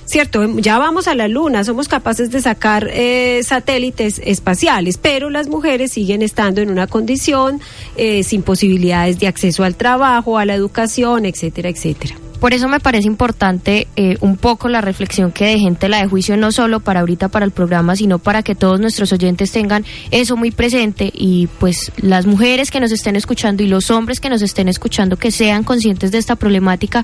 Cierto, 0.06 0.58
ya 0.58 0.80
vamos 0.80 1.08
a 1.08 1.14
la 1.14 1.28
luna, 1.28 1.64
somos 1.64 1.88
capaces 1.88 2.32
de 2.32 2.42
sacar 2.42 2.90
eh, 2.92 3.42
satélites 3.44 4.20
espaciales, 4.26 4.98
pero 4.98 5.30
las 5.30 5.48
mujeres 5.48 5.92
siguen 5.92 6.24
estando 6.24 6.62
en 6.62 6.72
una 6.72 6.88
condición 6.88 7.62
eh, 7.96 8.24
sin 8.24 8.42
posibilidades 8.42 9.20
de 9.20 9.28
acceso 9.28 9.64
al 9.64 9.76
trabajo, 9.76 10.40
a 10.40 10.46
la 10.46 10.56
educación, 10.56 11.26
etcétera, 11.28 11.70
etcétera. 11.70 12.16
Por 12.40 12.54
eso 12.54 12.68
me 12.70 12.80
parece 12.80 13.08
importante 13.08 13.88
eh, 13.96 14.18
un 14.22 14.38
poco 14.38 14.70
la 14.70 14.82
reflexión 14.82 15.32
que 15.32 15.46
de 15.46 15.60
gente 15.60 15.90
la 15.90 16.02
de 16.02 16.08
juicio, 16.08 16.38
no 16.38 16.52
solo 16.52 16.80
para 16.80 17.02
ahorita 17.02 17.28
para 17.28 17.46
el 17.46 17.52
programa, 17.52 17.96
sino 17.96 18.20
para 18.20 18.44
que 18.44 18.56
todos 18.56 18.80
nuestros 18.80 19.12
oyentes 19.12 19.52
tengan 19.52 19.86
eso 20.12 20.38
muy 20.38 20.52
presente 20.52 21.12
y 21.14 21.48
pues 21.60 21.92
las 21.98 22.26
mujeres 22.26 22.72
que 22.72 22.80
nos 22.80 22.92
estén 22.92 23.16
escuchando 23.16 23.64
y 23.64 23.68
los 23.68 23.92
hombres 23.92 24.20
que 24.20 24.30
nos 24.30 24.42
estén 24.42 24.70
escuchando 24.70 25.18
que 25.18 25.32
sean 25.32 25.64
conscientes 25.64 26.12
de 26.12 26.18
esta 26.18 26.36
problemática. 26.36 27.04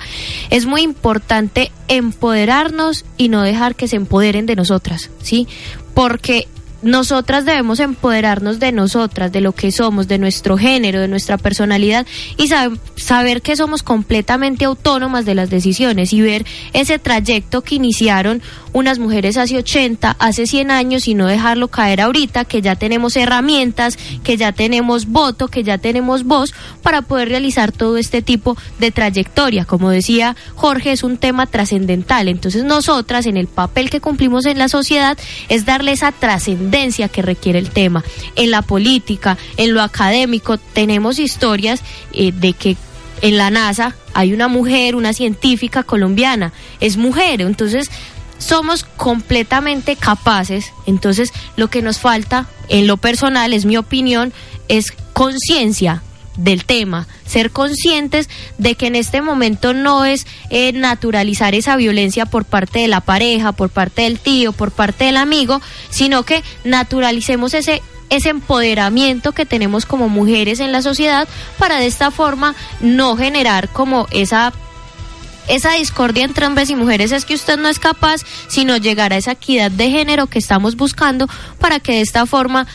Es 0.50 0.66
muy 0.66 0.82
importante 0.82 1.72
empoderarnos 1.88 3.06
y 3.18 3.30
no 3.30 3.42
dejar 3.42 3.76
que 3.76 3.88
se 3.88 3.98
empoderen 3.98 4.46
de 4.46 4.56
nosotras, 4.56 5.10
¿sí? 5.22 5.48
Porque 5.94 6.48
nosotras 6.86 7.46
debemos 7.46 7.80
empoderarnos 7.80 8.60
de 8.60 8.72
nosotras, 8.72 9.32
de 9.32 9.42
lo 9.42 9.54
que 9.54 9.72
somos, 9.72 10.08
de 10.08 10.20
nuestro 10.20 10.56
género, 10.56 11.02
de 11.02 11.08
nuestra 11.08 11.40
personalidad 11.40 12.06
y 12.38 12.48
sab- 12.48 12.78
saber 12.96 13.42
que 13.42 13.56
somos 13.56 13.82
completamente 13.82 14.66
autónomas 14.66 15.26
de 15.26 15.34
las 15.34 15.50
decisiones 15.50 16.14
y 16.14 16.22
ver 16.22 16.46
ese 16.74 17.00
trayecto 17.00 17.62
que 17.64 17.74
iniciaron 17.76 18.44
unas 18.72 19.00
mujeres 19.00 19.36
hace 19.38 19.58
80, 19.58 20.16
hace 20.20 20.46
100 20.46 20.70
años 20.70 21.08
y 21.08 21.16
no 21.16 21.26
dejarlo 21.26 21.70
caer 21.70 22.02
ahorita, 22.02 22.46
que 22.46 22.62
ya 22.62 22.76
tenemos 22.76 23.16
herramientas, 23.16 23.98
que 24.24 24.38
ya 24.38 24.52
tenemos 24.52 25.08
voto, 25.08 25.48
que 25.48 25.64
ya 25.64 25.80
tenemos 25.80 26.24
voz 26.24 26.54
para 26.84 27.02
poder 27.02 27.30
realizar 27.30 27.72
todo 27.72 27.98
este 27.98 28.22
tipo 28.22 28.58
de 28.80 28.92
trayectoria. 28.92 29.66
Como 29.66 29.90
decía 29.90 30.36
Jorge, 30.54 30.92
es 30.92 31.04
un 31.04 31.18
tema 31.18 31.48
trascendental. 31.48 32.28
Entonces 32.28 32.64
nosotras, 32.64 33.26
en 33.26 33.38
el 33.38 33.48
papel 33.48 33.90
que 33.90 34.02
cumplimos 34.02 34.46
en 34.46 34.60
la 34.60 34.68
sociedad, 34.68 35.18
es 35.50 35.66
darle 35.66 35.94
esa 35.94 36.12
trascendencia 36.12 36.75
que 37.12 37.22
requiere 37.22 37.58
el 37.58 37.70
tema. 37.70 38.04
En 38.36 38.52
la 38.52 38.62
política, 38.62 39.38
en 39.56 39.74
lo 39.74 39.82
académico, 39.82 40.58
tenemos 40.58 41.20
historias 41.20 41.82
eh, 42.12 42.34
de 42.34 42.52
que 42.52 42.76
en 43.22 43.38
la 43.38 43.50
NASA 43.50 43.96
hay 44.14 44.34
una 44.34 44.50
mujer, 44.50 44.96
una 44.96 45.14
científica 45.14 45.84
colombiana, 45.84 46.52
es 46.82 46.98
mujer, 46.98 47.42
entonces 47.42 47.90
somos 48.40 48.84
completamente 48.84 49.96
capaces, 49.96 50.74
entonces 50.86 51.32
lo 51.56 51.70
que 51.70 51.82
nos 51.82 51.98
falta 52.00 52.46
en 52.68 52.88
lo 52.88 52.98
personal, 52.98 53.54
es 53.54 53.64
mi 53.64 53.78
opinión, 53.78 54.34
es 54.68 54.92
conciencia 55.14 56.04
del 56.38 56.66
tema, 56.66 57.08
ser 57.26 57.52
conscientes 57.52 58.30
de 58.58 58.76
que 58.76 58.88
en 58.88 58.96
este 58.96 59.22
momento 59.22 59.74
no 59.74 60.06
es 60.06 60.28
eh, 60.50 60.72
naturalizar 60.74 61.56
esa 61.56 61.76
violencia 61.76 62.26
por 62.26 62.46
parte 62.46 62.80
de 62.80 62.88
la 62.88 63.02
pareja, 63.02 63.52
por 63.52 63.70
parte 63.70 64.04
del 64.04 64.20
tío, 64.20 64.52
por 64.52 64.72
parte 64.72 65.06
del 65.06 65.18
amigo, 65.18 65.62
sino 65.90 66.24
que 66.24 66.44
naturalicemos 66.64 67.54
ese 67.54 67.82
ese 68.12 68.30
empoderamiento 68.30 69.32
que 69.32 69.48
tenemos 69.48 69.88
como 69.88 70.10
mujeres 70.10 70.60
en 70.60 70.72
la 70.72 70.84
sociedad 70.84 71.28
para 71.58 71.80
de 71.80 71.88
esta 71.88 72.12
forma 72.12 72.54
no 72.80 73.18
generar 73.18 73.70
como 73.70 74.08
esa 74.12 74.54
esa 75.48 75.74
discordia 75.74 76.24
entre 76.24 76.48
hombres 76.48 76.70
y 76.70 76.76
mujeres. 76.76 77.12
Es 77.12 77.26
que 77.26 77.36
usted 77.36 77.58
no 77.58 77.70
es 77.70 77.80
capaz, 77.80 78.22
sino 78.48 78.78
llegar 78.78 79.14
a 79.14 79.18
esa 79.18 79.34
equidad 79.34 79.72
de 79.72 79.90
género 79.90 80.28
que 80.28 80.40
estamos 80.40 80.76
buscando 80.76 81.28
para 81.60 81.80
que 81.80 81.94
de 81.94 82.02
esta 82.02 82.26
forma 82.26 82.68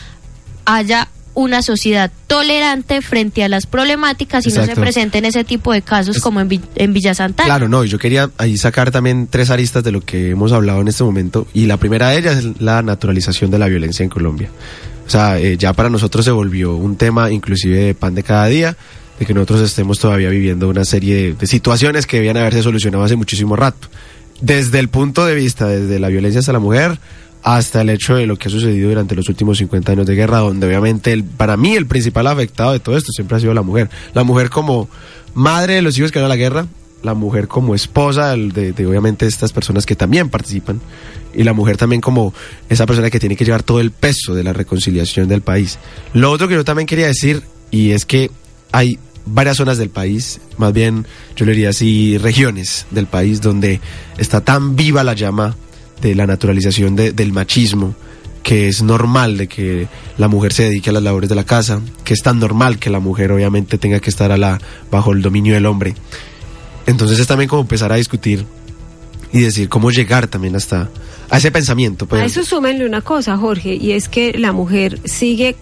haya 0.65 1.07
una 1.33 1.61
sociedad 1.61 2.11
tolerante 2.27 3.01
frente 3.01 3.43
a 3.43 3.49
las 3.49 3.65
problemáticas 3.65 4.45
y 4.45 4.49
no 4.51 4.65
se 4.65 4.75
presenten 4.75 5.23
ese 5.25 5.43
tipo 5.43 5.71
de 5.71 5.81
casos 5.81 6.17
Es- 6.17 6.21
como 6.21 6.41
en, 6.41 6.49
Vi- 6.49 6.61
en 6.75 6.91
Villa 6.93 7.13
Santana. 7.13 7.45
Claro, 7.47 7.69
no, 7.69 7.83
y 7.85 7.87
yo 7.89 7.97
quería 7.97 8.29
ahí 8.37 8.57
sacar 8.57 8.91
también 8.91 9.27
tres 9.29 9.49
aristas 9.49 9.83
de 9.83 9.91
lo 9.91 10.01
que 10.01 10.31
hemos 10.31 10.51
hablado 10.51 10.81
en 10.81 10.87
este 10.89 11.03
momento. 11.03 11.47
Y 11.53 11.67
la 11.67 11.77
primera 11.77 12.09
de 12.09 12.17
ellas 12.19 12.37
es 12.37 12.61
la 12.61 12.81
naturalización 12.81 13.49
de 13.51 13.59
la 13.59 13.67
violencia 13.67 14.03
en 14.03 14.09
Colombia. 14.09 14.49
O 15.07 15.09
sea, 15.09 15.39
eh, 15.39 15.57
ya 15.57 15.73
para 15.73 15.89
nosotros 15.89 16.23
se 16.25 16.31
volvió 16.31 16.75
un 16.75 16.95
tema 16.95 17.31
inclusive 17.31 17.77
de 17.79 17.95
pan 17.95 18.13
de 18.15 18.23
cada 18.23 18.45
día, 18.47 18.75
de 19.19 19.25
que 19.25 19.33
nosotros 19.33 19.61
estemos 19.61 19.99
todavía 19.99 20.29
viviendo 20.29 20.67
una 20.67 20.83
serie 20.85 21.33
de 21.35 21.47
situaciones 21.47 22.05
que 22.07 22.17
debían 22.17 22.37
haberse 22.37 22.61
solucionado 22.63 23.03
hace 23.03 23.15
muchísimo 23.15 23.55
rato. 23.55 23.87
Desde 24.41 24.79
el 24.79 24.89
punto 24.89 25.25
de 25.25 25.35
vista, 25.35 25.67
desde 25.67 25.99
la 25.99 26.07
violencia 26.09 26.39
hacia 26.39 26.53
la 26.53 26.59
mujer, 26.59 26.97
hasta 27.43 27.81
el 27.81 27.89
hecho 27.89 28.15
de 28.15 28.27
lo 28.27 28.37
que 28.37 28.47
ha 28.47 28.51
sucedido 28.51 28.89
durante 28.89 29.15
los 29.15 29.27
últimos 29.29 29.57
50 29.57 29.91
años 29.91 30.05
de 30.05 30.15
guerra, 30.15 30.39
donde 30.39 30.67
obviamente 30.67 31.11
el, 31.11 31.23
para 31.23 31.57
mí 31.57 31.75
el 31.75 31.87
principal 31.87 32.27
afectado 32.27 32.71
de 32.71 32.79
todo 32.79 32.97
esto 32.97 33.11
siempre 33.11 33.37
ha 33.37 33.39
sido 33.39 33.53
la 33.53 33.63
mujer. 33.63 33.89
La 34.13 34.23
mujer 34.23 34.49
como 34.49 34.89
madre 35.33 35.75
de 35.75 35.81
los 35.81 35.97
hijos 35.97 36.11
que 36.11 36.19
van 36.19 36.25
a 36.25 36.29
la 36.29 36.35
guerra, 36.35 36.67
la 37.03 37.13
mujer 37.15 37.47
como 37.47 37.73
esposa 37.73 38.35
de, 38.35 38.73
de, 38.73 38.85
obviamente 38.85 39.25
estas 39.25 39.51
personas 39.53 39.85
que 39.85 39.95
también 39.95 40.29
participan 40.29 40.79
y 41.33 41.43
la 41.43 41.53
mujer 41.53 41.77
también 41.77 42.01
como 42.01 42.33
esa 42.69 42.85
persona 42.85 43.09
que 43.09 43.19
tiene 43.19 43.35
que 43.35 43.45
llevar 43.45 43.63
todo 43.63 43.79
el 43.79 43.91
peso 43.91 44.35
de 44.35 44.43
la 44.43 44.53
reconciliación 44.53 45.27
del 45.27 45.41
país. 45.41 45.79
Lo 46.13 46.31
otro 46.31 46.47
que 46.47 46.53
yo 46.53 46.63
también 46.63 46.85
quería 46.85 47.07
decir 47.07 47.41
y 47.71 47.91
es 47.91 48.05
que 48.05 48.29
hay 48.71 48.99
varias 49.25 49.57
zonas 49.57 49.77
del 49.77 49.89
país, 49.89 50.41
más 50.57 50.73
bien 50.73 51.05
yo 51.35 51.45
le 51.45 51.53
diría 51.53 51.69
así 51.69 52.17
regiones 52.17 52.85
del 52.91 53.07
país 53.07 53.41
donde 53.41 53.79
está 54.17 54.41
tan 54.41 54.75
viva 54.75 55.03
la 55.03 55.13
llama 55.13 55.55
de 56.01 56.15
la 56.15 56.25
naturalización 56.27 56.95
de- 56.95 57.11
del 57.13 57.31
machismo 57.33 57.95
que 58.43 58.67
es 58.67 58.81
normal 58.81 59.37
de 59.37 59.47
que 59.47 59.87
la 60.17 60.27
mujer 60.27 60.51
se 60.51 60.63
dedique 60.63 60.89
a 60.89 60.93
las 60.93 61.03
labores 61.03 61.29
de 61.29 61.35
la 61.35 61.43
casa, 61.43 61.79
que 62.03 62.15
es 62.15 62.23
tan 62.23 62.39
normal 62.39 62.79
que 62.79 62.89
la 62.89 62.99
mujer 62.99 63.31
obviamente 63.31 63.77
tenga 63.77 63.99
que 63.99 64.09
estar 64.09 64.31
a 64.31 64.37
la, 64.37 64.59
bajo 64.89 65.11
el 65.13 65.21
dominio 65.21 65.53
del 65.53 65.67
hombre. 65.67 65.93
Entonces 66.87 67.19
es 67.19 67.27
también 67.27 67.47
como 67.47 67.61
empezar 67.61 67.91
a 67.91 67.97
discutir 67.97 68.45
y 69.31 69.41
decir 69.41 69.69
cómo 69.69 69.91
llegar 69.91 70.27
también 70.27 70.55
hasta 70.55 70.89
a 71.29 71.37
ese 71.37 71.51
pensamiento. 71.51 72.07
pues. 72.07 72.21
A 72.21 72.25
eso 72.25 72.43
súmenle 72.43 72.85
una 72.85 73.01
cosa, 73.01 73.37
Jorge, 73.37 73.75
y 73.75 73.91
es 73.91 74.09
que 74.09 74.33
la 74.37 74.51
mujer 74.53 74.99
sigue 75.05 75.55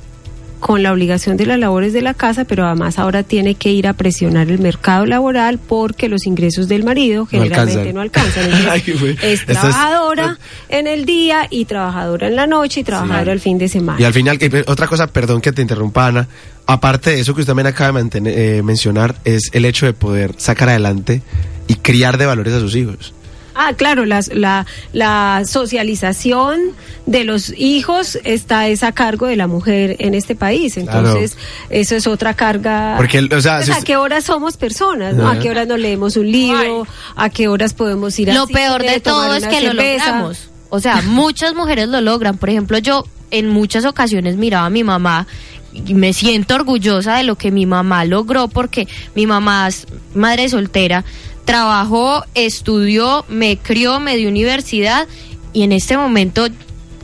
con 0.60 0.84
la 0.84 0.92
obligación 0.92 1.38
de 1.38 1.46
las 1.46 1.58
labores 1.58 1.94
de 1.94 2.02
la 2.02 2.14
casa, 2.14 2.44
pero 2.46 2.66
además 2.66 3.00
ahora 3.00 3.24
tiene 3.24 3.56
que 3.56 3.72
ir 3.72 3.88
a 3.88 3.94
presionar 3.94 4.50
el 4.52 4.60
mercado 4.60 5.06
laboral 5.06 5.58
porque 5.58 6.10
los 6.10 6.26
ingresos 6.28 6.68
del 6.68 6.84
marido 6.84 7.26
generalmente 7.26 7.94
no 7.94 8.02
alcanzan. 8.02 8.44
Entonces, 8.52 8.68
Ay, 8.70 8.94
güey. 9.00 9.18
es 9.22 9.46
trabajadora 9.46 10.38
en 10.70 10.88
el 10.88 11.06
día 11.06 11.48
y 11.50 11.66
trabajadora 11.66 12.28
en 12.28 12.36
la 12.36 12.46
noche 12.48 12.82
y 12.82 12.84
trabajadora 12.84 13.32
el 13.32 13.40
fin 13.40 13.58
de 13.58 13.70
semana. 13.70 14.00
Y 14.00 14.04
al 14.04 14.14
final, 14.14 14.38
que- 14.38 14.64
otra 14.68 14.88
cosa, 14.88 15.08
perdón 15.08 15.42
que 15.42 15.52
te 15.52 15.62
interrumpa, 15.62 16.08
Ana, 16.08 16.28
aparte 16.66 17.12
de 17.12 17.20
eso 17.22 17.34
que 17.34 17.42
usted 17.42 17.52
también 17.52 17.68
acaba 17.68 17.88
de 17.88 17.94
mantener- 17.94 18.34
eh, 18.38 18.62
mencionar, 18.64 19.16
es 19.26 19.50
el 19.54 19.66
hecho 19.66 19.86
de 19.86 19.94
poder 19.94 20.36
sacar 20.38 20.70
adelante 20.70 21.22
y 21.68 21.76
criar 21.76 22.18
de 22.18 22.26
valores 22.26 22.54
a 22.54 22.60
sus 22.60 22.76
hijos. 22.76 23.14
Ah, 23.62 23.74
claro, 23.74 24.06
las- 24.06 24.34
la, 24.34 24.66
la 24.94 25.42
socialización 25.46 26.60
de 27.06 27.24
los 27.26 27.50
hijos 27.58 28.18
está 28.24 28.68
es 28.68 28.84
a 28.84 28.92
cargo 28.92 29.28
de 29.28 29.36
la 29.36 29.48
mujer 29.48 29.98
en 30.00 30.14
este 30.14 30.36
país. 30.36 30.76
Claro. 30.76 31.00
Entonces, 31.10 31.38
eso 31.70 31.96
es 31.96 32.08
otra 32.08 32.34
carga. 32.36 32.96
Porque, 32.98 33.20
o 33.20 33.42
sea, 33.42 33.58
Pues, 33.58 33.66
si 33.66 33.72
¿A 33.74 33.82
qué 33.82 33.98
horas 33.98 34.24
somos 34.24 34.56
personas? 34.58 35.16
¿no? 35.16 35.28
¿A 35.28 35.40
qué 35.40 35.50
horas 35.50 35.68
nos 35.68 35.80
leemos 35.80 36.16
un 36.18 36.32
libro? 36.32 36.88
¿A 37.16 37.30
qué 37.30 37.48
horas 37.48 37.74
podemos 37.74 38.18
ir 38.20 38.32
a 38.32 38.34
Lo 38.34 38.48
peor 38.48 38.82
de 38.82 39.00
todo 39.00 39.34
es 39.36 39.46
que 39.48 39.62
lo 39.62 39.74
logramos. 39.74 40.50
O 40.70 40.80
sea, 40.80 41.02
muchas 41.02 41.54
mujeres 41.56 41.90
lo 41.90 42.00
logran. 42.00 42.38
Por 42.38 42.50
ejemplo, 42.50 42.78
yo 42.78 43.04
en 43.32 43.48
muchas 43.50 43.86
ocasiones 43.86 44.38
miraba 44.38 44.68
a 44.68 44.70
mi 44.70 44.84
mamá 44.84 45.26
y 45.74 45.94
me 45.94 46.14
siento 46.14 46.56
orgullosa 46.56 47.16
de 47.18 47.24
lo 47.24 47.36
que 47.36 47.52
mi 47.52 47.66
mamá 47.66 48.06
logró 48.06 48.48
porque 48.48 48.88
mi 49.16 49.28
mamá 49.28 49.68
es 49.68 49.86
madre 50.16 50.48
soltera, 50.50 51.04
trabajó, 51.50 52.24
estudió, 52.36 53.26
me 53.28 53.58
crió, 53.58 54.00
me 54.00 54.18
dio 54.18 54.30
universidad 54.30 55.08
y 55.52 55.64
en 55.64 55.72
este 55.72 55.98
momento, 55.98 56.48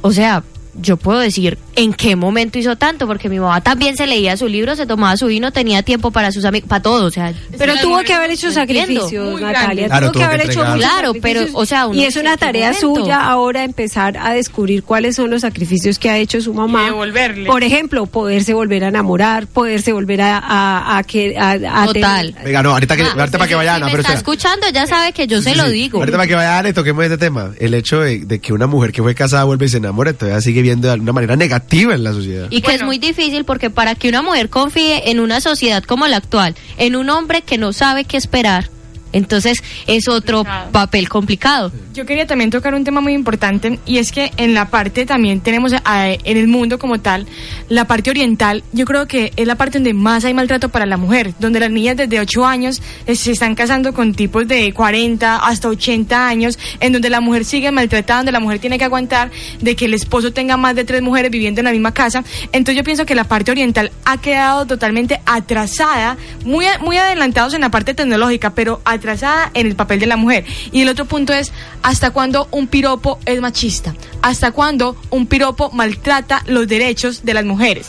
o 0.04 0.12
sea, 0.12 0.43
yo 0.80 0.98
puedo 0.98 1.18
decir 1.18 1.58
en 1.76 1.94
qué 1.94 2.16
momento 2.16 2.58
hizo 2.60 2.76
tanto, 2.76 3.08
porque 3.08 3.30
mi 3.30 3.40
mamá 3.40 3.62
también 3.62 3.96
se 3.98 4.08
leía 4.08 4.38
su 4.38 4.48
libro, 4.48 4.76
se 4.76 4.86
tomaba 4.86 5.18
su 5.18 5.28
vino, 5.28 5.52
tenía 5.52 5.84
tiempo 5.84 6.12
para 6.12 6.32
sus 6.32 6.46
amigos, 6.46 6.68
para 6.70 6.82
todo, 6.82 7.06
o 7.06 7.12
sea. 7.12 7.34
Pero 7.58 7.74
tuvo 7.82 8.00
que 8.04 8.14
haber 8.14 8.32
hecho 8.32 8.52
sacrificios, 8.52 9.40
Natalia. 9.42 9.88
Claro, 9.88 10.12
tuvo 10.12 10.20
que 10.20 10.26
haber 10.26 10.42
que 10.44 10.52
hecho 10.52 10.60
muchos 10.64 10.76
Claro, 10.76 11.14
pero, 11.22 11.42
o 11.54 11.66
sea, 11.66 11.88
uno 11.88 12.00
y 12.00 12.06
es 12.06 12.16
una 12.16 12.32
¿en 12.34 12.38
qué 12.38 12.46
tarea 12.46 12.72
momento? 12.74 13.02
suya 13.02 13.26
ahora 13.26 13.64
empezar 13.64 14.18
a 14.18 14.34
descubrir 14.34 14.84
cuáles 14.84 15.16
son 15.16 15.30
los 15.30 15.42
sacrificios 15.42 16.00
que 16.00 16.10
ha 16.10 16.18
hecho 16.18 16.42
su 16.42 16.54
mamá. 16.54 16.84
Y 16.84 16.86
devolverle. 16.86 17.46
Por 17.48 17.64
ejemplo, 17.64 18.06
poderse 18.06 18.54
volver 18.54 18.84
a 18.84 18.88
enamorar, 18.90 19.48
poderse 19.48 19.92
volver 19.94 20.22
a, 20.22 20.38
a, 20.38 20.98
a 20.98 21.04
que 21.04 21.38
a, 21.38 21.52
a 21.52 21.86
Total. 21.88 22.28
tener- 22.34 22.44
Venga, 22.46 22.64
no, 22.64 22.72
ahorita, 22.72 22.96
que, 22.96 23.04
Ah, 23.04 23.14
ahorita 23.18 23.38
para 23.38 23.48
que 23.50 23.56
vaya 23.56 23.72
si 23.72 23.76
Ana, 23.78 23.86
me 23.86 23.92
pero 23.92 24.02
está 24.02 24.14
espera. 24.14 24.20
escuchando, 24.34 24.68
ya 24.74 24.88
sabe 24.88 25.12
que 25.14 25.28
yo 25.28 25.42
se 25.42 25.52
Sí, 25.52 25.56
lo 25.58 25.70
digo. 25.70 26.00
Ahorita 26.00 26.18
para 26.18 26.28
que 26.28 26.36
vaya 26.36 26.60
Ana 26.60 26.70
y 26.70 26.74
toquemos 26.74 27.04
este 27.04 27.18
tema. 27.18 27.52
El 27.60 27.74
hecho 27.74 28.00
de, 28.02 28.20
de 28.26 28.40
que 28.40 28.54
una 28.54 28.68
mujer 28.68 28.92
que 28.92 29.02
fue 29.02 29.14
casada 29.16 29.44
vuelve 29.44 29.66
y 29.66 29.70
se 29.70 29.78
enamora, 29.78 30.14
todavía 30.14 30.42
sigue 30.42 30.62
viendo 30.62 30.88
de 30.88 30.94
alguna 30.94 31.14
manera 31.14 31.36
negativa 31.36 31.64
en 31.72 32.03
la 32.03 32.13
sociedad. 32.13 32.47
Y 32.49 32.61
que 32.61 32.74
es 32.74 32.84
muy 32.84 32.97
difícil 32.97 33.45
porque 33.45 33.70
para 33.70 33.95
que 33.95 34.09
una 34.09 34.22
mujer 34.22 34.49
confíe 34.49 35.09
en 35.11 35.20
una 35.20 35.41
sociedad 35.41 35.84
como 35.84 36.07
la 36.07 36.18
actual, 36.18 36.55
en 36.78 36.95
un 36.95 37.09
hombre 37.09 37.41
que 37.41 37.57
no 37.57 37.74
sabe 37.74 38.05
qué 38.05 38.18
esperar, 38.18 38.70
entonces 39.14 39.58
es 39.88 40.08
otro 40.08 40.39
Complicado. 40.39 40.72
papel 40.72 41.10
complicado. 41.10 41.72
Yo 41.93 42.06
quería 42.06 42.28
también 42.28 42.49
tocar 42.49 42.74
un 42.74 42.84
tema 42.84 42.99
muy 43.01 43.14
importante 43.14 43.80
y 43.86 43.97
es 43.99 44.12
que 44.12 44.32
en 44.38 44.53
la 44.53 44.70
parte 44.70 45.06
también 45.06 45.39
tenemos 45.41 45.72
a- 45.86 46.10
en 46.10 46.38
el 46.38 46.47
mundo 46.47 46.78
como 46.80 46.99
tal, 46.99 47.26
la 47.70 47.86
parte 47.86 48.10
oriental, 48.10 48.64
yo 48.74 48.86
creo 48.86 49.08
que 49.08 49.32
es 49.36 49.47
la 49.47 49.56
parte 49.56 49.78
donde 49.80 49.93
más 49.93 50.26
hay 50.26 50.34
maltrato 50.34 50.70
para 50.70 50.86
la 50.86 50.97
mujer, 50.97 51.34
donde 51.39 51.60
las 51.60 51.72
niñas 51.72 51.95
desde 51.97 52.20
8 52.20 52.45
años 52.45 52.82
eh, 53.08 53.16
se 53.16 53.32
están 53.32 53.56
casando 53.56 53.93
con 53.93 54.14
tipos 54.14 54.47
de 54.47 54.74
40 54.74 55.38
hasta 55.38 55.70
80 55.70 56.28
años, 56.28 56.60
en 56.80 56.91
donde 56.93 57.10
la 57.10 57.22
mujer 57.22 57.45
sigue 57.45 57.72
maltratada, 57.72 58.20
donde 58.20 58.32
la 58.34 58.39
mujer 58.39 58.60
tiene 58.60 58.78
que 58.78 58.84
aguantar 58.86 59.32
de 59.62 59.76
que 59.76 59.86
el 59.86 59.93
esposo 59.93 60.34
tenga 60.34 60.58
más 60.58 60.76
de 60.76 60.84
tres 60.84 61.01
mujeres 61.01 61.32
viviendo 61.32 61.62
en 61.62 61.66
la 61.66 61.72
misma 61.72 61.93
casa. 61.93 62.24
Entonces 62.51 62.76
yo 62.76 62.84
pienso 62.84 63.06
que 63.06 63.16
la 63.16 63.24
parte 63.24 63.51
oriental 63.51 63.91
ha 64.03 64.18
quedado 64.18 64.66
totalmente 64.68 65.22
atrasada, 65.26 66.18
muy, 66.43 66.66
a- 66.66 66.80
muy 66.80 66.97
adelantados 66.97 67.53
en 67.53 67.62
la 67.62 67.70
parte 67.70 67.93
tecnológica, 67.93 68.49
pero 68.53 68.82
atrasada 68.96 69.52
en 69.54 69.68
el 69.68 69.76
papel 69.76 70.00
de 70.00 70.08
la 70.08 70.18
mujer. 70.18 70.46
Y 70.72 70.82
el 70.82 70.89
otro 70.89 71.06
punto 71.06 71.34
es, 71.34 71.52
¿hasta 71.84 72.12
cuándo 72.12 72.48
un 72.52 72.68
piropo 72.68 73.20
es 73.26 73.39
machista? 73.41 73.96
¿Hasta 74.22 74.52
cuándo 74.52 74.96
un 75.10 75.28
piropo 75.28 75.72
maltrata 75.72 76.43
los 76.48 76.68
derechos 76.68 77.24
de 77.24 77.34
las 77.34 77.46
mujeres? 77.46 77.88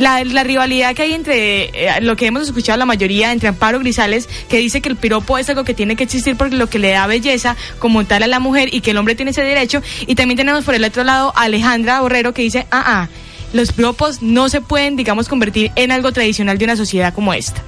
la, 0.00 0.44
rivalidad 0.44 0.94
que 0.94 1.02
hay 1.02 1.12
entre 1.12 1.64
eh, 1.64 2.00
lo 2.00 2.16
que 2.16 2.26
hemos 2.26 2.42
escuchado 2.42 2.78
la 2.78 2.86
mayoría, 2.86 3.32
entre 3.32 3.48
Amparo 3.48 3.78
Grisales, 3.78 4.28
que 4.48 4.58
dice 4.58 4.80
que 4.80 4.88
el 4.88 4.96
piropo 4.96 5.38
es 5.38 5.48
algo 5.48 5.64
que 5.64 5.74
tiene 5.74 5.96
que 5.96 6.04
existir 6.04 6.36
porque 6.36 6.56
lo 6.56 6.68
que 6.68 6.78
le 6.78 6.90
da 6.90 7.06
belleza 7.06 7.56
como 7.78 8.04
tal 8.04 8.22
a 8.22 8.26
la 8.26 8.40
mujer 8.40 8.70
y 8.72 8.80
que 8.80 8.92
el 8.92 8.96
hombre 8.96 9.14
tiene 9.14 9.30
ese 9.32 9.42
derecho. 9.42 9.82
Y 10.06 10.14
también 10.14 10.36
tenemos 10.36 10.64
por 10.64 10.74
el 10.74 10.84
otro 10.84 11.04
lado 11.04 11.32
a 11.36 11.42
Alejandra 11.42 12.00
Borrero 12.00 12.32
que 12.32 12.42
dice, 12.42 12.66
ah, 12.70 12.82
ah, 12.86 13.08
los 13.52 13.72
piropos 13.72 14.22
no 14.22 14.48
se 14.48 14.60
pueden, 14.60 14.96
digamos, 14.96 15.28
convertir 15.28 15.70
en 15.76 15.92
algo 15.92 16.12
tradicional 16.12 16.56
de 16.58 16.64
una 16.64 16.76
sociedad 16.76 17.12
como 17.12 17.34
esta. 17.34 17.62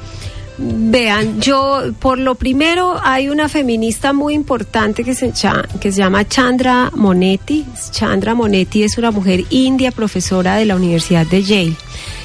Vean, 0.59 1.40
yo 1.40 1.82
por 1.98 2.18
lo 2.18 2.34
primero 2.34 2.96
hay 3.03 3.28
una 3.28 3.48
feminista 3.48 4.12
muy 4.12 4.34
importante 4.34 5.03
que 5.03 5.14
se, 5.14 5.32
que 5.80 5.92
se 5.92 5.98
llama 5.98 6.28
Chandra 6.28 6.90
Monetti. 6.94 7.64
Chandra 7.90 8.34
Monetti 8.34 8.82
es 8.82 8.98
una 8.98 9.11
mujer 9.11 9.44
india, 9.50 9.90
profesora 9.90 10.57
de 10.57 10.66
la 10.66 10.76
Universidad 10.76 11.26
de 11.26 11.42
Yale 11.42 11.76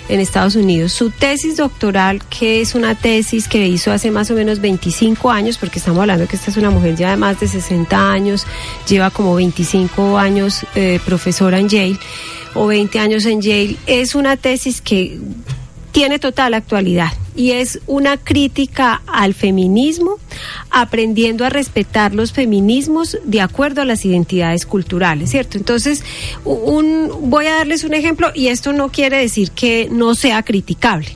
en 0.09 0.19
Estados 0.19 0.55
Unidos. 0.55 0.91
Su 0.91 1.09
tesis 1.09 1.57
doctoral, 1.57 2.21
que 2.25 2.61
es 2.61 2.75
una 2.75 2.95
tesis 2.95 3.47
que 3.47 3.67
hizo 3.67 3.91
hace 3.91 4.11
más 4.11 4.29
o 4.29 4.33
menos 4.33 4.59
25 4.59 5.31
años, 5.31 5.57
porque 5.57 5.79
estamos 5.79 6.01
hablando 6.01 6.27
que 6.27 6.35
esta 6.35 6.51
es 6.51 6.57
una 6.57 6.69
mujer 6.69 6.95
ya 6.95 7.11
de 7.11 7.17
más 7.17 7.39
de 7.39 7.47
60 7.47 8.11
años, 8.11 8.45
lleva 8.87 9.09
como 9.09 9.35
25 9.35 10.17
años 10.17 10.65
eh, 10.75 10.99
profesora 11.05 11.59
en 11.59 11.69
Yale 11.69 11.99
o 12.53 12.67
20 12.67 12.99
años 12.99 13.25
en 13.25 13.41
Yale, 13.41 13.77
es 13.85 14.15
una 14.15 14.35
tesis 14.37 14.81
que 14.81 15.19
tiene 15.97 16.19
total 16.19 16.53
actualidad 16.53 17.11
y 17.35 17.53
es 17.53 17.79
una 17.87 18.17
crítica 18.17 19.01
al 19.07 19.33
feminismo, 19.33 20.19
aprendiendo 20.69 21.43
a 21.43 21.49
respetar 21.49 22.13
los 22.13 22.33
feminismos 22.33 23.17
de 23.23 23.41
acuerdo 23.41 23.81
a 23.81 23.85
las 23.85 24.05
identidades 24.05 24.67
culturales, 24.67 25.31
¿cierto? 25.31 25.57
Entonces, 25.57 26.03
un, 26.45 27.09
voy 27.31 27.47
a 27.47 27.55
darles 27.55 27.83
un 27.83 27.95
ejemplo 27.95 28.29
y 28.35 28.49
esto 28.49 28.73
no 28.73 28.89
quiere 28.89 29.17
decir 29.17 29.49
que 29.49 29.89
no 29.91 30.13
sea 30.13 30.43
criticable. 30.43 31.07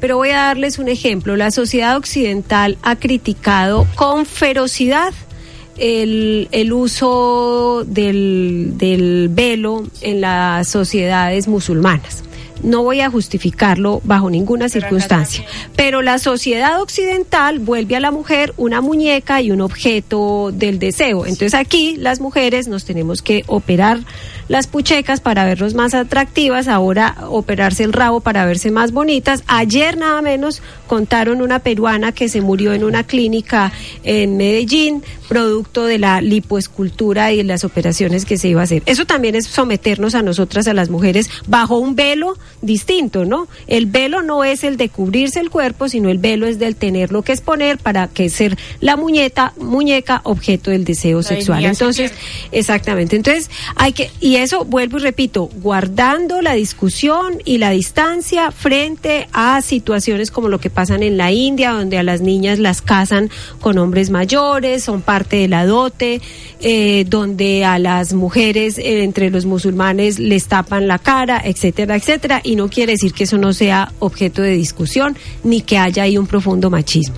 Pero 0.00 0.16
voy 0.16 0.30
a 0.30 0.44
darles 0.44 0.78
un 0.78 0.88
ejemplo. 0.88 1.36
La 1.36 1.50
sociedad 1.50 1.98
occidental 1.98 2.78
ha 2.80 2.96
criticado 2.96 3.86
con 3.96 4.24
ferocidad 4.24 5.12
el, 5.76 6.72
uso 6.72 7.84
del 7.86 9.28
velo 9.30 9.84
en 10.00 10.22
las 10.22 10.68
sociedades 10.68 11.48
musulmanas. 11.48 12.24
No 12.62 12.82
voy 12.82 13.00
a 13.00 13.10
justificarlo 13.10 14.00
bajo 14.04 14.30
ninguna 14.30 14.68
circunstancia, 14.68 15.44
pero 15.76 16.02
la 16.02 16.18
sociedad 16.18 16.80
occidental 16.80 17.58
vuelve 17.58 17.96
a 17.96 18.00
la 18.00 18.10
mujer 18.10 18.54
una 18.56 18.80
muñeca 18.80 19.40
y 19.40 19.50
un 19.50 19.60
objeto 19.60 20.50
del 20.52 20.78
deseo. 20.78 21.26
Entonces 21.26 21.54
aquí 21.54 21.96
las 21.96 22.20
mujeres 22.20 22.68
nos 22.68 22.84
tenemos 22.84 23.22
que 23.22 23.44
operar 23.46 24.00
las 24.52 24.66
puchecas 24.66 25.22
para 25.22 25.46
vernos 25.46 25.72
más 25.72 25.94
atractivas, 25.94 26.68
ahora 26.68 27.16
operarse 27.30 27.84
el 27.84 27.94
rabo 27.94 28.20
para 28.20 28.44
verse 28.44 28.70
más 28.70 28.92
bonitas. 28.92 29.44
Ayer 29.46 29.96
nada 29.96 30.20
menos 30.20 30.60
contaron 30.86 31.40
una 31.40 31.60
peruana 31.60 32.12
que 32.12 32.28
se 32.28 32.42
murió 32.42 32.74
en 32.74 32.84
una 32.84 33.02
clínica 33.02 33.72
en 34.04 34.36
Medellín, 34.36 35.02
producto 35.26 35.86
de 35.86 35.96
la 35.96 36.20
lipoescultura 36.20 37.32
y 37.32 37.38
de 37.38 37.44
las 37.44 37.64
operaciones 37.64 38.26
que 38.26 38.36
se 38.36 38.48
iba 38.48 38.60
a 38.60 38.64
hacer. 38.64 38.82
Eso 38.84 39.06
también 39.06 39.36
es 39.36 39.46
someternos 39.46 40.14
a 40.14 40.20
nosotras, 40.20 40.68
a 40.68 40.74
las 40.74 40.90
mujeres, 40.90 41.30
bajo 41.46 41.78
un 41.78 41.94
velo 41.94 42.36
distinto, 42.60 43.24
¿no? 43.24 43.48
El 43.68 43.86
velo 43.86 44.20
no 44.20 44.44
es 44.44 44.64
el 44.64 44.76
de 44.76 44.90
cubrirse 44.90 45.40
el 45.40 45.48
cuerpo, 45.48 45.88
sino 45.88 46.10
el 46.10 46.18
velo 46.18 46.46
es 46.46 46.58
del 46.58 46.76
tenerlo 46.76 47.22
que 47.22 47.32
exponer 47.32 47.78
para 47.78 48.08
que 48.08 48.28
ser 48.28 48.58
la 48.80 48.98
muñeca, 48.98 49.54
muñeca 49.56 50.20
objeto 50.24 50.70
del 50.70 50.84
deseo 50.84 51.22
sexual. 51.22 51.64
Entonces, 51.64 52.12
exactamente. 52.50 53.16
Entonces, 53.16 53.48
hay 53.76 53.94
que, 53.94 54.10
y 54.20 54.41
eso 54.42 54.64
vuelvo 54.64 54.98
y 54.98 55.00
repito, 55.00 55.48
guardando 55.62 56.42
la 56.42 56.54
discusión 56.54 57.40
y 57.44 57.58
la 57.58 57.70
distancia 57.70 58.50
frente 58.50 59.28
a 59.32 59.60
situaciones 59.62 60.30
como 60.30 60.48
lo 60.48 60.58
que 60.58 60.70
pasan 60.70 61.02
en 61.02 61.16
la 61.16 61.32
India, 61.32 61.72
donde 61.72 61.98
a 61.98 62.02
las 62.02 62.20
niñas 62.20 62.58
las 62.58 62.82
casan 62.82 63.30
con 63.60 63.78
hombres 63.78 64.10
mayores, 64.10 64.84
son 64.84 65.02
parte 65.02 65.36
de 65.36 65.48
la 65.48 65.66
dote, 65.66 66.20
eh, 66.60 67.04
donde 67.08 67.64
a 67.64 67.78
las 67.78 68.12
mujeres 68.12 68.78
eh, 68.78 69.02
entre 69.02 69.30
los 69.30 69.46
musulmanes 69.46 70.18
les 70.18 70.46
tapan 70.46 70.86
la 70.86 70.98
cara, 70.98 71.40
etcétera, 71.44 71.96
etcétera, 71.96 72.40
y 72.42 72.56
no 72.56 72.68
quiere 72.68 72.92
decir 72.92 73.12
que 73.12 73.24
eso 73.24 73.38
no 73.38 73.52
sea 73.52 73.92
objeto 73.98 74.42
de 74.42 74.52
discusión 74.52 75.16
ni 75.44 75.62
que 75.62 75.78
haya 75.78 76.04
ahí 76.04 76.18
un 76.18 76.26
profundo 76.26 76.70
machismo. 76.70 77.16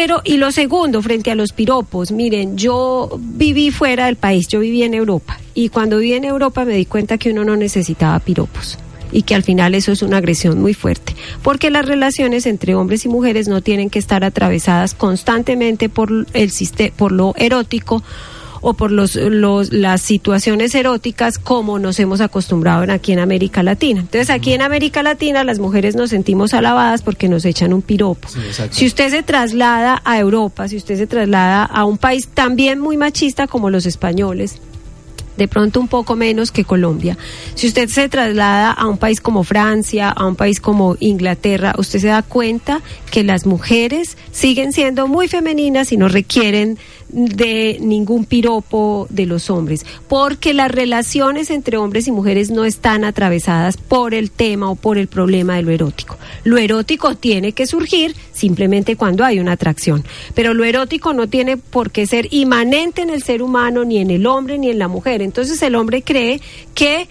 Pero, 0.00 0.22
y 0.22 0.36
lo 0.36 0.52
segundo, 0.52 1.02
frente 1.02 1.32
a 1.32 1.34
los 1.34 1.50
piropos, 1.52 2.12
miren, 2.12 2.56
yo 2.56 3.18
viví 3.18 3.72
fuera 3.72 4.06
del 4.06 4.14
país, 4.14 4.46
yo 4.46 4.60
viví 4.60 4.84
en 4.84 4.94
Europa, 4.94 5.40
y 5.54 5.70
cuando 5.70 5.98
viví 5.98 6.12
en 6.12 6.22
Europa 6.22 6.64
me 6.64 6.74
di 6.74 6.86
cuenta 6.86 7.18
que 7.18 7.32
uno 7.32 7.44
no 7.44 7.56
necesitaba 7.56 8.20
piropos 8.20 8.78
y 9.10 9.22
que 9.22 9.34
al 9.34 9.42
final 9.42 9.74
eso 9.74 9.90
es 9.90 10.02
una 10.02 10.18
agresión 10.18 10.60
muy 10.60 10.72
fuerte, 10.72 11.16
porque 11.42 11.72
las 11.72 11.84
relaciones 11.84 12.46
entre 12.46 12.76
hombres 12.76 13.06
y 13.06 13.08
mujeres 13.08 13.48
no 13.48 13.60
tienen 13.60 13.90
que 13.90 13.98
estar 13.98 14.22
atravesadas 14.22 14.94
constantemente 14.94 15.88
por 15.88 16.12
el 16.32 16.52
por 16.96 17.10
lo 17.10 17.34
erótico 17.36 18.04
o 18.60 18.74
por 18.74 18.90
los, 18.92 19.14
los- 19.16 19.72
las 19.72 20.00
situaciones 20.02 20.74
eróticas 20.74 21.38
como 21.38 21.78
nos 21.78 21.98
hemos 22.00 22.20
acostumbrado 22.20 22.84
en- 22.84 22.90
aquí 22.90 23.12
en 23.12 23.18
América 23.18 23.62
Latina. 23.62 24.00
Entonces 24.00 24.30
aquí 24.30 24.52
en 24.52 24.62
América 24.62 25.02
Latina 25.02 25.44
las 25.44 25.58
mujeres 25.58 25.94
nos 25.96 26.10
sentimos 26.10 26.54
alabadas 26.54 27.02
porque 27.02 27.28
nos 27.28 27.44
echan 27.44 27.72
un 27.72 27.82
piropo. 27.82 28.28
si 28.70 28.86
usted 28.86 29.10
se 29.10 29.22
traslada 29.22 30.00
a 30.04 30.18
Europa, 30.18 30.68
si 30.68 30.76
usted 30.76 30.96
se 30.96 31.06
traslada 31.06 31.64
a 31.64 31.84
un 31.84 31.98
país 31.98 32.28
también 32.28 32.80
muy 32.80 32.96
machista 32.96 33.46
como 33.46 33.70
los 33.70 33.86
españoles, 33.86 34.58
de 35.36 35.46
pronto 35.46 35.78
un 35.78 35.86
poco 35.86 36.16
menos 36.16 36.50
que 36.50 36.64
Colombia. 36.64 37.16
Si 37.54 37.68
usted 37.68 37.88
se 37.88 38.08
traslada 38.08 38.72
a 38.72 38.88
un 38.88 38.98
país 38.98 39.20
como 39.20 39.44
Francia, 39.44 40.08
a 40.08 40.26
un 40.26 40.34
país 40.34 40.58
como 40.60 40.96
Inglaterra, 40.98 41.74
usted 41.78 42.00
se 42.00 42.08
da 42.08 42.22
cuenta 42.22 42.80
que 43.12 43.22
las 43.22 43.46
mujeres 43.46 44.16
siguen 44.32 44.72
siendo 44.72 45.06
muy 45.06 45.28
femeninas 45.28 45.92
y 45.92 45.96
no 45.96 46.08
requieren 46.08 46.76
de 47.10 47.78
ningún 47.80 48.24
piropo 48.24 49.06
de 49.10 49.26
los 49.26 49.50
hombres, 49.50 49.84
porque 50.08 50.54
las 50.54 50.70
relaciones 50.70 51.50
entre 51.50 51.76
hombres 51.76 52.06
y 52.06 52.12
mujeres 52.12 52.50
no 52.50 52.64
están 52.64 53.04
atravesadas 53.04 53.76
por 53.76 54.14
el 54.14 54.30
tema 54.30 54.70
o 54.70 54.74
por 54.74 54.98
el 54.98 55.08
problema 55.08 55.56
de 55.56 55.62
lo 55.62 55.70
erótico. 55.70 56.18
Lo 56.44 56.58
erótico 56.58 57.14
tiene 57.14 57.52
que 57.52 57.66
surgir 57.66 58.14
simplemente 58.32 58.96
cuando 58.96 59.24
hay 59.24 59.40
una 59.40 59.52
atracción, 59.52 60.04
pero 60.34 60.54
lo 60.54 60.64
erótico 60.64 61.12
no 61.12 61.28
tiene 61.28 61.56
por 61.56 61.90
qué 61.90 62.06
ser 62.06 62.28
inmanente 62.30 63.02
en 63.02 63.10
el 63.10 63.22
ser 63.22 63.42
humano, 63.42 63.84
ni 63.84 63.98
en 63.98 64.10
el 64.10 64.26
hombre, 64.26 64.58
ni 64.58 64.70
en 64.70 64.78
la 64.78 64.88
mujer. 64.88 65.22
Entonces 65.22 65.60
el 65.62 65.74
hombre 65.74 66.02
cree 66.02 66.40
que 66.74 67.08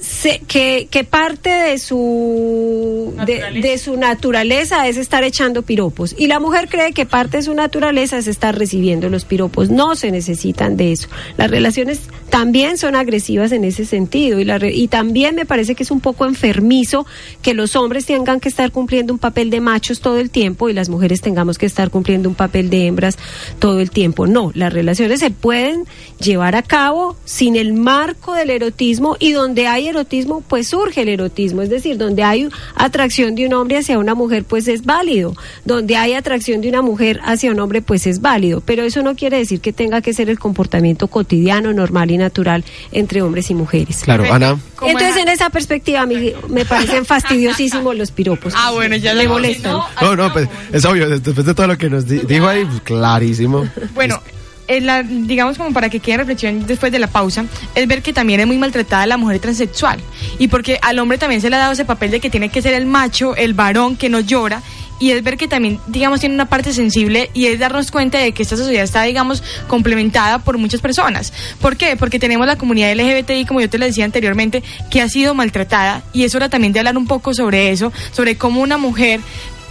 se- 0.00 0.40
que, 0.46 0.88
que 0.90 1.04
parte 1.04 1.50
de 1.50 1.78
su 1.78 3.14
de, 3.26 3.60
de 3.60 3.78
su 3.78 3.96
naturaleza 3.96 4.86
es 4.88 4.96
estar 4.96 5.24
echando 5.24 5.62
piropos. 5.62 6.14
Y 6.18 6.26
la 6.26 6.40
mujer 6.40 6.68
cree 6.68 6.92
que 6.92 7.06
parte 7.06 7.38
de 7.38 7.42
su 7.42 7.54
naturaleza 7.54 8.18
es 8.18 8.26
estar 8.26 8.58
recibiendo 8.58 9.08
los 9.08 9.24
piropos. 9.24 9.70
No 9.70 9.94
se 9.96 10.10
necesitan 10.10 10.76
de 10.76 10.92
eso. 10.92 11.08
Las 11.36 11.50
relaciones 11.50 12.00
también 12.30 12.78
son 12.78 12.94
agresivas 12.96 13.52
en 13.52 13.64
ese 13.64 13.84
sentido. 13.84 14.40
Y 14.40 14.44
la 14.44 14.58
re- 14.58 14.72
y 14.72 14.88
también 14.88 15.34
me 15.34 15.44
parece 15.46 15.74
que 15.74 15.82
es 15.82 15.90
un 15.90 16.00
poco 16.00 16.26
enfermizo 16.26 17.04
que 17.42 17.54
los 17.54 17.76
hombres 17.76 18.06
tengan 18.06 18.40
que 18.40 18.48
estar 18.48 18.70
cumpliendo 18.70 19.12
un 19.12 19.18
papel 19.18 19.50
de 19.50 19.60
machos 19.60 20.00
todo 20.00 20.18
el 20.18 20.30
tiempo 20.30 20.68
y 20.68 20.72
las 20.72 20.88
mujeres 20.88 21.20
tengamos 21.20 21.58
que 21.58 21.66
estar 21.66 21.90
cumpliendo 21.90 22.28
un 22.28 22.34
papel 22.34 22.70
de 22.70 22.86
hembras 22.86 23.18
todo 23.58 23.80
el 23.80 23.90
tiempo. 23.90 24.26
No 24.26 24.52
las 24.54 24.72
relaciones 24.72 25.20
se 25.20 25.30
pueden 25.30 25.84
llevar 26.20 26.54
a 26.54 26.62
cabo 26.62 27.16
sin 27.24 27.56
el 27.56 27.72
marco 27.72 28.32
del 28.34 28.50
erotismo 28.50 29.16
y 29.18 29.32
donde 29.32 29.66
hay 29.66 29.88
erotismo 29.88 30.40
pues 30.46 30.68
surge 30.68 31.02
el 31.02 31.08
erotismo. 31.08 31.62
Es 31.62 31.68
decir 31.70 31.98
donde 31.98 32.22
hay 32.22 32.48
atracción 32.76 33.34
de 33.34 33.46
un 33.46 33.54
hombre 33.54 33.78
hacia 33.78 33.98
una 33.98 34.14
mujer 34.14 34.44
pues 34.44 34.68
es 34.68 34.84
válido. 34.84 35.34
Donde 35.64 35.96
hay 35.96 36.14
atracción 36.14 36.60
de 36.60 36.68
una 36.68 36.80
mujer 36.82 37.20
hacia 37.24 37.50
un 37.50 37.58
hombre 37.58 37.82
pues 37.82 38.06
es 38.06 38.20
válido. 38.20 38.60
Pero 38.60 38.84
eso 38.84 39.02
no 39.02 39.16
quiere 39.16 39.38
decir 39.38 39.60
que 39.60 39.72
tenga 39.72 40.00
que 40.00 40.14
ser 40.14 40.30
el 40.30 40.38
comportamiento 40.38 41.08
cotidiano 41.08 41.72
normal 41.72 42.10
y 42.12 42.19
natural 42.20 42.64
entre 42.92 43.22
hombres 43.22 43.50
y 43.50 43.54
mujeres 43.54 43.98
Claro, 44.04 44.24
Ana. 44.32 44.56
Entonces 44.82 45.16
es- 45.16 45.22
en 45.22 45.28
esa 45.28 45.50
perspectiva 45.50 46.02
a 46.02 46.06
mí 46.06 46.32
me 46.48 46.64
parecen 46.64 47.04
fastidiosísimos 47.04 47.96
los 47.96 48.10
piropos 48.12 48.54
Ah, 48.56 48.70
bueno, 48.72 48.96
ya 48.96 49.14
le 49.14 49.26
molestan 49.28 49.76
No, 50.00 50.16
no, 50.16 50.32
pues, 50.32 50.48
es 50.72 50.84
obvio, 50.84 51.08
después 51.18 51.44
de 51.44 51.54
todo 51.54 51.66
lo 51.66 51.76
que 51.78 51.90
nos 51.90 52.06
di- 52.06 52.18
dijo 52.20 52.46
ahí, 52.48 52.64
pues, 52.64 52.80
clarísimo. 52.82 53.68
Bueno, 53.94 54.20
en 54.68 54.86
la- 54.86 55.02
digamos 55.02 55.58
como 55.58 55.72
para 55.72 55.88
que 55.90 55.98
quede 55.98 56.14
en 56.14 56.18
reflexión 56.20 56.66
después 56.66 56.92
de 56.92 56.98
la 57.00 57.08
pausa, 57.08 57.44
es 57.74 57.88
ver 57.88 58.02
que 58.02 58.12
también 58.12 58.38
es 58.40 58.46
muy 58.46 58.56
maltratada 58.56 59.04
la 59.06 59.16
mujer 59.16 59.40
transexual. 59.40 59.98
Y 60.38 60.46
porque 60.48 60.78
al 60.80 60.98
hombre 61.00 61.18
también 61.18 61.40
se 61.40 61.50
le 61.50 61.56
ha 61.56 61.58
dado 61.58 61.72
ese 61.72 61.84
papel 61.84 62.12
de 62.12 62.20
que 62.20 62.30
tiene 62.30 62.50
que 62.50 62.62
ser 62.62 62.74
el 62.74 62.86
macho, 62.86 63.34
el 63.34 63.52
varón 63.54 63.96
que 63.96 64.08
no 64.08 64.20
llora. 64.20 64.62
Y 65.00 65.10
es 65.10 65.22
ver 65.24 65.36
que 65.36 65.48
también, 65.48 65.80
digamos, 65.88 66.20
tiene 66.20 66.34
una 66.34 66.46
parte 66.46 66.72
sensible 66.72 67.30
y 67.34 67.46
es 67.46 67.58
darnos 67.58 67.90
cuenta 67.90 68.18
de 68.18 68.32
que 68.32 68.42
esta 68.42 68.56
sociedad 68.56 68.84
está, 68.84 69.02
digamos, 69.02 69.42
complementada 69.66 70.38
por 70.38 70.58
muchas 70.58 70.80
personas. 70.80 71.32
¿Por 71.60 71.76
qué? 71.76 71.96
Porque 71.96 72.18
tenemos 72.18 72.46
la 72.46 72.56
comunidad 72.56 72.94
LGBTI, 72.94 73.46
como 73.46 73.60
yo 73.60 73.68
te 73.68 73.78
lo 73.78 73.86
decía 73.86 74.04
anteriormente, 74.04 74.62
que 74.90 75.00
ha 75.00 75.08
sido 75.08 75.34
maltratada 75.34 76.02
y 76.12 76.24
es 76.24 76.34
hora 76.34 76.48
también 76.48 76.72
de 76.72 76.80
hablar 76.80 76.96
un 76.96 77.06
poco 77.06 77.34
sobre 77.34 77.70
eso, 77.70 77.92
sobre 78.12 78.36
cómo 78.36 78.60
una 78.60 78.76
mujer 78.76 79.20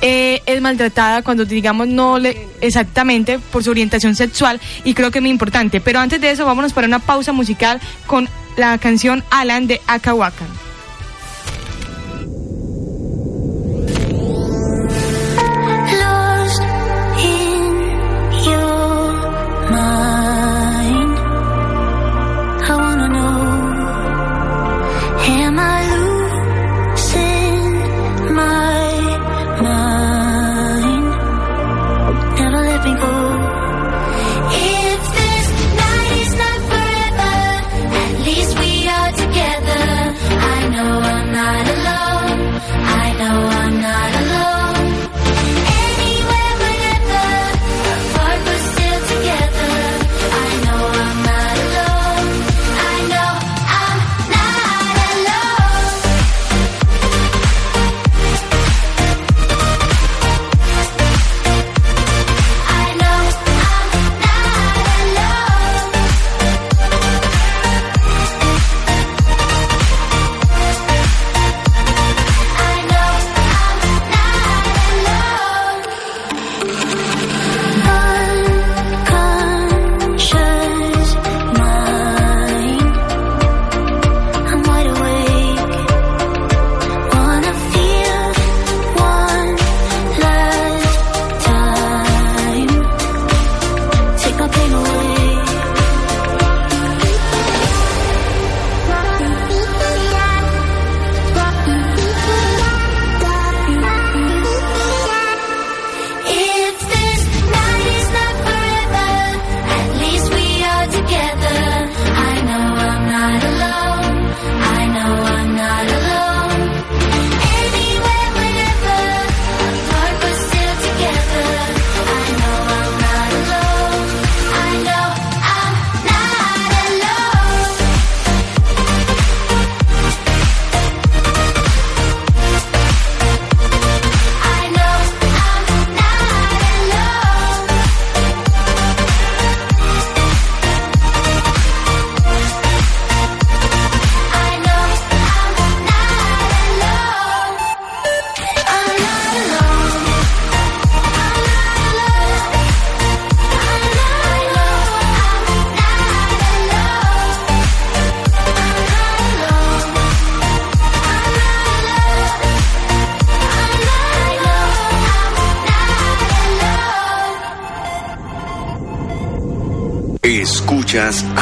eh, 0.02 0.42
es 0.46 0.62
maltratada 0.62 1.24
cuando 1.24 1.44
digamos 1.44 1.88
no 1.88 2.20
le 2.20 2.48
exactamente 2.62 3.38
por 3.38 3.66
su 3.66 3.72
orientación 3.72 4.16
sexual 4.16 4.60
y 4.86 4.94
creo 4.94 5.12
que 5.12 5.20
es 5.20 5.22
muy 5.22 5.32
importante. 5.32 5.82
Pero 5.82 6.00
antes 6.00 6.22
de 6.22 6.32
eso 6.32 6.46
vámonos 6.46 6.74
para 6.74 6.88
una 6.88 7.00
pausa 7.00 7.34
musical 7.34 7.80
con 8.08 8.30
la 8.56 8.78
canción 8.78 9.24
Alan 9.30 9.68
de 9.68 9.82
Akawakan. 9.88 10.59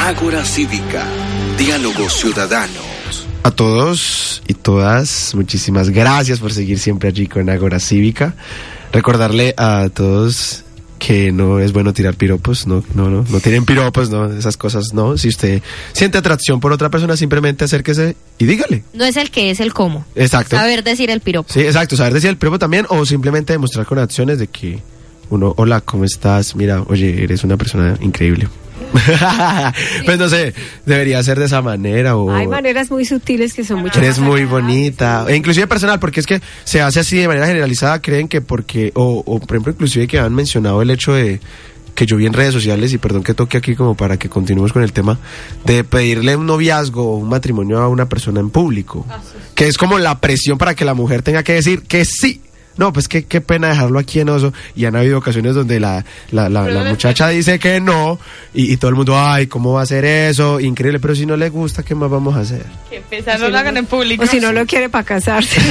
Ágora 0.08 0.42
Cívica, 0.42 1.06
Diálogos 1.58 2.14
Ciudadanos. 2.14 3.26
A 3.42 3.50
todos 3.50 4.42
y 4.48 4.54
todas, 4.54 5.34
muchísimas 5.34 5.90
gracias 5.90 6.40
por 6.40 6.50
seguir 6.50 6.78
siempre 6.78 7.10
allí 7.10 7.26
con 7.26 7.50
Agora 7.50 7.78
Cívica. 7.78 8.34
Recordarle 8.90 9.52
a 9.58 9.90
todos 9.92 10.64
que 10.98 11.30
no 11.30 11.60
es 11.60 11.74
bueno 11.74 11.92
tirar 11.92 12.14
piropos, 12.14 12.66
no, 12.66 12.82
no, 12.94 13.10
no, 13.10 13.26
no 13.28 13.40
tienen 13.40 13.66
piropos, 13.66 14.08
no, 14.08 14.32
esas 14.32 14.56
cosas 14.56 14.94
no. 14.94 15.18
Si 15.18 15.28
usted 15.28 15.60
siente 15.92 16.16
atracción 16.16 16.58
por 16.58 16.72
otra 16.72 16.88
persona, 16.88 17.14
simplemente 17.14 17.66
acérquese 17.66 18.16
y 18.38 18.46
dígale. 18.46 18.84
No 18.94 19.04
es 19.04 19.18
el 19.18 19.30
que 19.30 19.50
es 19.50 19.60
el 19.60 19.74
cómo. 19.74 20.06
Exacto. 20.14 20.56
Saber 20.56 20.84
decir 20.84 21.10
el 21.10 21.20
piropo. 21.20 21.52
Sí, 21.52 21.60
exacto, 21.60 21.98
saber 21.98 22.14
decir 22.14 22.30
el 22.30 22.38
piropo 22.38 22.58
también 22.58 22.86
o 22.88 23.04
simplemente 23.04 23.52
demostrar 23.52 23.84
con 23.84 23.98
acciones 23.98 24.38
de 24.38 24.46
que 24.46 24.78
uno, 25.28 25.52
hola, 25.58 25.82
¿cómo 25.82 26.06
estás? 26.06 26.56
Mira, 26.56 26.82
oye, 26.86 27.22
eres 27.22 27.44
una 27.44 27.58
persona 27.58 27.98
increíble. 28.00 28.48
pues 30.04 30.18
no 30.18 30.28
sé, 30.28 30.54
debería 30.86 31.22
ser 31.22 31.38
de 31.38 31.46
esa 31.46 31.62
manera 31.62 32.16
o... 32.16 32.30
Hay 32.30 32.46
maneras 32.46 32.90
muy 32.90 33.04
sutiles 33.04 33.54
que 33.54 33.64
son 33.64 33.80
mucho 33.80 33.98
Eres 33.98 34.18
muy 34.18 34.44
bonita. 34.44 35.26
E 35.28 35.36
inclusive 35.36 35.66
personal, 35.66 35.98
porque 36.00 36.20
es 36.20 36.26
que 36.26 36.40
se 36.64 36.80
hace 36.80 37.00
así 37.00 37.18
de 37.18 37.28
manera 37.28 37.46
generalizada, 37.46 38.00
creen 38.00 38.28
que 38.28 38.40
porque, 38.40 38.92
o, 38.94 39.22
o 39.24 39.40
por 39.40 39.56
ejemplo, 39.56 39.72
inclusive 39.72 40.06
que 40.06 40.18
han 40.18 40.34
mencionado 40.34 40.82
el 40.82 40.90
hecho 40.90 41.12
de 41.12 41.40
que 41.98 42.06
yo 42.06 42.16
vi 42.16 42.26
en 42.26 42.32
redes 42.32 42.54
sociales, 42.54 42.92
y 42.92 42.98
perdón 42.98 43.24
que 43.24 43.34
toque 43.34 43.56
aquí 43.56 43.74
como 43.74 43.96
para 43.96 44.16
que 44.18 44.28
continuemos 44.28 44.72
con 44.72 44.84
el 44.84 44.92
tema, 44.92 45.18
de 45.64 45.82
pedirle 45.82 46.36
un 46.36 46.46
noviazgo 46.46 47.02
o 47.02 47.16
un 47.16 47.28
matrimonio 47.28 47.80
a 47.80 47.88
una 47.88 48.08
persona 48.08 48.38
en 48.38 48.50
público. 48.50 49.04
Que 49.56 49.66
es 49.66 49.76
como 49.76 49.98
la 49.98 50.20
presión 50.20 50.58
para 50.58 50.76
que 50.76 50.84
la 50.84 50.94
mujer 50.94 51.22
tenga 51.22 51.42
que 51.42 51.54
decir 51.54 51.82
que 51.82 52.04
sí. 52.04 52.40
No, 52.78 52.92
pues 52.92 53.08
qué, 53.08 53.24
qué 53.26 53.40
pena 53.42 53.68
dejarlo 53.68 53.98
aquí 53.98 54.20
en 54.20 54.30
oso. 54.30 54.54
Y 54.74 54.86
han 54.86 54.96
habido 54.96 55.18
ocasiones 55.18 55.54
donde 55.54 55.78
la, 55.80 56.04
la, 56.30 56.48
la, 56.48 56.62
la 56.68 56.84
muchacha 56.84 57.28
dice 57.28 57.58
que 57.58 57.80
no, 57.80 58.18
y, 58.54 58.72
y 58.72 58.76
todo 58.78 58.88
el 58.88 58.94
mundo, 58.96 59.18
ay, 59.18 59.46
¿cómo 59.48 59.72
va 59.74 59.80
a 59.80 59.82
hacer 59.82 60.04
eso? 60.04 60.60
Increíble, 60.60 60.98
pero 61.00 61.14
si 61.14 61.26
no 61.26 61.36
le 61.36 61.50
gusta, 61.50 61.82
¿qué 61.82 61.94
más 61.94 62.08
vamos 62.08 62.36
a 62.36 62.40
hacer? 62.40 62.64
Que 62.88 63.00
pesar, 63.00 63.38
no 63.40 63.48
lo 63.50 63.58
hagan 63.58 63.76
en 63.76 63.84
público. 63.86 64.22
O 64.24 64.26
si 64.26 64.40
no 64.40 64.52
lo 64.52 64.64
quiere 64.64 64.88
para 64.88 65.04
casarse. 65.04 65.60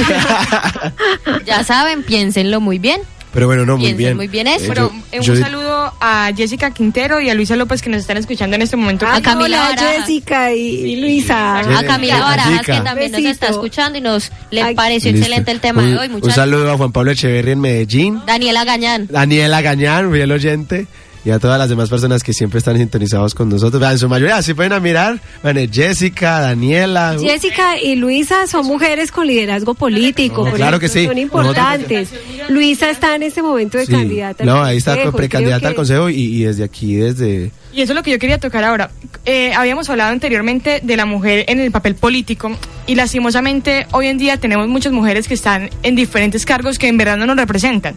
Ya 1.44 1.64
saben, 1.64 2.02
piénsenlo 2.02 2.60
muy 2.60 2.78
bien. 2.78 3.00
Pero 3.32 3.46
bueno, 3.46 3.66
no, 3.66 3.76
muy 3.76 3.92
bien. 3.92 4.16
muy 4.16 4.26
bien 4.26 4.46
eso. 4.46 4.64
Eh, 4.64 4.68
Pero 4.68 4.90
yo- 4.90 4.98
eh, 5.12 5.18
un 5.20 5.24
yo- 5.24 5.36
saludo 5.36 5.92
a 6.00 6.30
Jessica 6.34 6.70
Quintero 6.70 7.20
y 7.20 7.28
a 7.28 7.34
Luisa 7.34 7.56
López 7.56 7.82
que 7.82 7.90
nos 7.90 8.00
están 8.00 8.16
escuchando 8.16 8.56
en 8.56 8.62
este 8.62 8.76
momento. 8.76 9.06
A 9.06 9.20
Camila 9.20 9.70
Hola. 9.70 9.82
Jessica 10.00 10.52
y, 10.54 10.60
y 10.60 10.96
Luisa. 10.96 11.62
Sí. 11.62 11.74
A 11.76 11.86
Camila 11.86 12.20
Barajas, 12.20 12.62
que 12.66 12.80
también 12.80 13.12
nos 13.12 13.20
está 13.20 13.48
escuchando 13.48 13.98
y 13.98 14.00
nos 14.00 14.32
le 14.50 14.62
Ay, 14.62 14.74
pareció 14.74 15.12
Listo. 15.12 15.26
excelente 15.26 15.50
el 15.52 15.60
tema 15.60 15.82
un, 15.82 15.90
de 15.90 15.98
hoy. 15.98 16.06
Un 16.06 16.12
Muchas 16.14 16.34
saludo 16.34 16.72
a 16.72 16.76
Juan 16.78 16.90
Pablo 16.92 17.10
Echeverri 17.10 17.52
en 17.52 17.60
Medellín, 17.60 18.20
Daniela 18.26 18.64
Gañán. 18.64 19.06
Daniela 19.10 19.60
Gañán, 19.60 20.10
fiel 20.10 20.32
oyente, 20.32 20.86
y 21.28 21.30
a 21.30 21.38
todas 21.38 21.58
las 21.58 21.68
demás 21.68 21.90
personas 21.90 22.22
que 22.22 22.32
siempre 22.32 22.56
están 22.56 22.78
sintonizados 22.78 23.34
con 23.34 23.50
nosotros. 23.50 23.82
En 23.82 23.98
su 23.98 24.08
mayoría, 24.08 24.40
si 24.40 24.54
pueden 24.54 24.72
a 24.72 24.80
mirar, 24.80 25.20
bueno, 25.42 25.60
Jessica, 25.70 26.40
Daniela. 26.40 27.16
uh, 27.18 27.20
Jessica 27.20 27.78
y 27.78 27.96
Luisa 27.96 28.46
son 28.46 28.64
mujeres 28.64 29.12
con 29.12 29.26
liderazgo 29.26 29.74
político. 29.74 30.46
No, 30.46 30.52
claro 30.54 30.80
que 30.80 30.88
sí. 30.88 31.04
Son 31.04 31.18
importantes. 31.18 32.08
Luisa 32.48 32.88
está 32.88 33.14
en 33.14 33.24
este 33.24 33.42
momento 33.42 33.76
de 33.76 33.84
sí. 33.84 33.92
candidata. 33.92 34.42
No, 34.46 34.62
ahí 34.62 34.78
está 34.78 34.94
consejo, 34.94 35.18
precandidata 35.18 35.68
al 35.68 35.74
consejo 35.74 36.08
y, 36.08 36.14
y 36.14 36.44
desde 36.44 36.64
aquí, 36.64 36.94
desde... 36.94 37.50
Y 37.74 37.82
eso 37.82 37.92
es 37.92 37.96
lo 37.96 38.02
que 38.02 38.10
yo 38.10 38.18
quería 38.18 38.38
tocar 38.38 38.64
ahora. 38.64 38.90
Eh, 39.26 39.52
habíamos 39.54 39.90
hablado 39.90 40.10
anteriormente 40.10 40.80
de 40.82 40.96
la 40.96 41.04
mujer 41.04 41.44
en 41.48 41.60
el 41.60 41.70
papel 41.70 41.94
político 41.94 42.50
y 42.86 42.94
lastimosamente 42.94 43.86
hoy 43.92 44.06
en 44.06 44.16
día 44.16 44.38
tenemos 44.38 44.66
muchas 44.66 44.92
mujeres 44.92 45.28
que 45.28 45.34
están 45.34 45.68
en 45.82 45.94
diferentes 45.94 46.46
cargos 46.46 46.78
que 46.78 46.88
en 46.88 46.96
verdad 46.96 47.18
no 47.18 47.26
nos 47.26 47.36
representan. 47.36 47.94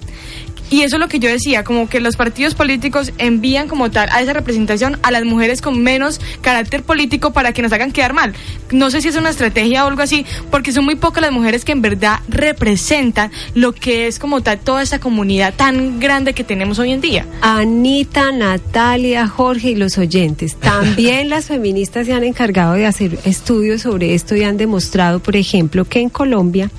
Y 0.72 0.84
eso 0.84 0.96
es 0.96 1.00
lo 1.02 1.10
que 1.10 1.20
yo 1.20 1.30
decía, 1.30 1.66
como 1.66 1.90
que 1.90 2.00
los 2.00 2.16
partidos 2.16 2.56
políticos 2.56 3.12
envían 3.18 3.68
como 3.68 3.92
tal 3.92 4.08
a 4.10 4.22
esa 4.22 4.32
representación 4.32 4.98
a 5.04 5.12
las 5.12 5.26
mujeres 5.26 5.62
con 5.62 5.84
menos 5.84 6.22
carácter 6.40 6.82
político 6.82 7.34
para 7.34 7.52
que 7.52 7.62
nos 7.62 7.74
hagan 7.74 7.92
quedar 7.92 8.14
mal. 8.14 8.34
No 8.72 8.90
sé 8.90 9.02
si 9.02 9.10
es 9.10 9.18
una 9.18 9.32
estrategia 9.32 9.84
o 9.84 9.90
algo 9.90 10.02
así, 10.02 10.26
porque 10.50 10.72
son 10.72 10.86
muy 10.86 10.96
pocas 10.96 11.22
las 11.22 11.34
mujeres 11.34 11.66
que 11.66 11.74
en 11.74 11.82
verdad 11.82 12.22
representan 12.30 13.32
lo 13.54 13.74
que 13.74 14.08
es 14.08 14.18
como 14.18 14.40
tal 14.42 14.60
toda 14.60 14.82
esta 14.82 15.00
comunidad 15.00 15.54
tan 15.54 16.00
grande 16.00 16.34
que 16.34 16.46
tenemos 16.46 16.80
hoy 16.80 16.94
en 16.94 17.02
día. 17.02 17.26
Anita, 17.42 18.32
Natalia, 18.32 19.28
Jorge 19.28 19.72
y 19.72 19.76
los 19.76 19.98
oyentes. 19.98 20.56
También 20.56 21.30
las 21.30 21.48
feministas 21.48 22.06
se 22.06 22.14
han 22.14 22.24
encargado 22.24 22.76
de 22.76 22.86
hacer 22.86 23.20
estudios 23.26 23.82
sobre 23.82 24.14
esto 24.14 24.38
y 24.38 24.44
han 24.44 24.56
demostrado, 24.56 25.20
por 25.20 25.36
ejemplo, 25.36 25.84
que 25.84 26.00
en 26.00 26.08
Colombia 26.08 26.72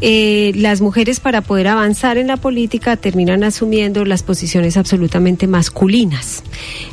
eh, 0.00 0.52
las 0.54 0.80
mujeres 0.80 1.20
para 1.20 1.40
poder 1.40 1.68
avanzar 1.68 2.18
en 2.18 2.28
la 2.28 2.36
política 2.36 2.96
terminan 2.96 3.42
asumiendo 3.42 4.04
las 4.04 4.22
posiciones 4.22 4.76
absolutamente 4.76 5.46
masculinas. 5.46 6.42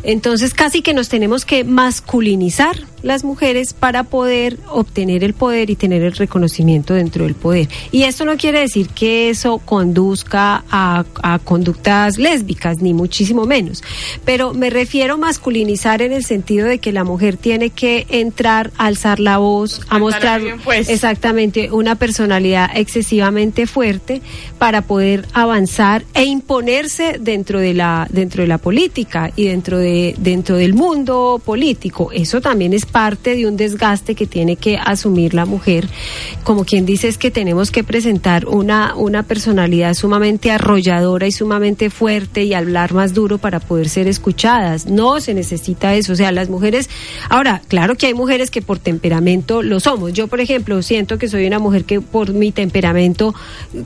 Entonces 0.03 0.53
casi 0.53 0.81
que 0.81 0.93
nos 0.93 1.09
tenemos 1.09 1.45
que 1.45 1.63
masculinizar 1.63 2.75
las 3.05 3.23
mujeres 3.23 3.73
para 3.73 4.03
poder 4.03 4.57
obtener 4.67 5.23
el 5.23 5.33
poder 5.33 5.69
y 5.69 5.75
tener 5.75 6.03
el 6.03 6.13
reconocimiento 6.13 6.93
dentro 6.93 7.23
del 7.25 7.35
poder. 7.35 7.69
Y 7.91 8.03
esto 8.03 8.25
no 8.25 8.35
quiere 8.35 8.59
decir 8.59 8.89
que 8.89 9.29
eso 9.29 9.59
conduzca 9.59 10.63
a, 10.71 11.05
a 11.21 11.39
conductas 11.39 12.17
lésbicas, 12.17 12.81
ni 12.81 12.93
muchísimo 12.93 13.45
menos. 13.45 13.83
Pero 14.25 14.53
me 14.53 14.69
refiero 14.69 15.13
a 15.13 15.17
masculinizar 15.17 16.01
en 16.01 16.11
el 16.11 16.25
sentido 16.25 16.67
de 16.67 16.79
que 16.79 16.91
la 16.91 17.03
mujer 17.03 17.37
tiene 17.37 17.69
que 17.69 18.07
entrar, 18.09 18.71
alzar 18.77 19.19
la 19.19 19.37
voz, 19.37 19.81
a 19.89 19.99
mostrar 19.99 20.41
bien, 20.41 20.59
pues. 20.63 20.89
exactamente 20.89 21.71
una 21.71 21.95
personalidad 21.95 22.71
excesivamente 22.73 23.67
fuerte 23.67 24.21
para 24.57 24.81
poder 24.81 25.27
avanzar 25.33 26.03
e 26.15 26.23
imponerse 26.25 27.17
dentro 27.19 27.59
de 27.59 27.75
la 27.75 28.07
dentro 28.09 28.41
de 28.41 28.47
la 28.47 28.57
política 28.57 29.31
y 29.35 29.45
dentro 29.45 29.77
de 29.77 30.15
dentro 30.17 30.57
del 30.57 30.73
mundo 30.73 31.39
político. 31.43 32.11
Eso 32.11 32.41
también 32.41 32.73
es 32.73 32.85
parte 32.95 33.35
de 33.35 33.45
un 33.45 33.57
desgaste 33.57 34.15
que 34.15 34.25
tiene 34.25 34.55
que 34.55 34.77
asumir 34.77 35.33
la 35.33 35.45
mujer. 35.45 35.89
Como 36.45 36.63
quien 36.63 36.85
dice 36.85 37.09
es 37.09 37.17
que 37.17 37.29
tenemos 37.29 37.69
que 37.69 37.83
presentar 37.83 38.47
una 38.47 38.95
una 38.95 39.23
personalidad 39.23 39.93
sumamente 39.95 40.49
arrolladora 40.49 41.27
y 41.27 41.33
sumamente 41.33 41.89
fuerte 41.89 42.45
y 42.45 42.53
hablar 42.53 42.93
más 42.93 43.13
duro 43.13 43.37
para 43.37 43.59
poder 43.59 43.89
ser 43.89 44.07
escuchadas. 44.07 44.85
No 44.85 45.19
se 45.19 45.33
necesita 45.33 45.93
eso, 45.93 46.13
o 46.13 46.15
sea, 46.15 46.31
las 46.31 46.47
mujeres 46.47 46.89
ahora, 47.29 47.61
claro 47.67 47.95
que 47.95 48.05
hay 48.05 48.13
mujeres 48.13 48.49
que 48.49 48.61
por 48.61 48.79
temperamento 48.79 49.61
lo 49.61 49.81
somos. 49.81 50.13
Yo, 50.13 50.27
por 50.27 50.39
ejemplo, 50.39 50.81
siento 50.81 51.17
que 51.17 51.27
soy 51.27 51.47
una 51.47 51.59
mujer 51.59 51.83
que 51.83 51.99
por 51.99 52.33
mi 52.33 52.53
temperamento 52.53 53.35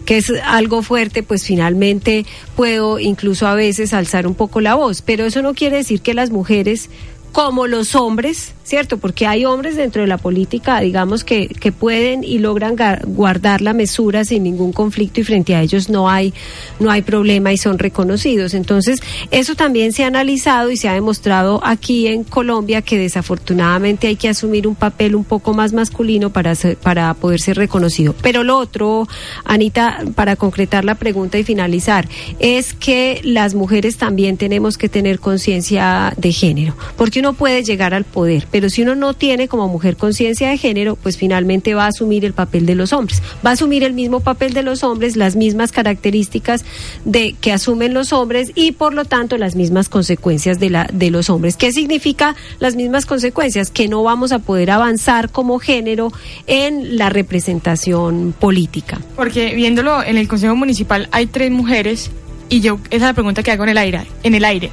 que 0.05 0.18
es 0.18 0.32
algo 0.45 0.84
fuerte, 0.84 1.24
pues 1.24 1.43
finalmente 1.43 2.28
puedo 2.55 2.99
incluso 2.99 3.47
a 3.47 3.55
veces 3.55 3.91
alzar 3.95 4.28
un 4.28 4.36
poco 4.36 4.62
la 4.62 4.76
voz, 4.76 5.01
pero 5.01 5.26
eso 5.26 5.41
no 5.41 5.55
quiere 5.55 5.78
decir 5.78 6.01
que 6.01 6.14
las 6.14 6.30
mujeres 6.30 6.91
como 7.32 7.67
los 7.67 7.95
hombres, 7.95 8.53
¿cierto? 8.63 8.97
Porque 8.97 9.25
hay 9.25 9.45
hombres 9.45 9.75
dentro 9.75 10.01
de 10.01 10.07
la 10.07 10.17
política, 10.17 10.80
digamos, 10.80 11.23
que, 11.23 11.47
que 11.47 11.71
pueden 11.71 12.23
y 12.23 12.39
logran 12.39 12.75
guardar 13.05 13.61
la 13.61 13.73
mesura 13.73 14.25
sin 14.25 14.43
ningún 14.43 14.73
conflicto 14.73 15.21
y 15.21 15.23
frente 15.23 15.55
a 15.55 15.61
ellos 15.61 15.89
no 15.89 16.09
hay, 16.09 16.34
no 16.80 16.91
hay 16.91 17.01
problema 17.01 17.51
y 17.51 17.57
son 17.57 17.80
reconocidos. 17.80 18.53
Entonces, 18.53 19.01
eso 19.32 19.55
también 19.55 19.91
se 19.91 20.03
ha 20.03 20.07
analizado 20.07 20.71
y 20.71 20.77
se 20.77 20.88
ha 20.88 20.93
demostrado 20.93 21.61
aquí 21.63 22.07
en 22.07 22.23
Colombia 22.23 22.82
que 22.82 22.97
desafortunadamente 22.97 24.07
hay 24.07 24.15
que 24.15 24.30
asumir 24.30 24.67
un 24.67 24.75
papel 24.75 25.15
un 25.15 25.23
poco 25.23 25.53
más 25.53 25.73
masculino 25.73 26.32
para, 26.32 26.53
para 26.82 27.13
poder 27.13 27.41
ser 27.41 27.57
reconocido. 27.57 28.15
Pero 28.21 28.43
lo 28.43 28.57
otro, 28.57 29.07
Anita, 29.45 30.03
para 30.15 30.36
concretar 30.36 30.86
la 30.86 30.95
pregunta 30.95 31.38
y 31.38 31.43
finalizar, 31.43 32.07
es 32.39 32.73
que 32.73 33.21
las 33.23 33.53
mujeres 33.55 33.97
también 33.97 34.38
tenemos 34.38 34.77
que 34.77 34.89
tener 34.89 35.19
conciencia 35.19 36.13
de 36.17 36.32
género, 36.32 36.75
porque 36.97 37.18
uno 37.20 37.34
puede 37.34 37.63
llegar 37.63 37.93
al 37.93 38.03
poder, 38.03 38.47
pero 38.51 38.70
si 38.70 38.82
uno 38.82 38.95
no 38.95 39.13
tiene 39.13 39.47
como 39.47 39.67
mujer 39.67 39.97
conciencia 39.97 40.49
de 40.49 40.57
género, 40.57 40.95
pues 40.95 41.17
finalmente 41.17 41.74
va 41.74 41.86
a 41.86 41.88
asumir 41.88 42.26
el 42.26 42.34
papel 42.34 42.65
de 42.65 42.76
los 42.76 42.93
hombres, 42.93 43.22
va 43.45 43.51
a 43.51 43.53
asumir 43.53 43.84
el 43.84 43.93
mismo 43.93 44.20
papel 44.20 44.53
de 44.53 44.63
los 44.63 44.84
hombres, 44.84 45.15
las 45.15 45.36
mismas 45.36 45.72
características 45.72 46.65
de 47.05 47.36
que 47.39 47.51
asumen 47.51 47.93
los 47.93 48.13
hombres 48.13 48.51
y 48.55 48.72
por 48.72 48.93
lo 48.93 49.05
tanto 49.05 49.38
las 49.38 49.55
mismas 49.55 49.89
consecuencias 49.89 50.59
de 50.59 51.11
los 51.11 51.30
hombres. 51.30 51.57
¿Qué 51.57 51.72
significa 51.72 52.36
las 52.59 52.76
mismas 52.76 53.05
consecuencias? 53.05 53.72
Que 53.72 53.88
no 53.88 54.03
vamos 54.03 54.32
a 54.32 54.39
poder 54.39 54.72
avanzar 54.72 55.30
como 55.30 55.59
género 55.59 56.11
en 56.47 56.97
la 56.97 57.09
representación 57.09 58.34
política. 58.38 58.99
Porque 59.15 59.53
viéndolo 59.55 60.03
en 60.03 60.17
el 60.17 60.28
Consejo 60.28 60.55
Municipal 60.55 61.07
hay 61.11 61.28
tres 61.28 61.51
mujeres 61.51 62.11
y 62.49 62.61
yo, 62.61 62.80
esa 62.89 62.95
es 62.95 63.01
la 63.01 63.13
pregunta 63.13 63.43
que 63.43 63.51
hago 63.51 63.63
en 63.63 63.70
el 63.70 63.78
aire. 63.78 64.01
En 64.24 64.34
el 64.34 64.43
aire. 64.43 64.72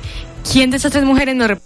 ¿Quién 0.50 0.70
de 0.70 0.78
esas 0.78 0.92
tres 0.92 1.04
mujeres 1.04 1.34
nos 1.34 1.48
representa? 1.48 1.65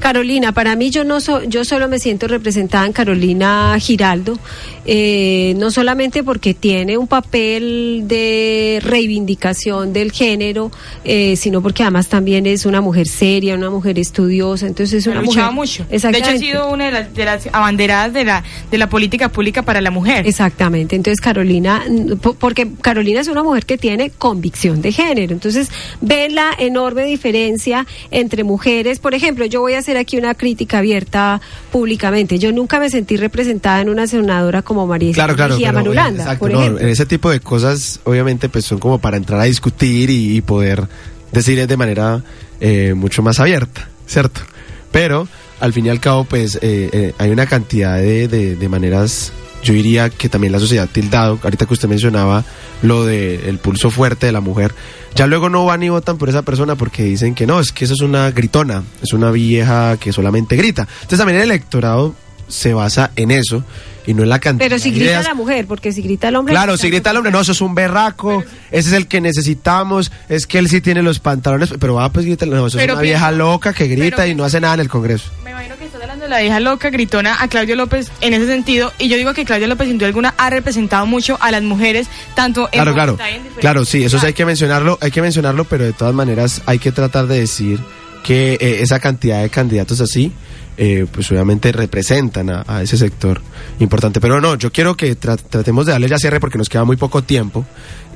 Carolina, 0.00 0.52
para 0.52 0.76
mí 0.76 0.90
yo 0.90 1.02
no 1.02 1.18
so- 1.20 1.44
yo 1.44 1.64
solo 1.64 1.88
me 1.88 1.98
siento 1.98 2.28
representada 2.28 2.84
en 2.84 2.92
Carolina 2.92 3.74
Giraldo, 3.80 4.38
eh, 4.84 5.54
no 5.56 5.70
solamente 5.70 6.22
porque 6.22 6.52
tiene 6.52 6.98
un 6.98 7.06
papel 7.06 8.02
de 8.04 8.80
reivindicación 8.84 9.94
del 9.94 10.12
género, 10.12 10.70
eh, 11.04 11.36
sino 11.36 11.62
porque 11.62 11.84
además 11.84 12.08
también 12.08 12.44
es 12.46 12.66
una 12.66 12.82
mujer 12.82 13.06
seria, 13.08 13.54
una 13.54 13.70
mujer 13.70 13.98
estudiosa, 13.98 14.66
entonces 14.66 14.92
es 14.98 15.06
Ha 15.06 15.12
una 15.12 15.22
luchado 15.22 15.52
mujer. 15.52 15.80
mucho. 15.80 15.86
De 15.88 16.18
hecho, 16.18 16.30
ha 16.32 16.36
sido 16.38 16.68
una 16.70 16.86
de 16.86 16.92
las, 16.92 17.14
de 17.14 17.24
las 17.24 17.48
abanderadas 17.50 18.12
de 18.12 18.24
la, 18.26 18.44
de 18.70 18.76
la 18.76 18.90
política 18.90 19.30
pública 19.30 19.62
para 19.62 19.80
la 19.80 19.90
mujer. 19.90 20.26
Exactamente, 20.26 20.96
entonces 20.96 21.18
Carolina, 21.22 21.82
po- 22.20 22.34
porque 22.34 22.68
Carolina 22.82 23.20
es 23.22 23.28
una 23.28 23.42
mujer 23.42 23.64
que 23.64 23.78
tiene 23.78 24.10
convicción 24.10 24.82
de 24.82 24.92
género, 24.92 25.32
entonces 25.32 25.68
ven 26.02 26.34
la 26.34 26.50
enorme 26.58 27.04
diferencia 27.06 27.86
entre 28.10 28.44
mujeres, 28.44 28.98
por 28.98 29.14
ejemplo, 29.14 29.46
yo 29.46 29.61
voy 29.62 29.72
a 29.74 29.78
hacer 29.78 29.96
aquí 29.96 30.18
una 30.18 30.34
crítica 30.34 30.78
abierta 30.78 31.40
públicamente, 31.72 32.38
yo 32.38 32.52
nunca 32.52 32.78
me 32.78 32.90
sentí 32.90 33.16
representada 33.16 33.80
en 33.80 33.88
una 33.88 34.06
senadora 34.06 34.60
como 34.62 34.86
María 34.86 35.12
Claro, 35.14 35.34
claro. 35.34 35.56
Pero, 35.58 35.72
Manulanda, 35.72 36.22
exacto, 36.24 36.38
por 36.40 36.52
no, 36.52 36.60
ejemplo. 36.60 36.82
en 36.82 36.88
ese 36.90 37.06
tipo 37.06 37.30
de 37.30 37.40
cosas, 37.40 38.00
obviamente, 38.04 38.48
pues 38.50 38.64
son 38.66 38.78
como 38.78 38.98
para 38.98 39.16
entrar 39.16 39.40
a 39.40 39.44
discutir 39.44 40.10
y, 40.10 40.36
y 40.36 40.40
poder 40.42 40.86
decir 41.32 41.66
de 41.66 41.76
manera 41.78 42.22
eh, 42.60 42.92
mucho 42.94 43.22
más 43.22 43.40
abierta, 43.40 43.88
¿cierto? 44.06 44.42
Pero, 44.90 45.26
al 45.60 45.72
fin 45.72 45.86
y 45.86 45.88
al 45.88 46.00
cabo, 46.00 46.24
pues 46.24 46.56
eh, 46.56 46.90
eh, 46.92 47.14
hay 47.16 47.30
una 47.30 47.46
cantidad 47.46 47.96
de, 47.96 48.28
de- 48.28 48.56
de 48.56 48.68
maneras, 48.68 49.32
yo 49.62 49.74
diría 49.74 50.10
que 50.10 50.28
también 50.28 50.52
la 50.52 50.58
sociedad 50.58 50.88
tildado, 50.88 51.38
ahorita 51.42 51.66
que 51.66 51.74
usted 51.74 51.88
mencionaba 51.88 52.44
lo 52.82 53.04
del 53.04 53.58
pulso 53.58 53.90
fuerte 53.90 54.26
de 54.26 54.32
la 54.32 54.40
mujer, 54.40 54.74
ya 55.14 55.26
luego 55.26 55.48
no 55.48 55.64
van 55.64 55.82
y 55.82 55.88
votan 55.88 56.18
por 56.18 56.28
esa 56.28 56.42
persona 56.42 56.74
porque 56.74 57.04
dicen 57.04 57.34
que 57.34 57.46
no, 57.46 57.60
es 57.60 57.72
que 57.72 57.84
eso 57.84 57.94
es 57.94 58.00
una 58.00 58.30
gritona, 58.30 58.82
es 59.02 59.12
una 59.12 59.30
vieja 59.30 59.96
que 59.98 60.12
solamente 60.12 60.56
grita. 60.56 60.88
Entonces 60.94 61.18
también 61.18 61.38
el 61.38 61.44
electorado 61.44 62.14
se 62.48 62.74
basa 62.74 63.12
en 63.16 63.30
eso 63.30 63.64
y 64.06 64.14
no 64.14 64.22
en 64.22 64.28
la 64.28 64.38
cantidad 64.38 64.68
Pero 64.68 64.78
si 64.78 64.90
grita 64.90 65.04
ideas. 65.06 65.24
la 65.26 65.34
mujer, 65.34 65.66
porque 65.66 65.92
si 65.92 66.02
grita 66.02 66.28
el 66.28 66.36
hombre... 66.36 66.52
Claro, 66.52 66.76
si 66.76 66.88
grita 66.90 67.10
el 67.10 67.16
hombre, 67.18 67.32
no, 67.32 67.40
eso 67.40 67.52
es 67.52 67.60
un 67.60 67.74
berraco, 67.74 68.42
ese 68.70 68.88
es 68.88 68.94
el 68.94 69.06
que 69.06 69.20
necesitamos, 69.20 70.10
es 70.28 70.46
que 70.46 70.58
él 70.58 70.68
sí 70.68 70.80
tiene 70.80 71.02
los 71.02 71.18
pantalones, 71.18 71.72
pero 71.78 71.94
va, 71.94 72.08
pues 72.10 72.26
grita, 72.26 72.46
no, 72.46 72.66
eso 72.66 72.78
Pero 72.78 72.92
es 72.94 72.96
una 72.96 73.02
piensa- 73.02 73.28
vieja 73.28 73.32
loca 73.32 73.72
que 73.72 73.86
grita 73.88 74.16
pero 74.18 74.28
y 74.28 74.34
no 74.34 74.44
hace 74.44 74.60
nada 74.60 74.74
en 74.74 74.80
el 74.80 74.88
Congreso. 74.88 75.30
Me 75.44 75.50
imagino 75.50 75.76
que 75.76 75.84
estás 75.84 76.00
hablando 76.02 76.24
de 76.24 76.30
la 76.30 76.40
vieja 76.40 76.60
loca 76.60 76.90
gritona 76.90 77.36
a 77.42 77.48
Claudio 77.48 77.76
López 77.76 78.10
en 78.20 78.34
ese 78.34 78.46
sentido. 78.46 78.92
Y 78.98 79.08
yo 79.08 79.16
digo 79.16 79.34
que 79.34 79.44
Claudio 79.44 79.66
López, 79.68 79.86
sin 79.88 79.98
duda 79.98 80.08
alguna, 80.08 80.34
ha 80.38 80.50
representado 80.50 81.06
mucho 81.06 81.36
a 81.40 81.50
las 81.50 81.62
mujeres, 81.62 82.08
tanto 82.34 82.66
en 82.72 82.82
Claro, 82.82 82.94
claro, 82.94 83.18
en 83.28 83.42
claro, 83.60 83.84
sí, 83.84 84.02
eso 84.04 84.18
sí 84.18 84.26
hay 84.26 84.32
que 84.32 84.44
mencionarlo, 84.46 84.98
hay 85.00 85.10
que 85.10 85.22
mencionarlo, 85.22 85.64
pero 85.64 85.84
de 85.84 85.92
todas 85.92 86.14
maneras 86.14 86.62
hay 86.66 86.78
que 86.78 86.92
tratar 86.92 87.26
de 87.26 87.38
decir 87.40 87.80
que 88.22 88.54
eh, 88.54 88.78
esa 88.82 89.00
cantidad 89.00 89.42
de 89.42 89.50
candidatos 89.50 90.00
así, 90.00 90.32
eh, 90.76 91.06
pues 91.12 91.30
obviamente 91.30 91.70
representan 91.72 92.48
a, 92.50 92.82
ese 92.82 92.96
sector 92.96 93.40
importante. 93.78 94.20
Pero 94.20 94.40
no, 94.40 94.54
yo 94.56 94.72
quiero 94.72 94.96
que 94.96 95.18
tra- 95.18 95.36
tratemos 95.38 95.86
de 95.86 95.92
darle 95.92 96.08
ya 96.08 96.18
cierre 96.18 96.40
porque 96.40 96.58
nos 96.58 96.68
queda 96.68 96.84
muy 96.84 96.96
poco 96.96 97.22
tiempo 97.22 97.64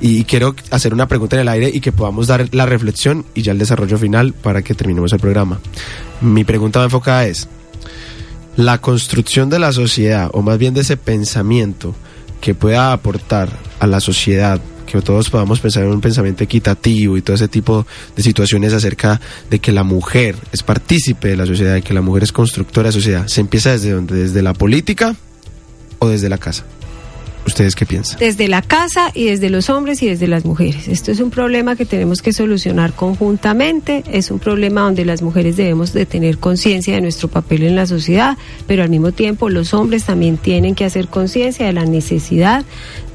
y 0.01 0.23
quiero 0.23 0.55
hacer 0.71 0.93
una 0.93 1.07
pregunta 1.07 1.35
en 1.35 1.43
el 1.43 1.47
aire 1.49 1.69
y 1.73 1.79
que 1.81 1.91
podamos 1.91 2.27
dar 2.27 2.47
la 2.53 2.65
reflexión 2.65 3.25
y 3.35 3.41
ya 3.43 3.51
el 3.51 3.57
desarrollo 3.59 3.97
final 3.97 4.33
para 4.33 4.61
que 4.61 4.73
terminemos 4.73 5.13
el 5.13 5.19
programa. 5.19 5.59
Mi 6.21 6.43
pregunta 6.43 6.83
enfocada 6.83 7.25
es, 7.27 7.47
la 8.55 8.79
construcción 8.81 9.49
de 9.51 9.59
la 9.59 9.71
sociedad, 9.71 10.29
o 10.33 10.41
más 10.41 10.57
bien 10.57 10.73
de 10.73 10.81
ese 10.81 10.97
pensamiento 10.97 11.93
que 12.41 12.55
pueda 12.55 12.91
aportar 12.91 13.49
a 13.79 13.85
la 13.85 13.99
sociedad, 13.99 14.59
que 14.87 14.99
todos 15.01 15.29
podamos 15.29 15.59
pensar 15.59 15.83
en 15.83 15.89
un 15.89 16.01
pensamiento 16.01 16.43
equitativo 16.43 17.17
y 17.17 17.21
todo 17.21 17.35
ese 17.35 17.47
tipo 17.47 17.85
de 18.15 18.23
situaciones 18.23 18.73
acerca 18.73 19.21
de 19.49 19.59
que 19.59 19.71
la 19.71 19.83
mujer 19.83 20.35
es 20.51 20.63
partícipe 20.63 21.27
de 21.27 21.37
la 21.37 21.45
sociedad, 21.45 21.75
de 21.75 21.81
que 21.83 21.93
la 21.93 22.01
mujer 22.01 22.23
es 22.23 22.31
constructora 22.31 22.87
de 22.87 22.93
sociedad, 22.93 23.27
¿se 23.27 23.41
empieza 23.41 23.71
desde 23.71 23.91
dónde? 23.91 24.15
¿Desde 24.15 24.41
la 24.41 24.53
política 24.53 25.15
o 25.99 26.07
desde 26.07 26.29
la 26.29 26.37
casa? 26.37 26.65
¿Ustedes 27.47 27.75
qué 27.75 27.85
piensan? 27.85 28.19
desde 28.19 28.49
la 28.49 28.61
casa 28.61 29.09
y 29.13 29.27
desde 29.27 29.49
los 29.49 29.69
hombres 29.69 30.03
y 30.03 30.07
desde 30.07 30.27
las 30.27 30.43
mujeres. 30.43 30.89
Esto 30.89 31.11
es 31.13 31.21
un 31.21 31.29
problema 31.29 31.77
que 31.77 31.85
tenemos 31.85 32.21
que 32.21 32.33
solucionar 32.33 32.91
conjuntamente, 32.91 34.03
es 34.11 34.31
un 34.31 34.39
problema 34.39 34.81
donde 34.81 35.05
las 35.05 35.21
mujeres 35.21 35.55
debemos 35.55 35.93
de 35.93 36.05
tener 36.05 36.39
conciencia 36.39 36.95
de 36.95 37.01
nuestro 37.01 37.29
papel 37.29 37.63
en 37.63 37.77
la 37.77 37.85
sociedad, 37.85 38.37
pero 38.67 38.83
al 38.83 38.89
mismo 38.89 39.13
tiempo 39.13 39.49
los 39.49 39.73
hombres 39.73 40.03
también 40.03 40.35
tienen 40.35 40.75
que 40.75 40.83
hacer 40.83 41.07
conciencia 41.07 41.65
de 41.65 41.71
la 41.71 41.85
necesidad 41.85 42.65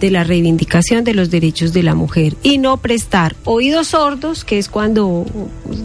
de 0.02 0.10
la 0.10 0.24
reivindicación 0.24 1.04
de 1.04 1.14
los 1.14 1.30
derechos 1.30 1.72
de 1.72 1.84
la 1.84 1.94
mujer 1.94 2.34
y 2.42 2.58
no 2.58 2.76
prestar 2.76 3.36
oídos 3.44 3.88
sordos, 3.88 4.44
que 4.44 4.58
es 4.58 4.68
cuando, 4.68 5.24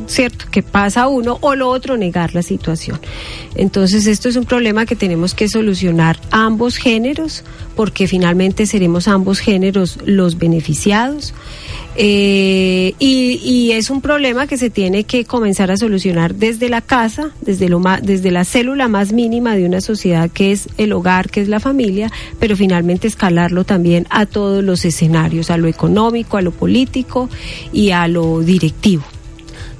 cierto, 0.07 0.45
que 0.49 0.63
pasa 0.63 1.07
uno, 1.07 1.37
o 1.41 1.53
lo 1.53 1.69
otro, 1.69 1.97
negar 1.97 2.33
la 2.33 2.41
situación. 2.41 2.99
Entonces 3.55 4.07
esto 4.07 4.27
es 4.27 4.35
un 4.35 4.45
problema 4.45 4.87
que 4.87 4.95
tenemos 4.95 5.35
que 5.35 5.47
solucionar 5.47 6.19
ambos 6.31 6.77
géneros, 6.77 7.43
porque 7.75 8.07
finalmente 8.07 8.65
seremos 8.65 9.07
ambos 9.07 9.37
géneros 9.39 9.99
los 10.03 10.39
beneficiados. 10.39 11.35
Eh, 11.99 12.93
y, 12.99 13.39
y 13.43 13.71
es 13.71 13.89
un 13.89 14.01
problema 14.01 14.45
que 14.45 14.55
se 14.57 14.69
tiene 14.69 15.03
que 15.03 15.25
comenzar 15.25 15.71
a 15.71 15.77
solucionar 15.77 16.35
desde 16.35 16.69
la 16.69 16.81
casa, 16.81 17.31
desde, 17.41 17.69
lo 17.69 17.79
ma- 17.79 17.99
desde 17.99 18.29
la 18.29 18.45
célula 18.45 18.87
más 18.87 19.13
mínima 19.13 19.55
de 19.55 19.65
una 19.65 19.81
sociedad 19.81 20.29
que 20.29 20.51
es 20.51 20.69
el 20.77 20.93
hogar, 20.93 21.31
que 21.31 21.41
es 21.41 21.47
la 21.47 21.59
familia, 21.59 22.11
pero 22.39 22.55
finalmente 22.55 23.07
escalarlo 23.07 23.63
también 23.63 24.05
a 24.11 24.27
todos 24.27 24.63
los 24.63 24.85
escenarios, 24.85 25.49
a 25.49 25.57
lo 25.57 25.67
económico, 25.67 26.37
a 26.37 26.41
lo 26.43 26.51
político 26.51 27.29
y 27.73 27.89
a 27.89 28.07
lo 28.07 28.41
directivo. 28.41 29.03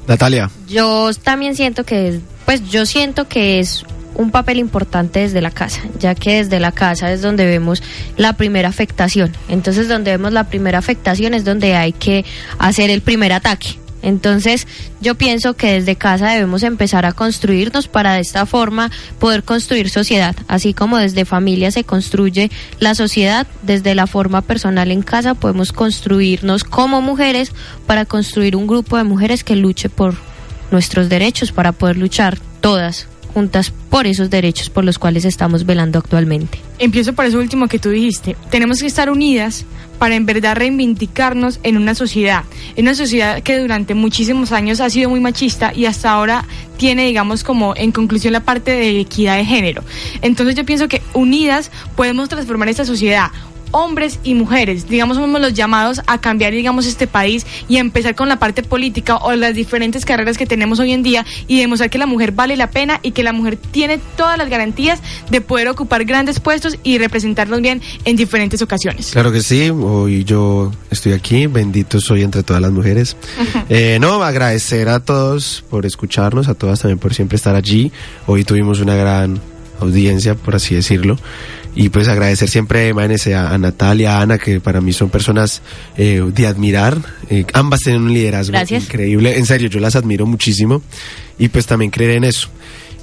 Natalia, 0.08 0.50
Yo 0.68 1.12
también 1.22 1.56
siento 1.56 1.84
que, 1.84 2.08
es- 2.08 2.20
pues 2.46 2.68
yo 2.72 2.86
siento 2.88 3.28
que 3.28 3.60
es 3.60 3.84
un 4.18 4.32
papel 4.32 4.58
importante 4.58 5.22
desde 5.22 5.42
la 5.42 5.52
casa, 5.52 5.82
ya 6.00 6.16
que 6.16 6.38
desde 6.38 6.60
la 6.60 6.72
casa 6.72 7.12
es 7.12 7.22
donde 7.22 7.46
vemos 7.46 7.82
la 8.18 8.34
primera 8.34 8.68
afectación. 8.68 9.32
Entonces, 9.48 9.88
donde 9.88 10.12
vemos 10.12 10.34
la 10.34 10.46
primera 10.46 10.80
afectación 10.80 11.34
es 11.34 11.46
donde 11.46 11.76
hay 11.76 11.94
que 11.94 12.26
hacer 12.58 12.90
el 12.90 13.02
primer 13.02 13.32
ataque. 13.32 13.78
Entonces, 14.02 14.68
yo 15.02 15.16
pienso 15.16 15.56
que 15.56 15.74
desde 15.74 15.96
casa 15.96 16.30
debemos 16.30 16.64
empezar 16.64 17.06
a 17.06 17.14
construirnos 17.14 17.88
para 17.88 18.14
de 18.14 18.22
esta 18.22 18.46
forma 18.46 18.92
poder 19.20 19.44
construir 19.44 19.90
sociedad, 19.90 20.36
así 20.48 20.74
como 20.74 20.98
desde 20.98 21.26
familia 21.26 21.72
se 21.72 21.84
construye 21.84 22.52
la 22.80 22.96
sociedad, 22.96 23.48
desde 23.64 23.96
la 23.96 24.08
forma 24.08 24.42
personal 24.42 24.92
en 24.92 25.02
casa 25.02 25.34
podemos 25.34 25.74
construirnos 25.74 26.64
como 26.64 27.02
mujeres 27.02 27.52
para 27.88 28.06
construir 28.06 28.56
un 28.56 28.68
grupo 28.68 28.98
de 28.98 29.04
mujeres 29.04 29.44
que 29.44 29.56
luche 29.56 29.90
por 29.90 30.16
nuestros 30.72 31.10
derechos, 31.10 31.52
para 31.52 31.72
poder 31.72 31.98
luchar 31.98 32.38
todas 32.62 33.08
juntas 33.28 33.72
por 33.90 34.08
esos 34.08 34.30
derechos 34.30 34.70
por 34.70 34.84
los 34.84 35.00
cuales 35.00 35.26
estamos 35.26 35.66
velando 35.66 36.00
actualmente. 36.00 36.60
Empiezo 36.80 37.14
por 37.14 37.26
eso 37.26 37.40
último 37.40 37.68
que 37.68 37.80
tú 37.80 37.90
dijiste. 37.90 38.36
Tenemos 38.50 38.80
que 38.80 38.88
estar 38.88 39.10
unidas 39.10 39.66
para 39.98 40.16
en 40.16 40.26
verdad 40.26 40.56
reivindicarnos 40.56 41.60
en 41.64 41.78
una 41.78 41.96
sociedad, 41.96 42.44
en 42.76 42.86
una 42.86 42.96
sociedad 42.96 43.42
que 43.42 43.58
durante 43.58 43.96
muchísimos 43.96 44.52
años 44.52 44.80
ha 44.80 44.90
sido 44.90 45.10
muy 45.10 45.20
machista 45.20 45.74
y 45.74 45.86
hasta 45.86 46.12
ahora 46.12 46.46
tiene, 46.78 47.08
digamos, 47.08 47.44
como 47.44 47.76
en 47.76 47.92
conclusión 47.92 48.34
la 48.34 48.42
parte 48.42 48.72
de 48.72 49.00
equidad 49.00 49.38
de 49.38 49.46
género. 49.46 49.84
Entonces 50.22 50.56
yo 50.56 50.66
pienso 50.66 50.88
que 50.88 51.02
unidas 51.14 51.72
podemos 51.96 52.30
transformar 52.30 52.70
esta 52.70 52.86
sociedad 52.86 53.32
hombres 53.72 54.20
y 54.24 54.34
mujeres, 54.34 54.88
digamos, 54.88 55.18
somos 55.18 55.42
los 55.42 55.54
llamados 55.54 56.02
a 56.08 56.20
cambiar, 56.20 56.54
digamos, 56.54 56.86
este 56.86 57.08
país 57.08 57.46
y 57.68 57.78
a 57.78 57.80
empezar 57.80 58.16
con 58.16 58.30
la 58.30 58.40
parte 58.40 58.64
política 58.64 59.18
o 59.18 59.34
las 59.34 59.56
diferentes 59.56 60.06
carreras 60.06 60.38
que 60.38 60.46
tenemos 60.46 60.80
hoy 60.80 60.92
en 60.92 61.04
día 61.04 61.26
y 61.48 61.60
demostrar 61.60 61.90
que 61.90 61.98
la 61.98 62.06
mujer 62.06 62.32
vale 62.32 62.56
la 62.56 62.70
pena 62.70 63.00
y 63.04 63.12
que 63.12 63.24
la 63.24 63.34
mujer 63.34 63.58
tiene 63.58 64.00
todas 64.16 64.38
las 64.38 64.50
garantías 64.50 65.00
de 65.30 65.42
poder 65.42 65.68
ocupar 65.68 66.06
grandes 66.06 66.40
puestos 66.40 66.78
y 66.84 66.98
representarnos 66.98 67.62
bien 67.62 67.82
en 68.06 68.16
diferentes 68.16 68.62
ocasiones. 68.62 69.12
Claro 69.12 69.32
que 69.32 69.42
sí, 69.42 69.70
hoy 69.70 70.24
yo 70.24 70.72
estoy 70.90 71.14
aquí, 71.14 71.48
bendito 71.48 72.00
soy 72.00 72.24
entre 72.24 72.44
todas 72.44 72.62
las 72.62 72.72
mujeres. 72.72 73.16
Eh, 73.70 73.98
no, 74.00 74.24
agradecer 74.24 74.88
a 74.90 75.00
todos 75.00 75.64
por 75.70 75.86
escucharnos, 75.86 76.48
a 76.48 76.54
todas 76.54 76.82
también 76.82 77.00
por 77.00 77.14
siempre 77.14 77.36
estar 77.36 77.56
allí. 77.56 77.92
Hoy 78.26 78.44
tuvimos 78.44 78.80
una 78.80 78.96
gran 78.96 79.42
audiencia, 79.80 80.36
por 80.36 80.56
así 80.56 80.76
decirlo. 80.76 81.18
Y 81.76 81.90
pues 81.90 82.08
agradecer 82.08 82.50
siempre, 82.50 82.92
a, 82.92 83.54
a 83.54 83.58
Natalia, 83.60 84.18
a 84.18 84.22
Ana, 84.22 84.38
que 84.40 84.60
para 84.60 84.82
mí 84.82 84.94
son 84.94 85.10
personas 85.10 85.62
eh, 85.96 86.24
de 86.34 86.48
admirar. 86.48 86.98
Eh, 87.30 87.46
ambas 87.54 87.82
tienen 87.82 88.02
un 88.02 88.14
liderazgo 88.14 88.54
Gracias. 88.54 88.86
increíble. 88.86 89.38
En 89.38 89.46
serio, 89.46 89.70
yo 89.70 89.80
las 89.80 89.96
admiro 89.96 90.26
muchísimo. 90.26 90.82
Y 91.38 91.50
pues 91.50 91.68
también 91.68 91.92
creer 91.92 92.12
en 92.12 92.24
eso. 92.24 92.50